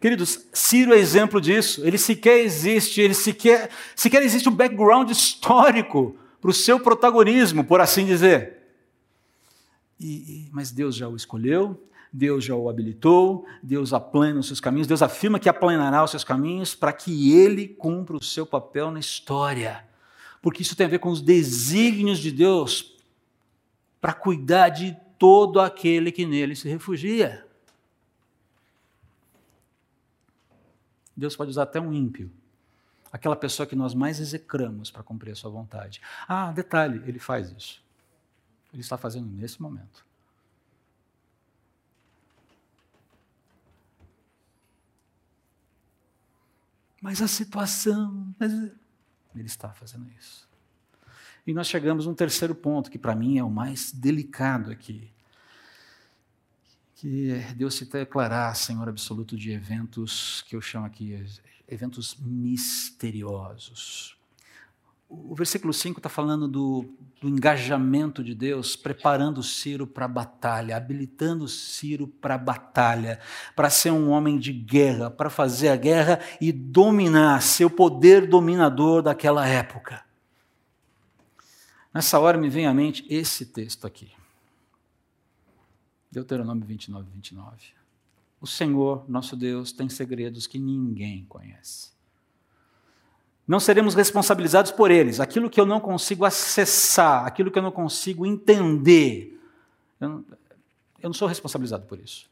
Queridos, 0.00 0.46
Ciro 0.52 0.94
é 0.94 0.98
exemplo 0.98 1.40
disso. 1.40 1.84
Ele 1.84 1.98
sequer 1.98 2.38
existe, 2.38 3.00
ele 3.00 3.14
sequer, 3.14 3.68
sequer 3.96 4.22
existe 4.22 4.48
um 4.48 4.54
background 4.54 5.10
histórico 5.10 6.16
para 6.40 6.50
o 6.50 6.54
seu 6.54 6.78
protagonismo, 6.78 7.64
por 7.64 7.80
assim 7.80 8.06
dizer. 8.06 8.58
E, 9.98 10.48
mas 10.52 10.70
Deus 10.70 10.94
já 10.94 11.08
o 11.08 11.16
escolheu, 11.16 11.88
Deus 12.12 12.44
já 12.44 12.54
o 12.54 12.68
habilitou, 12.68 13.44
Deus 13.60 13.92
aplana 13.92 14.38
os 14.38 14.46
seus 14.46 14.60
caminhos, 14.60 14.86
Deus 14.86 15.02
afirma 15.02 15.40
que 15.40 15.48
aplanará 15.48 16.04
os 16.04 16.12
seus 16.12 16.22
caminhos 16.22 16.76
para 16.76 16.92
que 16.92 17.36
ele 17.36 17.66
cumpra 17.66 18.16
o 18.16 18.22
seu 18.22 18.46
papel 18.46 18.92
na 18.92 19.00
história 19.00 19.84
porque 20.40 20.62
isso 20.62 20.76
tem 20.76 20.86
a 20.86 20.90
ver 20.90 20.98
com 20.98 21.10
os 21.10 21.20
desígnios 21.20 22.18
de 22.18 22.30
Deus 22.30 22.96
para 24.00 24.12
cuidar 24.12 24.68
de 24.68 24.96
todo 25.18 25.60
aquele 25.60 26.12
que 26.12 26.24
nele 26.24 26.54
se 26.54 26.68
refugia. 26.68 27.46
Deus 31.16 31.34
pode 31.34 31.50
usar 31.50 31.64
até 31.64 31.80
um 31.80 31.92
ímpio, 31.92 32.30
aquela 33.10 33.34
pessoa 33.34 33.66
que 33.66 33.74
nós 33.74 33.92
mais 33.92 34.20
execramos 34.20 34.88
para 34.88 35.02
cumprir 35.02 35.32
a 35.32 35.34
sua 35.34 35.50
vontade. 35.50 36.00
Ah, 36.28 36.52
detalhe, 36.52 37.02
ele 37.06 37.18
faz 37.18 37.50
isso. 37.50 37.82
Ele 38.72 38.82
está 38.82 38.96
fazendo 38.96 39.26
nesse 39.26 39.60
momento. 39.60 40.06
Mas 47.00 47.22
a 47.22 47.28
situação. 47.28 48.34
Mas 48.38 48.52
ele 49.40 49.48
está 49.48 49.70
fazendo 49.70 50.06
isso. 50.18 50.48
E 51.46 51.54
nós 51.54 51.66
chegamos 51.66 52.06
a 52.06 52.10
um 52.10 52.14
terceiro 52.14 52.54
ponto, 52.54 52.90
que 52.90 52.98
para 52.98 53.14
mim 53.14 53.38
é 53.38 53.44
o 53.44 53.50
mais 53.50 53.92
delicado 53.92 54.70
aqui. 54.70 55.10
Que 56.94 57.38
Deus 57.56 57.74
se 57.74 57.86
declarar 57.86 58.54
Senhor 58.54 58.88
absoluto 58.88 59.36
de 59.36 59.52
eventos 59.52 60.42
que 60.42 60.56
eu 60.56 60.60
chamo 60.60 60.84
aqui 60.84 61.24
eventos 61.68 62.16
misteriosos. 62.18 64.17
O 65.08 65.34
versículo 65.34 65.72
5 65.72 66.00
está 66.00 66.10
falando 66.10 66.46
do, 66.46 66.84
do, 67.18 67.28
engajamento 67.28 68.22
de 68.22 68.34
Deus, 68.34 68.76
preparando 68.76 69.42
Ciro 69.42 69.86
para 69.86 70.04
a 70.04 70.08
batalha, 70.08 70.76
habilitando 70.76 71.48
Ciro 71.48 72.06
para 72.06 72.34
a 72.34 72.38
batalha, 72.38 73.18
para 73.56 73.70
ser 73.70 73.90
um 73.90 74.10
homem 74.10 74.38
de 74.38 74.52
guerra, 74.52 75.10
para 75.10 75.30
fazer 75.30 75.70
a 75.70 75.76
guerra 75.76 76.20
e 76.38 76.52
dominar, 76.52 77.40
ser 77.40 77.64
o 77.64 77.70
poder 77.70 78.26
dominador 78.26 79.00
daquela 79.00 79.48
época. 79.48 80.04
Nessa 81.92 82.18
hora 82.18 82.36
me 82.36 82.50
vem 82.50 82.66
à 82.66 82.74
mente 82.74 83.06
esse 83.08 83.46
texto 83.46 83.86
aqui. 83.86 84.12
Deuteronômio 86.12 86.66
29, 86.66 87.08
29. 87.14 87.56
O 88.42 88.46
Senhor, 88.46 89.08
nosso 89.08 89.34
Deus, 89.34 89.72
tem 89.72 89.88
segredos 89.88 90.46
que 90.46 90.58
ninguém 90.58 91.24
conhece 91.24 91.97
não 93.48 93.58
seremos 93.58 93.94
responsabilizados 93.94 94.70
por 94.70 94.90
eles. 94.90 95.20
Aquilo 95.20 95.48
que 95.48 95.58
eu 95.58 95.64
não 95.64 95.80
consigo 95.80 96.26
acessar, 96.26 97.24
aquilo 97.24 97.50
que 97.50 97.58
eu 97.58 97.62
não 97.62 97.72
consigo 97.72 98.26
entender, 98.26 99.40
eu 99.98 100.08
não, 100.10 100.24
eu 101.00 101.08
não 101.08 101.14
sou 101.14 101.26
responsabilizado 101.26 101.86
por 101.86 101.98
isso. 101.98 102.28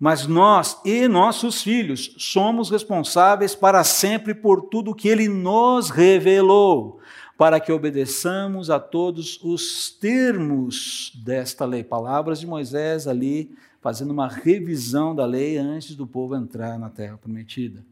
Mas 0.00 0.26
nós 0.26 0.80
e 0.82 1.06
nossos 1.06 1.62
filhos 1.62 2.14
somos 2.18 2.70
responsáveis 2.70 3.54
para 3.54 3.84
sempre 3.84 4.34
por 4.34 4.62
tudo 4.62 4.94
que 4.94 5.08
ele 5.08 5.28
nos 5.28 5.90
revelou, 5.90 6.98
para 7.36 7.60
que 7.60 7.70
obedeçamos 7.70 8.70
a 8.70 8.80
todos 8.80 9.38
os 9.42 9.90
termos 9.90 11.12
desta 11.22 11.66
lei. 11.66 11.84
Palavras 11.84 12.40
de 12.40 12.46
Moisés 12.46 13.06
ali, 13.06 13.54
fazendo 13.82 14.10
uma 14.10 14.26
revisão 14.26 15.14
da 15.14 15.26
lei 15.26 15.58
antes 15.58 15.94
do 15.94 16.06
povo 16.06 16.34
entrar 16.34 16.78
na 16.78 16.88
terra 16.88 17.18
prometida. 17.18 17.84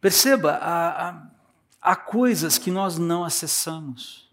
Perceba, 0.00 0.52
há, 0.52 1.26
há, 1.80 1.96
coisas 1.96 2.56
que 2.56 2.70
nós 2.70 2.96
não 2.96 3.22
acessamos. 3.22 4.30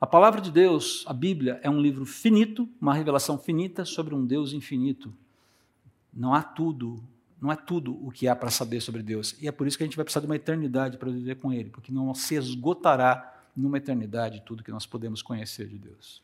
A 0.00 0.06
palavra 0.06 0.40
de 0.40 0.50
Deus, 0.50 1.04
a 1.06 1.12
Bíblia, 1.12 1.60
é 1.62 1.68
um 1.68 1.80
livro 1.80 2.06
finito, 2.06 2.68
uma 2.80 2.94
revelação 2.94 3.38
finita 3.38 3.84
sobre 3.84 4.14
um 4.14 4.24
Deus 4.24 4.52
infinito. 4.52 5.12
Não 6.12 6.32
há 6.32 6.42
tudo, 6.42 7.02
não 7.40 7.52
é 7.52 7.56
tudo 7.56 7.94
o 8.06 8.10
que 8.10 8.26
há 8.26 8.34
para 8.34 8.50
saber 8.50 8.80
sobre 8.80 9.02
Deus. 9.02 9.36
E 9.40 9.48
é 9.48 9.52
por 9.52 9.66
isso 9.66 9.76
que 9.76 9.84
a 9.84 9.86
gente 9.86 9.96
vai 9.96 10.04
precisar 10.04 10.20
de 10.20 10.26
uma 10.26 10.36
eternidade 10.36 10.96
para 10.96 11.10
viver 11.10 11.36
com 11.36 11.52
Ele, 11.52 11.68
porque 11.68 11.92
não 11.92 12.14
se 12.14 12.34
esgotará 12.34 13.30
numa 13.54 13.76
eternidade 13.76 14.42
tudo 14.44 14.64
que 14.64 14.72
nós 14.72 14.86
podemos 14.86 15.20
conhecer 15.20 15.68
de 15.68 15.76
Deus. 15.76 16.22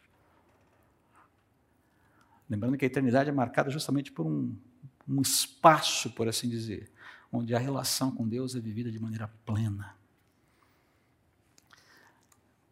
Lembrando 2.49 2.79
que 2.79 2.85
a 2.85 2.89
eternidade 2.89 3.29
é 3.29 3.33
marcada 3.33 3.71
justamente 3.71 4.11
por 4.11 4.27
um, 4.27 4.55
um 5.07 5.21
espaço, 5.21 6.11
por 6.11 6.27
assim 6.27 6.49
dizer 6.49 6.91
onde 7.33 7.55
a 7.55 7.59
relação 7.59 8.11
com 8.11 8.27
Deus 8.27 8.55
é 8.55 8.61
vivida 8.61 8.91
de 8.91 8.99
maneira 8.99 9.29
plena. 9.45 9.95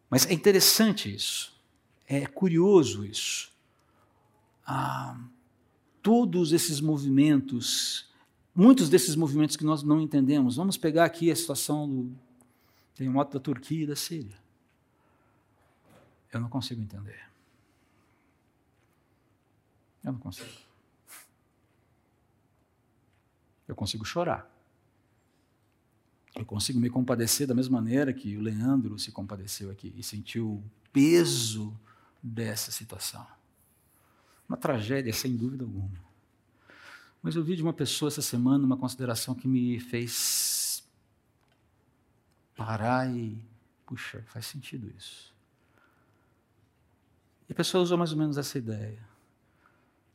Mas 0.09 0.25
é 0.25 0.33
interessante 0.33 1.13
isso, 1.13 1.53
é 2.07 2.25
curioso 2.25 3.05
isso. 3.05 3.51
Ah, 4.65 5.19
todos 6.01 6.51
esses 6.51 6.81
movimentos, 6.81 8.09
muitos 8.53 8.89
desses 8.89 9.15
movimentos 9.15 9.55
que 9.55 9.63
nós 9.63 9.83
não 9.83 10.01
entendemos, 10.01 10.55
vamos 10.55 10.77
pegar 10.77 11.05
aqui 11.05 11.31
a 11.31 11.35
situação 11.35 11.87
do 11.87 12.19
terremoto 12.95 13.37
da 13.37 13.39
Turquia 13.39 13.83
e 13.83 13.87
da 13.87 13.95
Síria. 13.95 14.37
Eu 16.31 16.39
não 16.39 16.49
consigo 16.49 16.81
entender. 16.81 17.27
Eu 20.03 20.13
não 20.13 20.19
consigo. 20.19 20.68
Eu 23.69 23.75
consigo 23.75 24.03
chorar. 24.03 24.51
Eu 26.35 26.43
consigo 26.43 26.79
me 26.79 26.89
compadecer 26.89 27.45
da 27.45 27.53
mesma 27.53 27.79
maneira 27.79 28.11
que 28.11 28.35
o 28.35 28.41
Leandro 28.41 28.97
se 28.97 29.11
compadeceu 29.11 29.69
aqui 29.69 29.93
e 29.95 30.01
sentiu 30.01 30.53
o 30.53 30.63
peso 30.91 31.79
dessa 32.21 32.71
situação. 32.71 33.25
Uma 34.47 34.57
tragédia, 34.57 35.13
sem 35.13 35.37
dúvida 35.37 35.65
alguma. 35.65 36.03
Mas 37.21 37.35
eu 37.35 37.43
vi 37.43 37.55
de 37.55 37.61
uma 37.61 37.71
pessoa 37.71 38.09
essa 38.09 38.23
semana 38.23 38.65
uma 38.65 38.75
consideração 38.75 39.35
que 39.35 39.47
me 39.47 39.79
fez 39.79 40.83
parar 42.55 43.07
e, 43.15 43.39
puxa, 43.85 44.23
faz 44.29 44.47
sentido 44.47 44.91
isso. 44.97 45.31
E 47.47 47.53
a 47.53 47.55
pessoa 47.55 47.83
usou 47.83 47.99
mais 47.99 48.11
ou 48.13 48.17
menos 48.17 48.35
essa 48.35 48.57
ideia. 48.57 49.07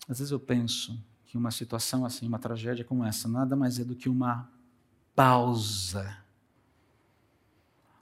Às 0.09 0.19
vezes 0.19 0.33
eu 0.33 0.41
penso, 0.41 1.01
que 1.35 1.39
uma 1.39 1.51
situação 1.51 2.05
assim, 2.07 2.29
uma 2.29 2.39
tragédia 2.39 2.85
como 2.85 3.05
essa, 3.05 3.27
nada 3.27 3.57
mais 3.57 3.81
é 3.81 3.85
do 3.85 3.97
que 3.97 4.09
uma 4.09 4.49
pausa, 5.17 6.25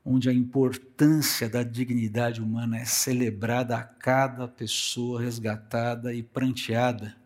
onde 0.05 0.29
a 0.29 0.35
importância 0.35 1.49
da 1.49 1.63
dignidade 1.63 2.43
humana 2.43 2.77
é 2.77 2.85
celebrada 2.85 3.75
a 3.75 3.83
cada 3.83 4.47
pessoa 4.47 5.19
resgatada 5.19 6.13
e 6.13 6.23
pranteada, 6.23 7.17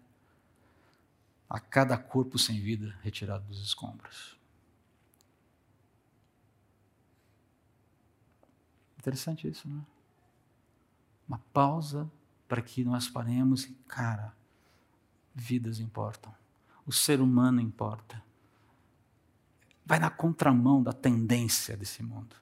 a 1.50 1.58
cada 1.58 1.98
corpo 1.98 2.38
sem 2.38 2.60
vida 2.60 2.96
retirado 3.02 3.44
dos 3.48 3.60
escombros. 3.60 4.38
Interessante 8.96 9.48
isso, 9.48 9.68
não 9.68 9.80
é? 9.80 9.84
Uma 11.26 11.38
pausa 11.52 12.08
para 12.46 12.62
que 12.62 12.84
nós 12.84 13.08
paremos 13.08 13.64
e, 13.64 13.72
cara, 13.88 14.32
vidas 15.36 15.78
importam. 15.78 16.32
O 16.86 16.92
ser 16.92 17.20
humano 17.20 17.60
importa. 17.60 18.22
Vai 19.84 19.98
na 19.98 20.08
contramão 20.08 20.82
da 20.82 20.92
tendência 20.92 21.76
desse 21.76 22.02
mundo. 22.02 22.34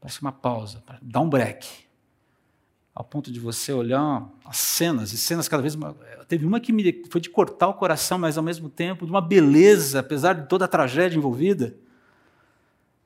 Parece 0.00 0.20
uma 0.20 0.32
pausa, 0.32 0.82
dá 1.00 1.20
um 1.20 1.30
break. 1.30 1.84
Ao 2.94 3.04
ponto 3.04 3.30
de 3.30 3.40
você 3.40 3.72
olhar 3.72 4.28
as 4.44 4.58
cenas, 4.58 5.12
e 5.12 5.18
cenas 5.18 5.48
cada 5.48 5.62
vez 5.62 5.74
mais. 5.74 5.94
Teve 6.28 6.44
uma 6.44 6.60
que 6.60 6.72
me 6.72 7.04
foi 7.10 7.20
de 7.20 7.30
cortar 7.30 7.68
o 7.68 7.74
coração, 7.74 8.18
mas 8.18 8.36
ao 8.36 8.44
mesmo 8.44 8.68
tempo 8.68 9.06
de 9.06 9.10
uma 9.10 9.20
beleza, 9.20 10.00
apesar 10.00 10.34
de 10.34 10.48
toda 10.48 10.64
a 10.64 10.68
tragédia 10.68 11.16
envolvida 11.16 11.76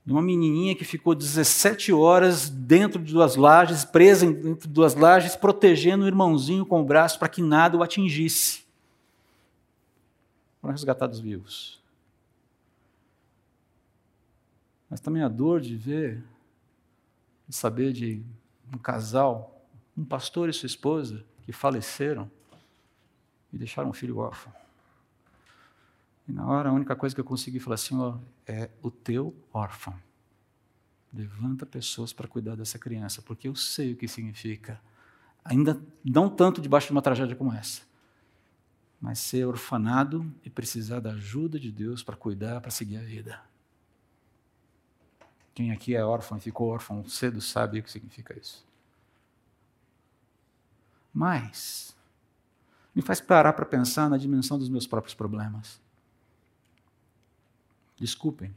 de 0.09 0.13
uma 0.15 0.23
menininha 0.23 0.75
que 0.75 0.87
ficou 0.87 1.15
17 1.15 1.93
horas 1.93 2.49
dentro 2.49 2.99
de 2.99 3.13
duas 3.13 3.37
lajes, 3.37 3.85
presa 3.85 4.25
dentro 4.25 4.67
de 4.67 4.73
duas 4.73 4.95
lajes, 4.95 5.37
protegendo 5.37 6.07
o 6.07 6.07
irmãozinho 6.07 6.65
com 6.65 6.81
o 6.81 6.85
braço 6.85 7.19
para 7.19 7.29
que 7.29 7.43
nada 7.43 7.77
o 7.77 7.83
atingisse. 7.83 8.65
Foram 10.63 10.73
resgatados 10.73 11.21
vivos. 11.21 11.79
Mas 14.89 14.99
também 14.99 15.23
a 15.23 15.29
dor 15.29 15.61
de 15.61 15.77
ver, 15.77 16.25
de 17.47 17.55
saber 17.55 17.93
de 17.93 18.23
um 18.73 18.79
casal, 18.79 19.63
um 19.95 20.07
pastor 20.07 20.49
e 20.49 20.55
sua 20.55 20.69
esposa, 20.69 21.23
que 21.43 21.53
faleceram 21.53 22.31
e 23.53 23.59
deixaram 23.59 23.91
um 23.91 23.93
filho 23.93 24.17
órfão. 24.17 24.51
E 26.29 26.33
na 26.33 26.47
hora, 26.47 26.69
a 26.69 26.73
única 26.73 26.95
coisa 26.95 27.15
que 27.15 27.21
eu 27.21 27.25
consegui 27.25 27.59
falar 27.59 27.77
assim, 27.77 27.97
ó, 27.99 28.19
é 28.47 28.69
o 28.83 28.91
teu 28.91 29.35
órfão. 29.53 29.99
Levanta 31.13 31.65
pessoas 31.65 32.13
para 32.13 32.29
cuidar 32.29 32.55
dessa 32.55 32.79
criança, 32.79 33.23
porque 33.23 33.49
eu 33.49 33.55
sei 33.55 33.95
o 33.95 33.97
que 33.97 34.07
significa. 34.07 34.79
Ainda 35.43 35.81
não 36.05 36.29
tanto 36.29 36.61
debaixo 36.61 36.89
de 36.89 36.93
uma 36.93 37.01
tragédia 37.01 37.35
como 37.35 37.55
essa, 37.55 37.81
mas 39.01 39.19
ser 39.19 39.47
orfanado 39.47 40.31
e 40.45 40.51
precisar 40.51 41.01
da 41.01 41.13
ajuda 41.13 41.59
de 41.59 41.73
Deus 41.73 42.03
para 42.03 42.15
cuidar, 42.15 42.61
para 42.61 42.71
seguir 42.71 42.99
a 42.99 43.03
vida. 43.03 43.41
Quem 45.55 45.73
aqui 45.73 45.97
é 45.97 46.05
órfão 46.05 46.37
e 46.37 46.41
ficou 46.43 46.69
órfão 46.69 47.09
cedo 47.09 47.41
sabe 47.41 47.81
o 47.81 47.83
que 47.83 47.91
significa 47.91 48.39
isso. 48.39 48.67
Mas 51.13 51.97
me 52.95 53.01
faz 53.01 53.19
parar 53.19 53.55
para 53.55 53.65
pensar 53.65 54.11
na 54.11 54.19
dimensão 54.19 54.59
dos 54.59 54.69
meus 54.69 54.87
próprios 54.87 55.15
problemas. 55.15 55.81
Desculpem, 57.99 58.55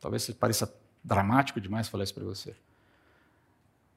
talvez 0.00 0.30
pareça 0.30 0.72
dramático 1.02 1.60
demais 1.60 1.88
falar 1.88 2.04
isso 2.04 2.14
para 2.14 2.24
você. 2.24 2.56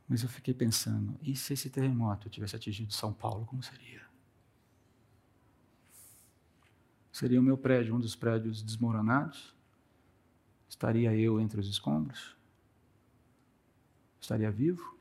Mas 0.08 0.24
eu 0.24 0.30
fiquei 0.30 0.54
pensando, 0.54 1.18
e 1.22 1.36
se 1.36 1.54
esse 1.54 1.70
terremoto 1.70 2.30
tivesse 2.30 2.56
atingido 2.56 2.94
São 2.94 3.14
Paulo, 3.14 3.46
como 3.46 3.62
seria? 3.62 4.02
Seria 7.12 7.40
o 7.40 7.44
meu 7.44 7.58
prédio 7.58 7.96
um 7.96 8.00
dos 8.00 8.16
prédios 8.16 8.62
desmoronados? 8.62 9.56
Estaria 10.70 11.16
eu 11.16 11.40
entre 11.40 11.60
os 11.60 11.68
escombros? 11.68 12.36
Estaria 14.22 14.52
vivo? 14.52 14.98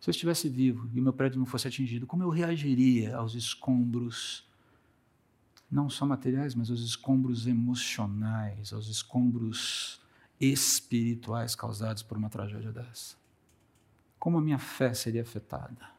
Se 0.00 0.08
eu 0.08 0.12
estivesse 0.12 0.48
vivo 0.48 0.88
e 0.94 1.00
o 1.00 1.02
meu 1.02 1.12
prédio 1.12 1.38
não 1.38 1.46
fosse 1.46 1.68
atingido, 1.68 2.06
como 2.06 2.22
eu 2.22 2.30
reagiria 2.30 3.16
aos 3.16 3.34
escombros 3.34 4.47
não 5.70 5.90
só 5.90 6.06
materiais, 6.06 6.54
mas 6.54 6.70
aos 6.70 6.80
escombros 6.80 7.46
emocionais, 7.46 8.72
aos 8.72 8.88
escombros 8.88 10.00
espirituais 10.40 11.54
causados 11.54 12.02
por 12.02 12.16
uma 12.16 12.30
tragédia 12.30 12.72
dessa. 12.72 13.16
Como 14.18 14.38
a 14.38 14.40
minha 14.40 14.58
fé 14.58 14.94
seria 14.94 15.22
afetada? 15.22 15.90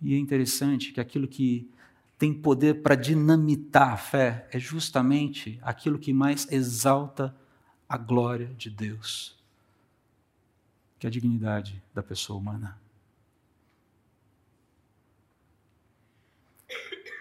E 0.00 0.14
é 0.14 0.18
interessante 0.18 0.92
que 0.92 1.00
aquilo 1.00 1.26
que 1.26 1.70
tem 2.18 2.34
poder 2.34 2.82
para 2.82 2.94
dinamitar 2.94 3.92
a 3.92 3.96
fé 3.96 4.48
é 4.52 4.58
justamente 4.58 5.58
aquilo 5.62 5.98
que 5.98 6.12
mais 6.12 6.50
exalta 6.50 7.34
a 7.88 7.96
glória 7.96 8.48
de 8.54 8.68
Deus, 8.68 9.38
que 10.98 11.06
é 11.06 11.08
a 11.08 11.10
dignidade 11.10 11.82
da 11.94 12.02
pessoa 12.02 12.38
humana. 12.38 12.76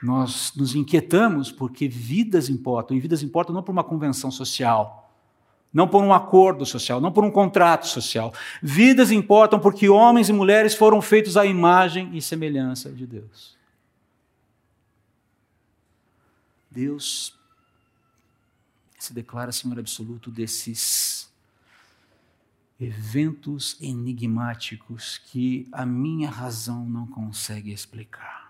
Nós 0.01 0.53
nos 0.55 0.75
inquietamos 0.75 1.51
porque 1.51 1.87
vidas 1.87 2.49
importam, 2.49 2.95
e 2.95 2.99
vidas 2.99 3.23
importam 3.23 3.53
não 3.53 3.63
por 3.63 3.71
uma 3.71 3.83
convenção 3.83 4.29
social, 4.29 5.11
não 5.73 5.87
por 5.87 6.03
um 6.03 6.13
acordo 6.13 6.65
social, 6.65 7.01
não 7.01 7.11
por 7.11 7.23
um 7.23 7.31
contrato 7.31 7.87
social. 7.87 8.33
Vidas 8.61 9.11
importam 9.11 9.59
porque 9.59 9.89
homens 9.89 10.29
e 10.29 10.33
mulheres 10.33 10.75
foram 10.75 11.01
feitos 11.01 11.35
à 11.35 11.45
imagem 11.45 12.15
e 12.15 12.21
semelhança 12.21 12.91
de 12.91 13.07
Deus. 13.07 13.57
Deus 16.69 17.35
se 18.99 19.13
declara 19.13 19.51
Senhor 19.51 19.79
absoluto 19.79 20.29
desses 20.29 21.27
eventos 22.79 23.75
enigmáticos 23.81 25.17
que 25.17 25.67
a 25.71 25.85
minha 25.85 26.29
razão 26.29 26.85
não 26.85 27.07
consegue 27.07 27.71
explicar 27.71 28.46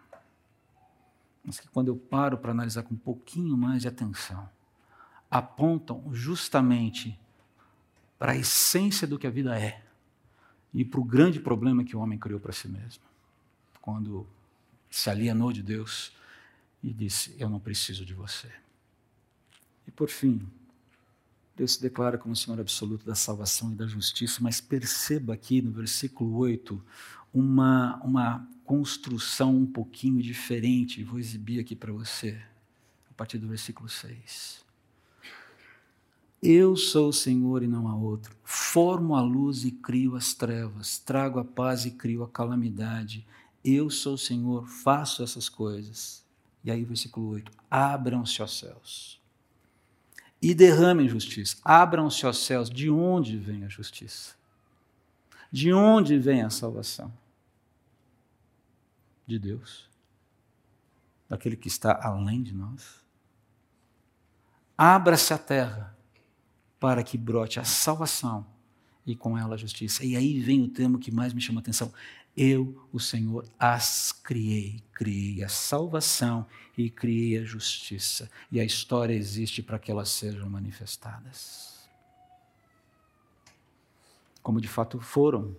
mas 1.48 1.62
que 1.62 1.68
quando 1.70 1.88
eu 1.88 1.96
paro 1.96 2.38
para 2.38 2.52
analisar 2.52 2.84
com 2.84 2.94
um 2.94 2.98
pouquinho 2.98 3.56
mais 3.56 3.84
de 3.84 3.88
atenção, 3.88 4.50
apontam 5.32 6.04
justamente 6.14 7.18
para 8.20 8.34
a 8.34 8.36
essência 8.36 9.08
do 9.08 9.18
que 9.18 9.26
a 9.26 9.30
vida 9.30 9.58
é 9.58 9.82
e 10.74 10.84
para 10.84 11.00
o 11.00 11.06
grande 11.06 11.40
problema 11.40 11.86
que 11.86 11.96
o 11.96 12.02
homem 12.02 12.20
criou 12.20 12.38
para 12.38 12.52
si 12.52 12.68
mesmo. 12.68 13.02
Quando 13.82 14.28
se 14.90 15.10
alienou 15.10 15.54
de 15.54 15.64
Deus 15.64 16.12
e 16.84 16.92
disse: 16.92 17.34
Eu 17.40 17.50
não 17.50 17.62
preciso 17.62 18.04
de 18.04 18.14
você. 18.14 18.52
E 19.88 19.92
por 19.92 20.10
fim, 20.10 20.46
Deus 21.56 21.76
se 21.76 21.82
declara 21.82 22.18
como 22.18 22.36
Senhor 22.36 22.60
absoluto 22.60 23.06
da 23.06 23.16
salvação 23.16 23.72
e 23.72 23.76
da 23.76 23.88
justiça, 23.88 24.44
mas 24.44 24.60
perceba 24.60 25.34
aqui 25.34 25.62
no 25.62 25.72
versículo 25.72 26.36
8 26.36 26.84
uma, 27.34 27.96
uma 28.04 28.46
construção 28.68 29.56
um 29.56 29.66
pouquinho 29.66 30.22
diferente. 30.22 31.04
Vou 31.04 31.18
exibir 31.18 31.62
aqui 31.62 31.74
para 31.74 31.94
você, 31.94 32.38
a 33.10 33.14
partir 33.14 33.38
do 33.38 33.48
versículo 33.48 33.88
6. 33.88 34.64
Eu 36.44 36.76
sou 36.76 37.10
o 37.10 37.14
Senhor 37.14 37.64
e 37.64 37.68
não 37.68 37.88
há 37.88 37.96
outro. 37.96 38.36
Formo 38.44 39.16
a 39.16 39.22
luz 39.22 39.64
e 39.64 39.72
crio 39.72 40.18
as 40.18 40.34
trevas. 40.34 41.00
Trago 41.00 41.40
a 41.40 41.46
paz 41.46 41.86
e 41.86 41.92
crio 41.92 42.24
a 42.24 42.28
calamidade. 42.28 43.26
Eu 43.64 43.90
sou 43.90 44.16
o 44.16 44.20
Senhor, 44.20 44.68
faço 44.68 45.24
essas 45.24 45.48
coisas. 45.48 46.24
E 46.64 46.70
aí, 46.70 46.84
versículo 46.84 47.30
8: 47.30 47.52
Abram-se 47.72 48.44
os 48.44 48.60
céus 48.60 49.20
e 50.42 50.54
derramem 50.54 51.08
justiça. 51.08 51.56
Abram-se 51.64 52.28
os 52.28 52.38
céus. 52.46 52.70
De 52.70 52.90
onde 52.90 53.38
vem 53.38 53.64
a 53.64 53.70
justiça? 53.70 54.36
De 55.50 55.72
onde 55.72 56.20
vem 56.20 56.42
a 56.42 56.50
salvação? 56.50 57.12
De 59.28 59.38
Deus, 59.38 59.90
daquele 61.28 61.58
que 61.58 61.68
está 61.68 62.00
além 62.02 62.42
de 62.42 62.54
nós. 62.54 63.06
Abra-se 64.78 65.34
a 65.34 65.38
terra 65.38 65.98
para 66.80 67.04
que 67.04 67.18
brote 67.18 67.60
a 67.60 67.64
salvação 67.64 68.46
e 69.06 69.16
com 69.16 69.38
ela 69.38 69.56
a 69.56 69.58
justiça. 69.58 70.06
E 70.06 70.16
aí 70.16 70.40
vem 70.40 70.62
o 70.62 70.68
termo 70.68 71.00
que 71.00 71.12
mais 71.12 71.34
me 71.34 71.42
chama 71.42 71.60
a 71.60 71.62
atenção. 71.62 71.92
Eu, 72.36 72.88
o 72.94 73.00
Senhor, 73.00 73.46
as 73.58 74.12
criei. 74.12 74.84
Criei 74.94 75.44
a 75.44 75.50
salvação 75.50 76.46
e 76.78 76.90
criei 76.90 77.40
a 77.40 77.44
justiça. 77.44 78.30
E 78.52 78.60
a 78.60 78.64
história 78.64 79.14
existe 79.14 79.64
para 79.64 79.80
que 79.80 79.90
elas 79.90 80.10
sejam 80.10 80.48
manifestadas. 80.48 81.90
Como 84.44 84.62
de 84.62 84.68
fato 84.68 85.00
foram. 85.00 85.56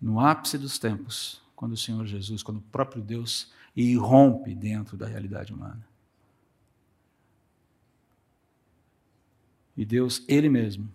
No 0.00 0.20
ápice 0.20 0.58
dos 0.58 0.78
tempos, 0.78 1.42
quando 1.58 1.72
o 1.72 1.76
Senhor 1.76 2.06
Jesus, 2.06 2.40
quando 2.40 2.58
o 2.58 2.62
próprio 2.70 3.02
Deus 3.02 3.52
irrompe 3.74 4.54
dentro 4.54 4.96
da 4.96 5.08
realidade 5.08 5.52
humana. 5.52 5.84
E 9.76 9.84
Deus, 9.84 10.24
Ele 10.28 10.48
mesmo, 10.48 10.88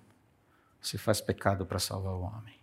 se 0.82 0.98
faz 0.98 1.20
pecado 1.20 1.66
para 1.66 1.80
salvar 1.80 2.14
o 2.14 2.22
homem. 2.22 2.56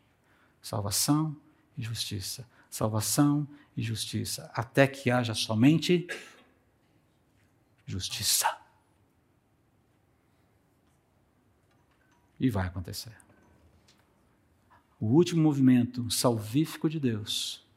Salvação 0.62 1.36
e 1.76 1.82
justiça. 1.82 2.48
Salvação 2.70 3.46
e 3.76 3.82
justiça. 3.82 4.50
Até 4.54 4.86
que 4.86 5.10
haja 5.10 5.34
somente 5.34 6.06
justiça. 7.84 8.58
E 12.38 12.48
vai 12.48 12.66
acontecer. 12.66 13.14
O 14.98 15.04
último 15.04 15.42
movimento 15.42 16.10
salvífico 16.10 16.88
de 16.88 16.98
Deus 16.98 17.68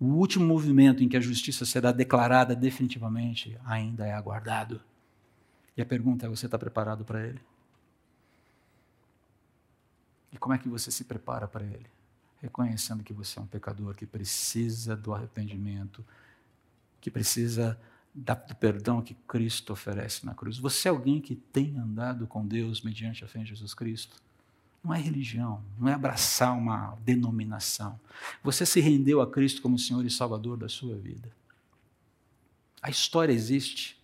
o 0.00 0.06
último 0.06 0.46
movimento 0.46 1.04
em 1.04 1.08
que 1.08 1.16
a 1.16 1.20
justiça 1.20 1.66
será 1.66 1.92
declarada 1.92 2.56
definitivamente 2.56 3.58
ainda 3.66 4.06
é 4.06 4.14
aguardado. 4.14 4.80
E 5.76 5.82
a 5.82 5.86
pergunta 5.86 6.24
é: 6.24 6.28
você 6.28 6.46
está 6.46 6.58
preparado 6.58 7.04
para 7.04 7.24
ele? 7.26 7.40
E 10.32 10.38
como 10.38 10.54
é 10.54 10.58
que 10.58 10.68
você 10.68 10.90
se 10.90 11.04
prepara 11.04 11.46
para 11.46 11.64
ele? 11.64 11.86
Reconhecendo 12.40 13.04
que 13.04 13.12
você 13.12 13.38
é 13.38 13.42
um 13.42 13.46
pecador 13.46 13.94
que 13.94 14.06
precisa 14.06 14.96
do 14.96 15.12
arrependimento, 15.12 16.02
que 16.98 17.10
precisa 17.10 17.78
do 18.14 18.54
perdão 18.56 19.02
que 19.02 19.14
Cristo 19.28 19.72
oferece 19.72 20.24
na 20.24 20.34
cruz. 20.34 20.56
Você 20.58 20.88
é 20.88 20.90
alguém 20.90 21.20
que 21.20 21.34
tem 21.36 21.76
andado 21.76 22.26
com 22.26 22.46
Deus 22.46 22.80
mediante 22.80 23.22
a 23.22 23.28
fé 23.28 23.40
em 23.40 23.46
Jesus 23.46 23.74
Cristo? 23.74 24.16
Não 24.82 24.94
é 24.94 24.98
religião, 24.98 25.62
não 25.78 25.88
é 25.88 25.92
abraçar 25.92 26.56
uma 26.56 26.96
denominação. 27.04 28.00
Você 28.42 28.64
se 28.64 28.80
rendeu 28.80 29.20
a 29.20 29.30
Cristo 29.30 29.60
como 29.60 29.78
Senhor 29.78 30.04
e 30.04 30.10
Salvador 30.10 30.56
da 30.56 30.68
sua 30.68 30.96
vida. 30.96 31.30
A 32.80 32.88
história 32.88 33.32
existe 33.32 34.00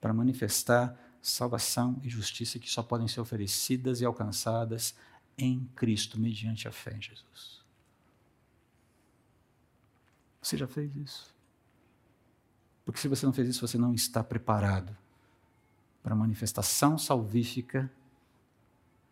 para 0.00 0.14
manifestar 0.14 0.98
salvação 1.20 2.00
e 2.02 2.08
justiça 2.08 2.58
que 2.58 2.70
só 2.70 2.82
podem 2.82 3.08
ser 3.08 3.20
oferecidas 3.20 4.00
e 4.00 4.04
alcançadas 4.04 4.94
em 5.36 5.68
Cristo, 5.74 6.18
mediante 6.18 6.68
a 6.68 6.72
fé 6.72 6.96
em 6.96 7.02
Jesus. 7.02 7.62
Você 10.40 10.56
já 10.56 10.66
fez 10.66 10.94
isso? 10.96 11.34
Porque 12.84 13.00
se 13.00 13.08
você 13.08 13.24
não 13.24 13.32
fez 13.32 13.48
isso, 13.48 13.66
você 13.66 13.78
não 13.78 13.94
está 13.94 14.22
preparado 14.22 14.96
para 16.02 16.12
a 16.12 16.16
manifestação 16.16 16.98
salvífica 16.98 17.90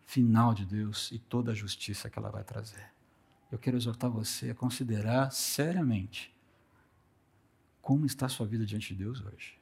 final 0.05 0.53
de 0.53 0.65
Deus 0.65 1.11
e 1.11 1.19
toda 1.19 1.51
a 1.51 1.55
justiça 1.55 2.09
que 2.09 2.19
ela 2.19 2.29
vai 2.29 2.43
trazer. 2.43 2.91
Eu 3.51 3.57
quero 3.57 3.77
exortar 3.77 4.09
você 4.09 4.49
a 4.49 4.55
considerar 4.55 5.31
seriamente 5.31 6.33
como 7.81 8.05
está 8.05 8.25
a 8.25 8.29
sua 8.29 8.45
vida 8.45 8.65
diante 8.65 8.93
de 8.95 9.03
Deus 9.03 9.21
hoje. 9.21 9.57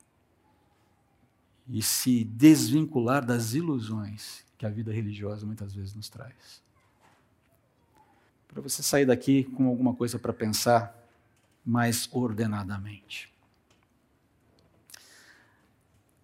E 1.68 1.82
se 1.82 2.24
desvincular 2.24 3.26
das 3.26 3.54
ilusões 3.54 4.46
que 4.58 4.66
a 4.66 4.70
vida 4.70 4.92
religiosa 4.92 5.46
muitas 5.46 5.74
vezes 5.74 5.94
nos 5.94 6.10
traz. 6.10 6.62
Para 8.48 8.62
você 8.62 8.84
sair 8.84 9.06
daqui 9.06 9.44
com 9.44 9.68
alguma 9.68 9.94
coisa 9.94 10.20
para 10.20 10.34
pensar 10.34 10.98
mais 11.66 12.10
ordenadamente. 12.12 13.32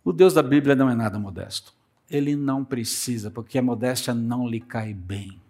O 0.04 0.12
Deus 0.12 0.34
da 0.34 0.44
Bíblia 0.44 0.76
não 0.76 0.90
é 0.90 0.96
nada 0.96 1.20
modesto 1.20 1.77
ele 2.10 2.36
não 2.36 2.64
precisa, 2.64 3.30
porque 3.30 3.58
a 3.58 3.62
modéstia 3.62 4.14
não 4.14 4.48
lhe 4.48 4.60
cai 4.60 4.94
bem. 4.94 5.42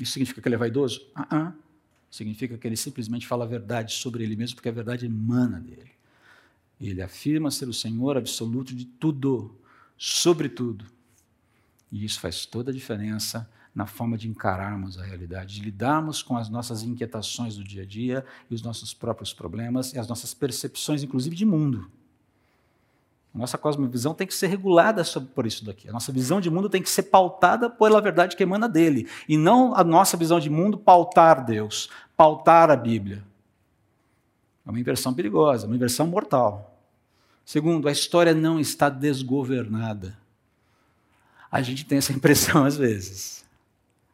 Isso 0.00 0.12
significa 0.12 0.40
que 0.40 0.48
ele 0.48 0.56
é 0.56 0.58
vaidoso? 0.58 1.00
Uh 1.16 1.34
-uh. 1.34 1.54
Significa 2.10 2.58
que 2.58 2.66
ele 2.66 2.76
simplesmente 2.76 3.26
fala 3.26 3.44
a 3.44 3.48
verdade 3.48 3.92
sobre 3.92 4.24
ele 4.24 4.36
mesmo, 4.36 4.56
porque 4.56 4.68
a 4.68 4.72
verdade 4.72 5.06
emana 5.06 5.60
dele. 5.60 5.92
Ele 6.80 7.02
afirma 7.02 7.50
ser 7.50 7.68
o 7.68 7.72
Senhor 7.72 8.16
absoluto 8.16 8.74
de 8.74 8.84
tudo, 8.84 9.56
sobre 9.96 10.48
tudo. 10.48 10.84
E 11.90 12.04
isso 12.04 12.20
faz 12.20 12.44
toda 12.44 12.70
a 12.70 12.74
diferença 12.74 13.48
na 13.74 13.86
forma 13.86 14.16
de 14.16 14.28
encararmos 14.28 14.98
a 14.98 15.04
realidade, 15.04 15.56
de 15.56 15.62
lidarmos 15.62 16.22
com 16.22 16.36
as 16.36 16.48
nossas 16.48 16.82
inquietações 16.82 17.56
do 17.56 17.64
dia 17.64 17.82
a 17.82 17.86
dia 17.86 18.24
e 18.48 18.54
os 18.54 18.62
nossos 18.62 18.94
próprios 18.94 19.32
problemas 19.32 19.92
e 19.92 19.98
as 19.98 20.06
nossas 20.06 20.32
percepções, 20.32 21.02
inclusive 21.02 21.34
de 21.34 21.44
mundo. 21.44 21.90
A 23.34 23.38
nossa 23.38 23.58
cosmovisão 23.58 24.14
tem 24.14 24.26
que 24.26 24.34
ser 24.34 24.46
regulada 24.46 25.02
por 25.34 25.44
isso 25.44 25.64
daqui. 25.64 25.88
A 25.88 25.92
nossa 25.92 26.12
visão 26.12 26.40
de 26.40 26.48
mundo 26.48 26.70
tem 26.70 26.80
que 26.80 26.88
ser 26.88 27.04
pautada 27.04 27.68
pela 27.68 28.00
verdade 28.00 28.36
que 28.36 28.42
emana 28.44 28.68
dele. 28.68 29.08
E 29.28 29.36
não 29.36 29.74
a 29.74 29.82
nossa 29.82 30.16
visão 30.16 30.38
de 30.38 30.48
mundo 30.48 30.78
pautar 30.78 31.44
Deus. 31.44 31.90
pautar 32.16 32.70
a 32.70 32.76
Bíblia. 32.76 33.24
É 34.64 34.70
uma 34.70 34.78
inversão 34.78 35.12
perigosa, 35.12 35.66
uma 35.66 35.74
inversão 35.74 36.06
mortal. 36.06 36.78
Segundo, 37.44 37.88
a 37.88 37.92
história 37.92 38.32
não 38.32 38.60
está 38.60 38.88
desgovernada. 38.88 40.16
A 41.50 41.60
gente 41.60 41.84
tem 41.84 41.98
essa 41.98 42.12
impressão 42.12 42.64
às 42.64 42.76
vezes, 42.76 43.44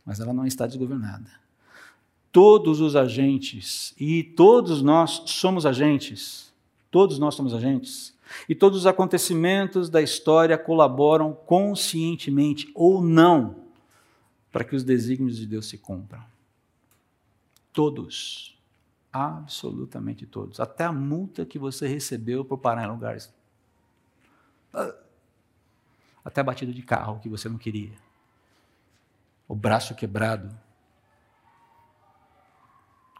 mas 0.04 0.18
ela 0.18 0.32
não 0.32 0.46
está 0.46 0.66
desgovernada. 0.66 1.30
Todos 2.32 2.80
os 2.80 2.96
agentes, 2.96 3.92
e 3.98 4.22
todos 4.22 4.82
nós 4.82 5.22
somos 5.26 5.66
agentes, 5.66 6.52
todos 6.90 7.18
nós 7.18 7.34
somos 7.34 7.52
agentes, 7.52 8.14
e 8.48 8.54
todos 8.54 8.80
os 8.80 8.86
acontecimentos 8.86 9.88
da 9.88 10.00
história 10.00 10.56
colaboram 10.56 11.32
conscientemente 11.32 12.70
ou 12.74 13.02
não 13.02 13.64
para 14.52 14.64
que 14.64 14.74
os 14.74 14.84
desígnios 14.84 15.36
de 15.36 15.46
Deus 15.46 15.68
se 15.68 15.78
cumpram. 15.78 16.24
Todos. 17.72 18.58
Absolutamente 19.12 20.26
todos. 20.26 20.60
Até 20.60 20.84
a 20.84 20.92
multa 20.92 21.44
que 21.44 21.58
você 21.58 21.86
recebeu 21.86 22.44
por 22.44 22.58
parar 22.58 22.84
em 22.84 22.90
lugares. 22.90 23.32
Até 26.24 26.40
a 26.40 26.44
batida 26.44 26.72
de 26.72 26.82
carro 26.82 27.20
que 27.20 27.28
você 27.28 27.48
não 27.48 27.58
queria. 27.58 27.92
O 29.48 29.54
braço 29.54 29.94
quebrado. 29.94 30.56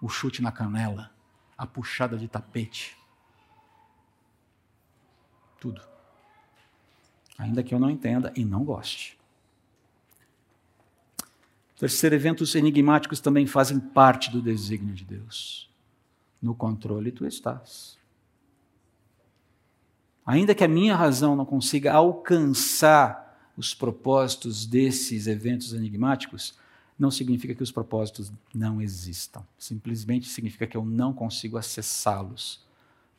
O 0.01 0.09
chute 0.09 0.43
na 0.43 0.53
canela. 0.53 1.11
A 1.57 1.67
puxada 1.67 2.17
de 2.17 2.29
tapete. 2.29 3.00
Tudo. 5.61 5.83
Ainda 7.39 7.63
que 7.63 7.73
eu 7.73 7.79
não 7.79 7.91
entenda 7.91 8.33
e 8.35 8.45
não 8.45 8.65
goste. 8.65 9.19
Terceiro, 11.79 12.15
eventos 12.15 12.55
enigmáticos 12.55 13.21
também 13.21 13.47
fazem 13.47 13.79
parte 13.79 14.31
do 14.31 14.43
desígnio 14.43 14.95
de 14.95 15.05
Deus. 15.05 15.71
No 16.43 16.55
controle 16.55 17.13
tu 17.13 17.25
estás. 17.25 17.99
Ainda 20.27 20.55
que 20.55 20.65
a 20.65 20.69
minha 20.69 20.95
razão 20.95 21.35
não 21.35 21.47
consiga 21.47 21.93
alcançar 21.93 23.51
os 23.57 23.75
propósitos 23.75 24.67
desses 24.67 25.27
eventos 25.27 25.73
enigmáticos, 25.73 26.55
não 26.99 27.11
significa 27.11 27.55
que 27.55 27.63
os 27.63 27.73
propósitos 27.73 28.31
não 28.55 28.81
existam. 28.81 29.43
Simplesmente 29.59 30.29
significa 30.29 30.67
que 30.67 30.77
eu 30.77 30.85
não 30.85 31.13
consigo 31.15 31.57
acessá-los. 31.57 32.63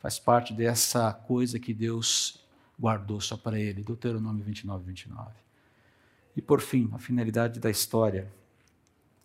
Faz 0.02 0.18
parte 0.18 0.52
dessa 0.52 1.12
coisa 1.12 1.60
que 1.60 1.72
Deus 1.72 2.44
guardou 2.78 3.20
só 3.20 3.36
para 3.36 3.56
ele. 3.56 3.84
Deuteronômio 3.84 4.42
29, 4.42 4.84
29. 4.84 5.30
E 6.36 6.42
por 6.42 6.60
fim, 6.60 6.90
a 6.92 6.98
finalidade 6.98 7.60
da 7.60 7.70
história 7.70 8.28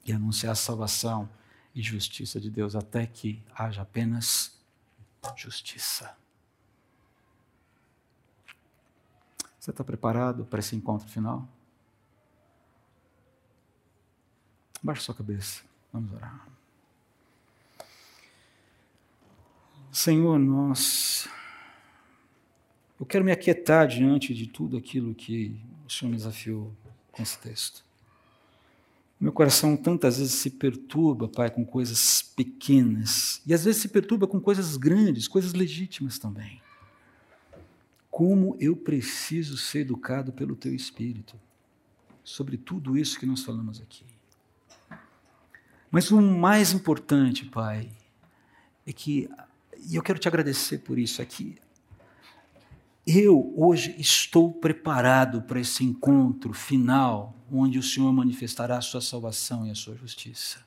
e 0.06 0.14
anunciar 0.14 0.52
a 0.52 0.56
salvação 0.56 1.28
e 1.74 1.82
justiça 1.82 2.40
de 2.40 2.52
Deus 2.52 2.76
até 2.76 3.08
que 3.08 3.44
haja 3.56 3.82
apenas 3.82 4.56
justiça. 5.36 6.16
Você 9.60 9.72
está 9.72 9.84
preparado 9.84 10.46
para 10.46 10.60
esse 10.60 10.76
encontro 10.76 11.10
final? 11.10 11.50
Baixe 14.84 15.02
sua 15.02 15.16
cabeça. 15.16 15.64
Vamos 15.92 16.14
orar. 16.14 16.57
Senhor, 19.98 20.38
nós. 20.38 21.28
Eu 23.00 23.06
quero 23.06 23.26
me 23.26 23.32
aquietar 23.32 23.88
diante 23.88 24.32
de 24.32 24.46
tudo 24.46 24.78
aquilo 24.78 25.16
que 25.16 25.60
o 25.88 25.92
Senhor 25.92 26.12
me 26.12 26.18
desafiou 26.18 26.72
com 27.12 27.24
esse 27.24 27.40
texto. 27.40 27.84
Meu 29.20 29.32
coração 29.32 29.76
tantas 29.76 30.20
vezes 30.20 30.36
se 30.36 30.52
perturba, 30.52 31.28
Pai, 31.28 31.50
com 31.50 31.66
coisas 31.66 32.22
pequenas. 32.22 33.42
E 33.44 33.56
às 33.56 33.66
vezes 33.66 33.82
se 33.82 33.88
perturba 33.88 34.28
com 34.28 34.40
coisas 34.40 34.78
grandes, 34.78 35.28
coisas 35.28 35.54
legítimas 35.54 36.20
também. 36.20 36.62
Como 38.08 38.56
eu 38.60 38.76
preciso 38.76 39.58
ser 39.58 39.80
educado 39.80 40.32
pelo 40.32 40.56
Teu 40.56 40.76
Espírito 40.76 41.36
sobre 42.24 42.56
tudo 42.56 42.96
isso 42.96 43.20
que 43.20 43.26
nós 43.26 43.42
falamos 43.42 43.82
aqui. 43.82 44.06
Mas 45.90 46.12
o 46.12 46.22
mais 46.22 46.72
importante, 46.72 47.46
Pai, 47.46 47.90
é 48.86 48.94
que, 48.94 49.28
e 49.88 49.96
eu 49.96 50.04
quero 50.04 50.20
te 50.20 50.28
agradecer 50.28 50.80
por 50.80 50.98
isso, 50.98 51.26
que 51.26 51.58
eu 53.06 53.54
hoje 53.56 53.96
estou 53.98 54.52
preparado 54.52 55.42
para 55.42 55.62
esse 55.62 55.82
encontro 55.84 56.54
final, 56.54 57.34
onde 57.50 57.80
o 57.80 57.84
Senhor 57.84 58.12
manifestará 58.12 58.78
a 58.78 58.82
sua 58.82 59.00
salvação 59.00 59.66
e 59.66 59.72
a 59.72 59.76
sua 59.76 59.96
justiça. 59.96 60.66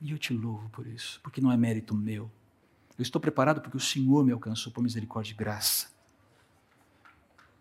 E 0.00 0.12
eu 0.12 0.18
te 0.18 0.32
louvo 0.32 0.68
por 0.70 0.86
isso, 0.86 1.18
porque 1.24 1.40
não 1.40 1.50
é 1.50 1.56
mérito 1.56 1.96
meu. 1.96 2.30
Eu 2.96 3.02
estou 3.02 3.20
preparado 3.20 3.60
porque 3.60 3.76
o 3.76 3.80
Senhor 3.80 4.24
me 4.24 4.30
alcançou 4.30 4.72
por 4.72 4.82
misericórdia 4.82 5.32
e 5.32 5.36
graça. 5.36 5.88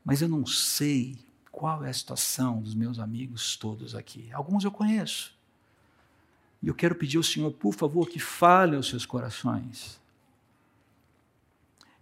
Mas 0.04 0.22
eu 0.22 0.30
não 0.30 0.46
sei 0.46 1.18
qual 1.52 1.84
é 1.84 1.90
a 1.90 1.94
situação 1.94 2.62
dos 2.62 2.76
meus 2.76 3.00
amigos 3.00 3.58
todos 3.58 3.96
aqui. 3.96 4.32
Alguns 4.32 4.64
eu 4.64 4.72
conheço. 4.72 5.34
E 6.62 6.68
eu 6.68 6.76
quero 6.76 6.94
pedir 6.94 7.18
ao 7.18 7.24
Senhor, 7.24 7.52
por 7.52 7.74
favor, 7.74 8.08
que 8.08 8.20
fale 8.20 8.76
aos 8.76 8.88
seus 8.90 9.08
corações 9.08 10.00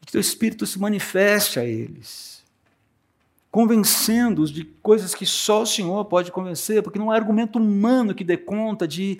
que 0.05 0.11
teu 0.11 0.21
Espírito 0.21 0.65
se 0.65 0.79
manifeste 0.79 1.59
a 1.59 1.65
eles, 1.65 2.43
convencendo-os 3.49 4.51
de 4.51 4.65
coisas 4.65 5.15
que 5.15 5.25
só 5.25 5.61
o 5.61 5.65
Senhor 5.65 6.05
pode 6.05 6.31
convencer, 6.31 6.81
porque 6.81 6.99
não 6.99 7.11
há 7.11 7.15
argumento 7.15 7.59
humano 7.59 8.13
que 8.13 8.23
dê 8.23 8.35
conta 8.35 8.87
de, 8.87 9.19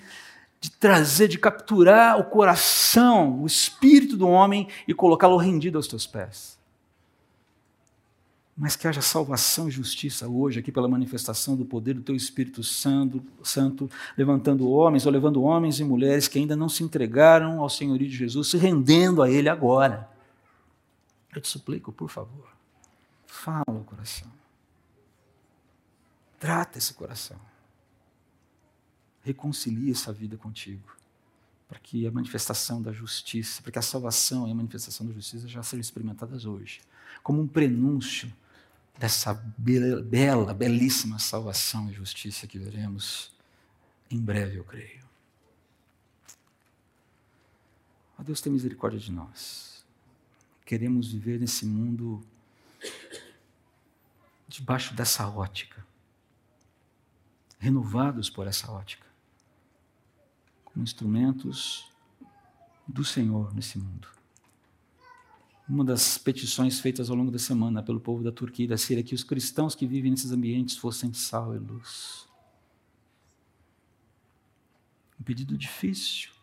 de 0.60 0.70
trazer, 0.70 1.28
de 1.28 1.38
capturar 1.38 2.18
o 2.18 2.24
coração, 2.24 3.42
o 3.42 3.46
espírito 3.46 4.16
do 4.16 4.28
homem 4.28 4.68
e 4.86 4.94
colocá-lo 4.94 5.36
rendido 5.36 5.78
aos 5.78 5.86
teus 5.86 6.06
pés. 6.06 6.58
Mas 8.56 8.76
que 8.76 8.86
haja 8.86 9.02
salvação 9.02 9.68
e 9.68 9.70
justiça 9.72 10.28
hoje, 10.28 10.60
aqui 10.60 10.70
pela 10.70 10.86
manifestação 10.86 11.56
do 11.56 11.64
poder 11.64 11.94
do 11.94 12.02
Teu 12.02 12.14
Espírito 12.14 12.62
Santo, 12.62 13.20
Santo, 13.42 13.90
levantando 14.16 14.70
homens 14.70 15.06
ou 15.06 15.10
levando 15.10 15.42
homens 15.42 15.80
e 15.80 15.84
mulheres 15.84 16.28
que 16.28 16.38
ainda 16.38 16.54
não 16.54 16.68
se 16.68 16.84
entregaram 16.84 17.60
ao 17.60 17.68
Senhorio 17.68 18.06
de 18.06 18.14
Jesus, 18.14 18.48
se 18.48 18.56
rendendo 18.56 19.22
a 19.22 19.30
Ele 19.30 19.48
agora. 19.48 20.13
Eu 21.34 21.40
te 21.40 21.48
suplico, 21.48 21.92
por 21.92 22.08
favor, 22.08 22.48
fala 23.26 23.64
o 23.68 23.84
coração. 23.84 24.30
Trata 26.38 26.78
esse 26.78 26.94
coração. 26.94 27.40
Reconcilie 29.22 29.90
essa 29.90 30.12
vida 30.12 30.36
contigo. 30.36 30.94
Para 31.66 31.80
que 31.80 32.06
a 32.06 32.10
manifestação 32.10 32.80
da 32.80 32.92
justiça, 32.92 33.62
para 33.62 33.72
que 33.72 33.78
a 33.78 33.82
salvação 33.82 34.46
e 34.46 34.52
a 34.52 34.54
manifestação 34.54 35.06
da 35.06 35.12
justiça 35.12 35.48
já 35.48 35.62
sejam 35.62 35.80
experimentadas 35.80 36.44
hoje. 36.44 36.80
Como 37.22 37.40
um 37.40 37.48
prenúncio 37.48 38.32
dessa 38.96 39.34
bela, 39.58 40.54
belíssima 40.54 41.18
salvação 41.18 41.90
e 41.90 41.94
justiça 41.94 42.46
que 42.46 42.58
veremos 42.58 43.32
em 44.08 44.20
breve, 44.20 44.58
eu 44.58 44.64
creio. 44.64 45.02
A 48.16 48.22
Deus 48.22 48.40
tem 48.40 48.52
misericórdia 48.52 49.00
de 49.00 49.10
nós 49.10 49.73
queremos 50.64 51.12
viver 51.12 51.38
nesse 51.38 51.66
mundo 51.66 52.24
debaixo 54.48 54.94
dessa 54.94 55.28
ótica, 55.28 55.84
renovados 57.58 58.30
por 58.30 58.46
essa 58.46 58.70
ótica, 58.70 59.06
como 60.64 60.84
instrumentos 60.84 61.90
do 62.86 63.04
Senhor 63.04 63.54
nesse 63.54 63.78
mundo. 63.78 64.08
Uma 65.68 65.84
das 65.84 66.18
petições 66.18 66.78
feitas 66.78 67.08
ao 67.08 67.16
longo 67.16 67.30
da 67.30 67.38
semana 67.38 67.82
pelo 67.82 67.98
povo 67.98 68.22
da 68.22 68.30
Turquia 68.30 68.66
e 68.66 68.68
da 68.68 68.76
Síria 68.76 69.00
é 69.00 69.04
que 69.04 69.14
os 69.14 69.24
cristãos 69.24 69.74
que 69.74 69.86
vivem 69.86 70.10
nesses 70.10 70.30
ambientes 70.30 70.76
fossem 70.76 71.12
sal 71.14 71.54
e 71.54 71.58
luz. 71.58 72.28
Um 75.18 75.24
pedido 75.24 75.56
difícil, 75.56 76.33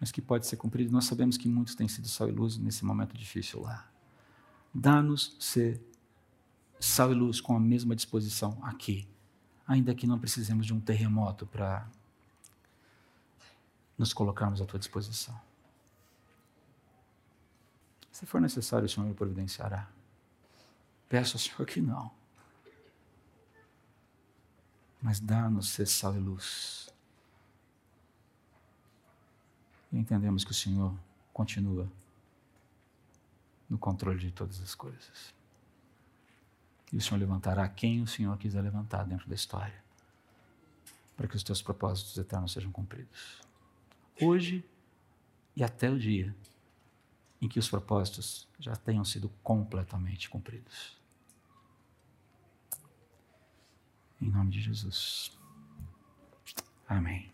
mas 0.00 0.10
que 0.10 0.22
pode 0.22 0.46
ser 0.46 0.56
cumprido. 0.56 0.92
Nós 0.92 1.04
sabemos 1.04 1.36
que 1.36 1.48
muitos 1.48 1.74
têm 1.74 1.88
sido 1.88 2.08
sal 2.08 2.28
e 2.28 2.32
luz 2.32 2.56
nesse 2.56 2.84
momento 2.84 3.16
difícil 3.16 3.60
lá. 3.60 3.88
Dá-nos 4.72 5.36
ser 5.40 5.82
sal 6.78 7.10
e 7.10 7.14
luz 7.14 7.40
com 7.40 7.56
a 7.56 7.60
mesma 7.60 7.96
disposição 7.96 8.58
aqui, 8.62 9.08
ainda 9.66 9.94
que 9.94 10.06
não 10.06 10.18
precisemos 10.18 10.66
de 10.66 10.72
um 10.72 10.80
terremoto 10.80 11.46
para 11.46 11.88
nos 13.96 14.12
colocarmos 14.12 14.60
à 14.60 14.66
tua 14.66 14.78
disposição. 14.78 15.38
Se 18.12 18.26
for 18.26 18.40
necessário, 18.40 18.86
o 18.86 18.88
Senhor 18.88 19.12
providenciará. 19.14 19.88
Peço 21.08 21.36
ao 21.36 21.40
Senhor 21.40 21.66
que 21.66 21.80
não. 21.80 22.10
Mas 25.00 25.20
dá-nos 25.20 25.68
ser 25.68 25.86
sal 25.86 26.16
e 26.16 26.18
luz 26.18 26.87
e 29.92 29.98
entendemos 29.98 30.44
que 30.44 30.50
o 30.50 30.54
Senhor 30.54 30.94
continua 31.32 31.90
no 33.68 33.78
controle 33.78 34.18
de 34.18 34.30
todas 34.30 34.60
as 34.60 34.74
coisas. 34.74 35.34
E 36.92 36.96
o 36.96 37.00
Senhor 37.00 37.18
levantará 37.18 37.68
quem 37.68 38.00
o 38.02 38.06
Senhor 38.06 38.36
quiser 38.38 38.62
levantar 38.62 39.04
dentro 39.04 39.28
da 39.28 39.34
história. 39.34 39.86
para 41.16 41.26
que 41.26 41.34
os 41.34 41.42
teus 41.42 41.60
propósitos 41.60 42.16
eternos 42.16 42.52
sejam 42.52 42.70
cumpridos. 42.70 43.42
Hoje 44.22 44.64
e 45.56 45.64
até 45.64 45.90
o 45.90 45.98
dia 45.98 46.32
em 47.42 47.48
que 47.48 47.58
os 47.58 47.68
propósitos 47.68 48.46
já 48.56 48.76
tenham 48.76 49.04
sido 49.04 49.28
completamente 49.42 50.30
cumpridos. 50.30 50.96
Em 54.20 54.30
nome 54.30 54.50
de 54.52 54.60
Jesus. 54.60 55.36
Amém. 56.88 57.32